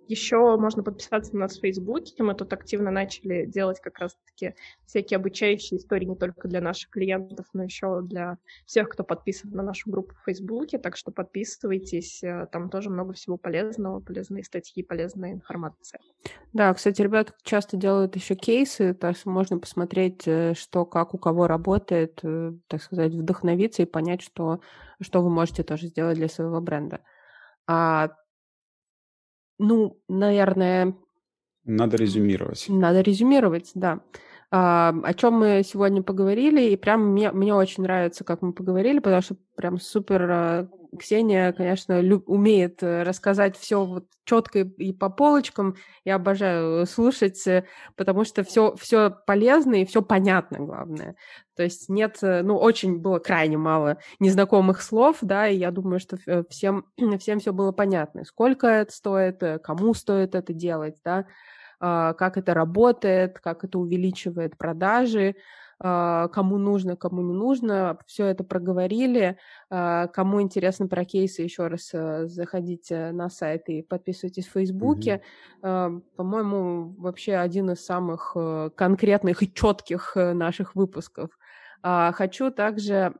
еще 0.08 0.56
можно 0.58 0.82
подписаться 0.82 1.32
на 1.34 1.40
нас 1.40 1.56
в 1.56 1.60
Фейсбуке. 1.60 2.22
Мы 2.22 2.34
тут 2.34 2.52
активно 2.52 2.90
начали 2.90 3.46
делать 3.46 3.80
как 3.80 3.98
раз-таки 3.98 4.54
всякие 4.84 5.16
обучающие 5.16 5.78
истории 5.78 6.04
не 6.04 6.16
только 6.16 6.48
для 6.48 6.60
наших 6.60 6.90
клиентов, 6.90 7.46
но 7.54 7.64
еще 7.64 8.02
для 8.02 8.36
всех, 8.66 8.90
кто 8.90 9.04
подписан 9.04 9.50
на 9.50 9.62
нашу 9.62 9.90
группу 9.90 10.14
в 10.14 10.24
Фейсбуке. 10.24 10.78
Так 10.78 10.96
что 10.96 11.12
подписывайтесь. 11.12 12.22
Э, 12.22 12.46
там 12.52 12.68
тоже 12.68 12.90
много 12.90 13.14
всего 13.14 13.38
полезного, 13.38 14.00
полезные 14.00 14.44
статьи, 14.44 14.82
полезная 14.82 15.32
информация. 15.32 16.00
Да, 16.52 16.74
кстати, 16.74 17.00
ребята 17.00 17.32
часто 17.42 17.76
делают 17.78 18.14
еще 18.14 18.34
кейсы, 18.34 18.92
так 18.92 19.16
что 19.16 19.30
можно 19.30 19.58
посмотреть, 19.58 20.26
э, 20.26 20.52
что, 20.54 20.84
как 20.84 21.14
у 21.14 21.18
кого 21.18 21.46
работает, 21.46 22.20
э, 22.22 22.52
так 22.66 22.82
сказать, 22.82 23.14
вдохновиться 23.14 23.82
и 23.82 23.86
понять, 23.86 24.20
что, 24.20 24.60
что 25.00 25.22
вы 25.22 25.30
можете 25.30 25.62
тоже 25.62 25.86
сделать 25.86 26.16
для 26.16 26.28
своего 26.28 26.60
бренда. 26.60 27.00
А 27.66 28.10
ну, 29.62 29.98
наверное... 30.08 30.94
Надо 31.64 31.96
резюмировать. 31.96 32.66
Надо 32.68 33.00
резюмировать, 33.00 33.70
да. 33.74 34.00
О 34.54 35.14
чем 35.14 35.38
мы 35.38 35.62
сегодня 35.64 36.02
поговорили, 36.02 36.60
и 36.60 36.76
прям 36.76 37.12
мне, 37.12 37.32
мне 37.32 37.54
очень 37.54 37.84
нравится, 37.84 38.22
как 38.22 38.42
мы 38.42 38.52
поговорили, 38.52 38.98
потому 38.98 39.22
что 39.22 39.36
прям 39.56 39.80
супер 39.80 40.30
а, 40.30 40.68
Ксения, 40.98 41.52
конечно, 41.52 42.00
люб, 42.02 42.28
умеет 42.28 42.82
э, 42.82 43.02
рассказать 43.02 43.56
все 43.56 43.82
вот 43.82 44.04
четко 44.24 44.58
и, 44.58 44.92
по 44.92 45.08
полочкам. 45.08 45.76
Я 46.04 46.16
обожаю 46.16 46.84
слушать, 46.86 47.46
э, 47.46 47.64
потому 47.96 48.24
что 48.24 48.44
все, 48.44 48.76
все 48.76 49.10
полезно 49.26 49.76
и 49.76 49.86
все 49.86 50.02
понятно, 50.02 50.58
главное. 50.58 51.16
То 51.56 51.62
есть 51.62 51.88
нет, 51.88 52.18
э, 52.20 52.42
ну, 52.42 52.58
очень 52.58 52.98
было 52.98 53.20
крайне 53.20 53.56
мало 53.56 53.96
незнакомых 54.20 54.82
слов, 54.82 55.16
да, 55.22 55.48
и 55.48 55.56
я 55.56 55.70
думаю, 55.70 55.98
что 55.98 56.18
всем, 56.50 56.84
всем 57.18 57.40
все 57.40 57.54
было 57.54 57.72
понятно. 57.72 58.26
Сколько 58.26 58.66
это 58.66 58.92
стоит, 58.92 59.42
кому 59.62 59.94
стоит 59.94 60.34
это 60.34 60.52
делать, 60.52 60.98
да, 61.02 61.24
как 61.82 62.36
это 62.36 62.54
работает, 62.54 63.40
как 63.40 63.64
это 63.64 63.78
увеличивает 63.78 64.56
продажи, 64.56 65.34
а, 65.84 66.28
кому 66.28 66.58
нужно, 66.58 66.94
кому 66.96 67.22
не 67.22 67.32
нужно. 67.32 67.98
Все 68.06 68.26
это 68.26 68.44
проговорили. 68.44 69.36
А, 69.68 70.06
кому 70.06 70.40
интересно 70.40 70.86
про 70.86 71.04
кейсы, 71.04 71.42
еще 71.42 71.66
раз 71.66 71.90
э, 71.92 72.28
заходите 72.28 73.10
на 73.10 73.28
сайт 73.28 73.68
и 73.68 73.82
подписывайтесь 73.82 74.46
в 74.46 74.52
Фейсбуке. 74.52 75.22
Mm-hmm. 75.62 76.02
По-моему, 76.16 76.94
вообще 76.98 77.34
один 77.34 77.70
из 77.72 77.84
самых 77.84 78.32
э, 78.36 78.70
конкретных 78.76 79.42
и 79.42 79.52
четких 79.52 80.12
э, 80.16 80.32
наших 80.32 80.76
выпусков. 80.76 81.30
Хочу 81.84 82.52
также 82.52 83.12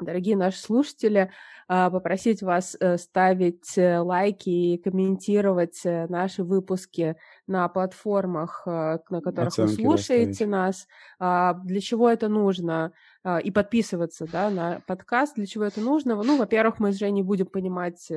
дорогие 0.00 0.36
наши 0.36 0.58
слушатели, 0.58 1.30
а, 1.68 1.90
попросить 1.90 2.42
вас 2.42 2.76
э, 2.78 2.96
ставить 2.96 3.76
э, 3.76 3.98
лайки 3.98 4.48
и 4.48 4.78
комментировать 4.78 5.80
э, 5.84 6.06
наши 6.08 6.44
выпуски 6.44 7.16
на 7.48 7.68
платформах, 7.68 8.62
на 8.66 9.20
которых 9.20 9.48
Оценки 9.48 9.70
вы 9.70 9.76
слушаете 9.76 10.46
нас. 10.46 10.86
А, 11.18 11.54
для 11.54 11.80
чего 11.80 12.08
это 12.08 12.28
нужно? 12.28 12.92
А, 13.24 13.38
и 13.38 13.50
подписываться 13.50 14.26
да, 14.30 14.48
на 14.50 14.80
подкаст. 14.86 15.34
Для 15.34 15.46
чего 15.46 15.64
это 15.64 15.80
нужно? 15.80 16.14
Ну, 16.22 16.38
во-первых, 16.38 16.78
мы 16.78 16.92
с 16.92 16.98
Женей 16.98 17.22
будем 17.22 17.46
понимать, 17.46 18.12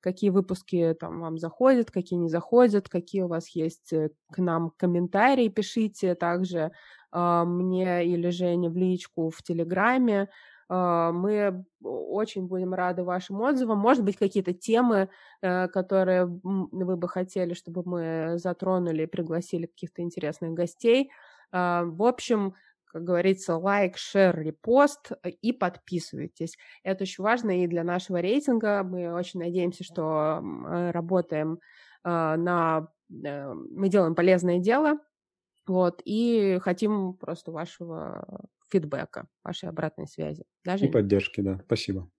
какие 0.00 0.30
выпуски 0.30 0.96
там 0.98 1.20
вам 1.20 1.36
заходят, 1.36 1.90
какие 1.90 2.18
не 2.18 2.30
заходят, 2.30 2.88
какие 2.88 3.22
у 3.22 3.28
вас 3.28 3.48
есть 3.50 3.92
к 4.30 4.38
нам 4.38 4.72
комментарии. 4.76 5.48
Пишите 5.48 6.14
также 6.14 6.72
мне 7.12 8.06
или 8.06 8.30
Жене 8.30 8.70
в 8.70 8.76
личку 8.76 9.30
в 9.30 9.42
Телеграме. 9.42 10.28
А, 10.68 11.12
мы 11.12 11.64
очень 11.82 12.46
будем 12.46 12.74
рады 12.74 13.04
вашим 13.04 13.40
отзывам. 13.40 13.78
Может 13.78 14.04
быть, 14.04 14.16
какие-то 14.16 14.52
темы, 14.52 15.08
э, 15.42 15.68
которые 15.68 16.26
вы 16.26 16.96
бы 16.96 17.08
хотели, 17.08 17.54
чтобы 17.54 17.82
мы 17.84 18.38
затронули, 18.38 19.06
пригласили 19.06 19.66
каких-то 19.66 20.02
интересных 20.02 20.52
гостей. 20.54 21.10
А, 21.52 21.84
в 21.84 22.02
общем, 22.02 22.54
как 22.86 23.04
говорится, 23.04 23.56
лайк, 23.56 23.96
шер, 23.96 24.38
репост 24.40 25.12
э, 25.22 25.30
и 25.30 25.52
подписывайтесь. 25.52 26.56
Это 26.82 27.04
очень 27.04 27.22
важно 27.22 27.62
и 27.62 27.66
для 27.66 27.84
нашего 27.84 28.20
рейтинга. 28.20 28.82
Мы 28.82 29.12
очень 29.12 29.40
надеемся, 29.40 29.84
что 29.84 30.40
э, 30.42 30.90
работаем 30.90 31.60
на... 32.04 32.88
Мы 33.08 33.88
делаем 33.88 34.14
полезное 34.14 34.58
дело, 34.58 34.98
вот, 35.66 36.00
и 36.04 36.58
хотим 36.62 37.14
просто 37.14 37.50
вашего 37.50 38.46
фидбэка, 38.68 39.26
вашей 39.44 39.68
обратной 39.68 40.06
связи. 40.06 40.44
Даже... 40.64 40.86
И 40.86 40.90
поддержки, 40.90 41.40
да. 41.40 41.60
Спасибо. 41.66 42.10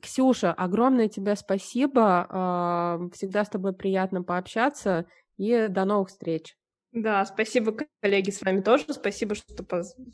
Ксюша, 0.00 0.52
огромное 0.52 1.08
тебе 1.08 1.36
спасибо. 1.36 2.26
А, 2.28 3.00
всегда 3.12 3.44
с 3.44 3.48
тобой 3.48 3.72
приятно 3.72 4.22
пообщаться. 4.22 5.06
И 5.36 5.68
до 5.68 5.84
новых 5.84 6.08
встреч. 6.08 6.56
Да, 6.92 7.24
спасибо, 7.24 7.74
коллеги, 8.02 8.30
с 8.30 8.42
вами 8.42 8.60
тоже. 8.60 8.84
Спасибо, 8.90 9.36
что 9.36 9.64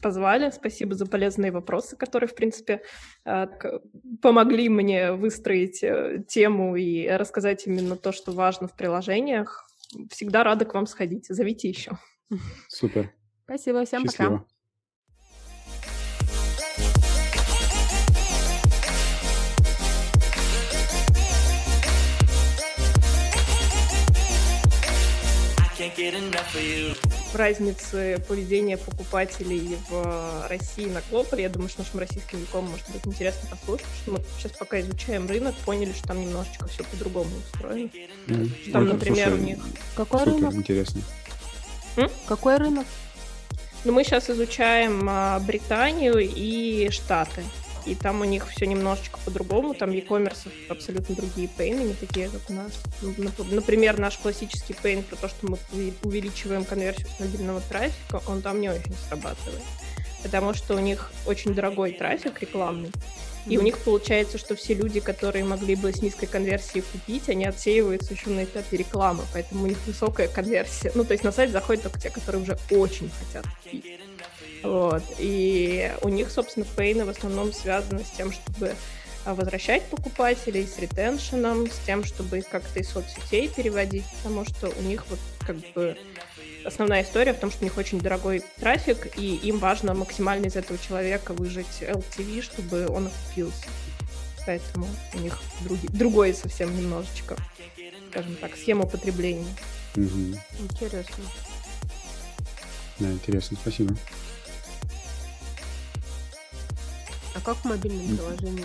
позвали. 0.02 0.50
Спасибо 0.50 0.94
за 0.94 1.06
полезные 1.06 1.50
вопросы, 1.50 1.96
которые, 1.96 2.28
в 2.28 2.34
принципе, 2.34 2.82
а, 3.24 3.48
помогли 4.20 4.68
мне 4.68 5.12
выстроить 5.12 5.82
э, 5.82 6.22
тему 6.28 6.76
и 6.76 7.08
рассказать 7.08 7.66
именно 7.66 7.96
то, 7.96 8.12
что 8.12 8.32
важно 8.32 8.68
в 8.68 8.76
приложениях. 8.76 9.66
Всегда 10.10 10.44
рада 10.44 10.66
к 10.66 10.74
вам 10.74 10.86
сходить. 10.86 11.26
Зовите 11.28 11.68
еще. 11.68 11.92
Супер. 12.68 13.10
Спасибо, 13.44 13.84
всем 13.84 14.02
Счастливо. 14.02 14.30
пока. 14.30 14.55
Разницы 27.34 28.22
поведения 28.26 28.76
покупателей 28.76 29.76
в 29.88 30.46
России 30.48 30.86
на 30.86 31.00
Клополе. 31.02 31.44
Я 31.44 31.48
думаю, 31.48 31.68
что 31.68 31.82
нашим 31.82 32.00
российским 32.00 32.38
языком 32.38 32.64
может 32.64 32.88
быть 32.90 33.06
интересно 33.06 33.48
послушать, 33.50 33.86
что 34.02 34.12
мы 34.12 34.20
сейчас 34.38 34.52
пока 34.52 34.80
изучаем 34.80 35.26
рынок, 35.26 35.54
поняли, 35.64 35.92
что 35.92 36.08
там 36.08 36.20
немножечко 36.20 36.66
все 36.68 36.84
по-другому 36.84 37.30
устроено. 37.36 37.90
Mm. 38.26 38.72
Там, 38.72 38.86
например, 38.86 39.28
слушай, 39.28 39.40
у 39.40 39.44
них... 39.44 39.58
Какой 39.94 40.24
рынок? 40.24 40.54
интересно. 40.54 41.02
М? 41.96 42.10
Какой 42.26 42.56
рынок? 42.56 42.86
Ну, 43.84 43.92
мы 43.92 44.04
сейчас 44.04 44.30
изучаем 44.30 45.06
а, 45.08 45.38
Британию 45.40 46.18
и 46.18 46.88
Штаты 46.90 47.44
и 47.86 47.94
там 47.94 48.20
у 48.20 48.24
них 48.24 48.48
все 48.50 48.66
немножечко 48.66 49.18
по-другому, 49.24 49.74
там 49.74 49.90
e-commerce 49.90 50.48
абсолютно 50.68 51.14
другие 51.14 51.48
пейны, 51.48 51.82
не 51.82 51.94
такие, 51.94 52.28
как 52.28 52.42
у 52.50 52.52
нас. 52.52 52.72
Например, 53.50 53.98
наш 53.98 54.18
классический 54.18 54.74
пейн 54.74 55.02
про 55.02 55.16
то, 55.16 55.28
что 55.28 55.46
мы 55.46 55.58
увеличиваем 56.02 56.64
конверсию 56.64 57.08
с 57.16 57.20
мобильного 57.20 57.60
трафика, 57.60 58.20
он 58.26 58.42
там 58.42 58.60
не 58.60 58.68
очень 58.68 58.94
срабатывает, 59.08 59.62
потому 60.22 60.52
что 60.54 60.74
у 60.74 60.80
них 60.80 61.12
очень 61.26 61.54
дорогой 61.54 61.92
трафик 61.92 62.40
рекламный, 62.40 62.90
и 63.46 63.58
у 63.58 63.62
них 63.62 63.78
получается, 63.78 64.38
что 64.38 64.56
все 64.56 64.74
люди, 64.74 64.98
которые 64.98 65.44
могли 65.44 65.76
бы 65.76 65.92
с 65.92 66.02
низкой 66.02 66.26
конверсией 66.26 66.82
купить, 66.82 67.28
они 67.28 67.44
отсеиваются 67.44 68.12
еще 68.12 68.30
на 68.30 68.42
этапе 68.42 68.76
рекламы, 68.76 69.22
поэтому 69.32 69.64
у 69.64 69.66
них 69.68 69.78
высокая 69.86 70.26
конверсия. 70.26 70.90
Ну, 70.96 71.04
то 71.04 71.12
есть 71.12 71.22
на 71.22 71.30
сайт 71.30 71.52
заходят 71.52 71.84
только 71.84 72.00
те, 72.00 72.10
которые 72.10 72.42
уже 72.42 72.58
очень 72.70 73.08
хотят 73.10 73.46
купить. 73.62 74.00
Вот. 74.62 75.02
И 75.18 75.92
у 76.02 76.08
них, 76.08 76.30
собственно, 76.30 76.66
пейны 76.76 77.04
в 77.04 77.08
основном 77.08 77.52
связаны 77.52 78.04
с 78.04 78.10
тем, 78.16 78.32
чтобы 78.32 78.74
а, 79.24 79.34
возвращать 79.34 79.82
покупателей, 79.86 80.66
с 80.66 80.78
ретеншеном, 80.78 81.68
с 81.68 81.78
тем, 81.84 82.04
чтобы 82.04 82.38
их 82.38 82.48
как-то 82.48 82.78
из 82.78 82.88
соцсетей 82.88 83.48
переводить, 83.48 84.04
потому 84.18 84.44
что 84.44 84.68
у 84.68 84.82
них 84.82 85.04
вот 85.08 85.18
как 85.40 85.56
бы 85.74 85.96
основная 86.64 87.02
история 87.02 87.32
в 87.32 87.38
том, 87.38 87.50
что 87.50 87.62
у 87.62 87.64
них 87.64 87.76
очень 87.76 88.00
дорогой 88.00 88.42
трафик, 88.60 89.18
и 89.18 89.36
им 89.36 89.58
важно 89.58 89.94
максимально 89.94 90.46
из 90.46 90.56
этого 90.56 90.78
человека 90.78 91.32
выжить 91.32 91.80
LTV, 91.80 92.42
чтобы 92.42 92.88
он 92.88 93.08
окупился. 93.08 93.66
Поэтому 94.46 94.86
у 95.14 95.18
них 95.18 95.40
други, 95.64 95.88
другое 95.88 96.32
совсем 96.32 96.76
немножечко, 96.76 97.36
скажем 98.10 98.36
так, 98.36 98.56
схема 98.56 98.86
потребления. 98.86 99.52
Угу. 99.96 100.38
Интересно. 100.60 101.24
Да, 103.00 103.10
интересно, 103.10 103.56
спасибо. 103.60 103.96
А 107.36 107.40
как 107.44 107.56
в 107.58 107.64
мобильном 107.66 108.16
приложении 108.16 108.64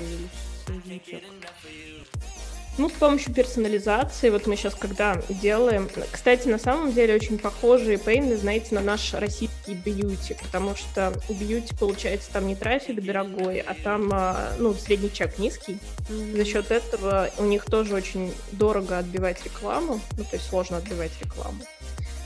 увеличить 0.69 1.11
язычок? 1.11 1.21
Ну, 2.77 2.87
с 2.87 2.93
помощью 2.93 3.33
персонализации, 3.33 4.29
вот 4.29 4.47
мы 4.47 4.55
сейчас 4.55 4.75
когда 4.75 5.21
делаем... 5.27 5.89
Кстати, 6.09 6.47
на 6.47 6.57
самом 6.57 6.93
деле 6.93 7.15
очень 7.15 7.37
похожие 7.37 7.97
пейны, 7.97 8.37
знаете, 8.37 8.73
на 8.73 8.79
наш 8.79 9.13
российский 9.13 9.73
бьюти, 9.73 10.37
потому 10.41 10.77
что 10.77 11.13
у 11.27 11.33
бьюти, 11.33 11.75
получается, 11.75 12.31
там 12.31 12.47
не 12.47 12.55
трафик 12.55 13.03
дорогой, 13.03 13.59
а 13.59 13.73
там, 13.73 14.09
а, 14.13 14.53
ну, 14.57 14.73
средний 14.73 15.11
чек 15.11 15.37
низкий. 15.37 15.79
Mm-hmm. 16.07 16.37
За 16.37 16.45
счет 16.45 16.71
этого 16.71 17.29
у 17.37 17.43
них 17.43 17.65
тоже 17.65 17.93
очень 17.93 18.33
дорого 18.53 18.99
отбивать 18.99 19.43
рекламу, 19.43 19.99
ну, 20.17 20.23
то 20.23 20.37
есть 20.37 20.47
сложно 20.47 20.77
отбивать 20.77 21.11
рекламу. 21.21 21.61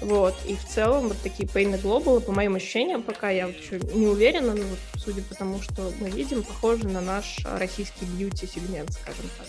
Вот, 0.02 0.36
и 0.46 0.56
в 0.56 0.66
целом 0.68 1.08
вот 1.08 1.18
такие 1.24 1.48
Pain 1.50 1.82
Global, 1.82 2.20
по 2.20 2.32
моим 2.32 2.56
ощущениям, 2.56 3.02
пока 3.02 3.30
я 3.30 3.48
вот 3.48 3.56
еще 3.56 3.80
не 3.80 4.06
уверена, 4.06 4.54
но 4.54 4.64
вот 4.64 4.95
судя 5.06 5.22
по 5.22 5.36
тому, 5.36 5.62
что 5.62 5.94
мы 6.00 6.10
видим, 6.10 6.44
похожи 6.44 6.88
на 6.88 7.00
наш 7.00 7.38
российский 7.46 8.06
бьюти-сегмент, 8.06 8.92
скажем 8.92 9.30
так. 9.38 9.48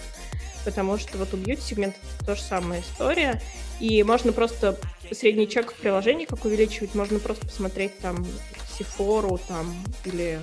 Потому 0.65 0.99
что 0.99 1.17
вот 1.19 1.33
у 1.33 1.37
бьюти-сегмента 1.37 1.99
то 2.25 2.37
же 2.37 2.43
самая 2.43 2.83
история, 2.83 3.41
и 3.81 4.03
можно 4.03 4.33
просто 4.33 4.79
средний 5.11 5.49
чек 5.49 5.73
в 5.73 5.77
приложении 5.77 6.27
как 6.27 6.45
увеличивать, 6.45 6.95
можно 6.95 7.19
просто 7.19 7.47
посмотреть 7.47 7.99
там 7.99 8.27
Сифору 8.77 9.41
там 9.49 9.75
или 10.05 10.41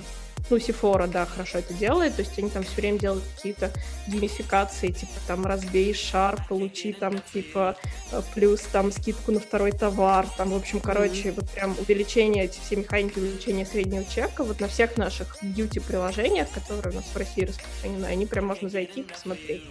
ну, 0.50 0.58
Сифора, 0.58 1.06
да, 1.06 1.26
хорошо 1.26 1.58
это 1.58 1.72
делает, 1.74 2.16
то 2.16 2.22
есть 2.22 2.38
они 2.38 2.50
там 2.50 2.64
все 2.64 2.76
время 2.76 2.98
делают 2.98 3.24
какие-то 3.34 3.70
геймификации, 4.06 4.88
типа 4.88 5.12
там 5.26 5.46
разбей 5.46 5.94
шар, 5.94 6.38
получи 6.48 6.92
там 6.92 7.18
типа 7.32 7.76
э, 8.12 8.22
плюс 8.34 8.60
там 8.60 8.92
скидку 8.92 9.32
на 9.32 9.40
второй 9.40 9.72
товар, 9.72 10.26
там, 10.36 10.50
в 10.50 10.56
общем, 10.56 10.80
короче, 10.80 11.28
mm-hmm. 11.28 11.34
вот 11.34 11.50
прям 11.50 11.76
увеличение, 11.78 12.44
эти 12.44 12.60
все 12.60 12.76
механики 12.76 13.18
увеличения 13.18 13.64
среднего 13.64 14.04
чека, 14.04 14.44
вот 14.44 14.60
на 14.60 14.68
всех 14.68 14.96
наших 14.98 15.36
бьюти-приложениях, 15.42 16.50
которые 16.50 16.92
у 16.92 16.96
нас 16.96 17.04
в 17.06 17.16
России 17.16 17.44
распространены, 17.44 18.06
они 18.06 18.26
прям 18.26 18.46
можно 18.46 18.68
зайти 18.68 19.00
и 19.00 19.04
посмотреть, 19.04 19.62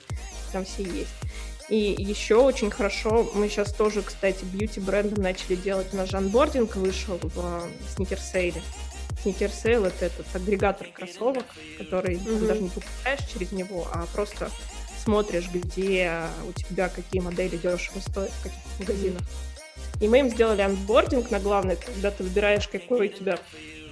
там 0.51 0.65
все 0.65 0.83
есть. 0.83 1.13
И 1.69 1.95
еще 1.97 2.35
очень 2.35 2.69
хорошо, 2.69 3.29
мы 3.35 3.47
сейчас 3.47 3.71
тоже, 3.73 4.01
кстати, 4.01 4.43
бьюти-брендом 4.43 5.23
начали 5.23 5.55
делать, 5.55 5.87
же 5.93 6.17
анбординг 6.17 6.75
вышел 6.75 7.19
в 7.21 7.69
сникерсейле. 7.95 8.61
Sneaker 9.23 9.87
это 9.87 10.05
этот 10.05 10.25
агрегатор 10.35 10.87
кроссовок, 10.87 11.45
который 11.77 12.15
mm-hmm. 12.15 12.39
ты 12.39 12.47
даже 12.47 12.61
не 12.61 12.69
покупаешь 12.69 13.19
через 13.31 13.51
него, 13.51 13.87
а 13.91 14.05
просто 14.13 14.49
смотришь, 15.03 15.49
где 15.53 16.21
у 16.47 16.51
тебя 16.53 16.89
какие 16.89 17.21
модели 17.21 17.57
дешево 17.57 17.99
стоят, 17.99 18.31
в 18.31 18.43
каких 18.43 18.79
магазинах. 18.79 19.21
И 20.01 20.07
мы 20.07 20.19
им 20.19 20.29
сделали 20.29 20.61
анбординг 20.61 21.31
на 21.31 21.39
главный, 21.39 21.75
когда 21.75 22.11
ты 22.11 22.23
выбираешь, 22.23 22.67
какой 22.67 23.07
у 23.07 23.11
тебя 23.11 23.37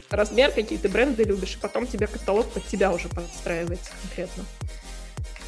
размер, 0.10 0.52
какие 0.52 0.78
ты 0.78 0.90
бренды 0.90 1.24
любишь, 1.24 1.56
и 1.56 1.60
потом 1.60 1.88
тебе 1.88 2.08
каталог 2.08 2.48
под 2.48 2.66
тебя 2.68 2.92
уже 2.92 3.08
подстраивается 3.10 3.92
конкретно. 4.02 4.46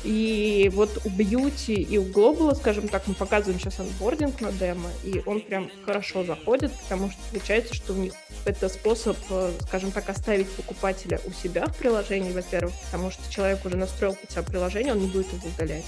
И 0.04 0.70
вот 0.74 0.90
у 1.06 1.10
Beauty 1.10 1.76
и 1.76 1.98
у 1.98 2.04
Global, 2.04 2.56
скажем 2.56 2.88
так, 2.90 3.08
мы 3.08 3.14
показываем 3.14 3.60
сейчас 3.60 3.80
анбординг 3.80 4.42
на 4.42 4.52
демо, 4.52 4.90
и 5.04 5.22
он 5.26 5.40
прям 5.40 5.70
хорошо 5.86 6.26
заходит, 6.26 6.74
потому 6.74 7.10
что 7.10 7.20
получается, 7.32 7.74
что 7.74 7.94
у 7.94 7.96
них 7.96 8.14
это 8.46 8.68
способ, 8.68 9.18
э, 9.30 9.52
скажем 9.68 9.92
так, 9.92 10.10
оставить 10.10 10.50
покупателя 10.50 11.22
у 11.26 11.32
себя 11.32 11.68
в 11.68 11.78
приложении, 11.78 12.34
во-первых, 12.34 12.74
потому 12.86 13.12
что 13.12 13.32
человек 13.32 13.66
уже 13.66 13.78
настроил 13.78 14.16
под 14.16 14.30
себя 14.30 14.44
приложение, 14.44 14.94
он 14.94 15.00
не 15.00 15.08
будет 15.08 15.32
его 15.32 15.48
удалять. 15.48 15.86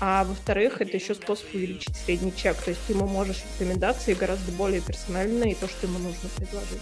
А 0.00 0.24
во-вторых, 0.24 0.80
это 0.80 0.96
еще 0.96 1.14
способ 1.14 1.46
увеличить 1.54 1.94
средний 1.94 2.34
чек. 2.34 2.56
То 2.56 2.70
есть 2.70 2.80
ты 2.86 2.94
ему 2.94 3.06
можешь 3.06 3.42
рекомендации 3.54 4.14
гораздо 4.14 4.50
более 4.52 4.80
персональные, 4.80 5.52
и 5.52 5.54
то, 5.54 5.68
что 5.68 5.86
ему 5.86 5.98
нужно 5.98 6.28
предложить. 6.36 6.80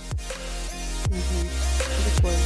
Угу. 1.07 1.15
Прикольно. 2.17 2.39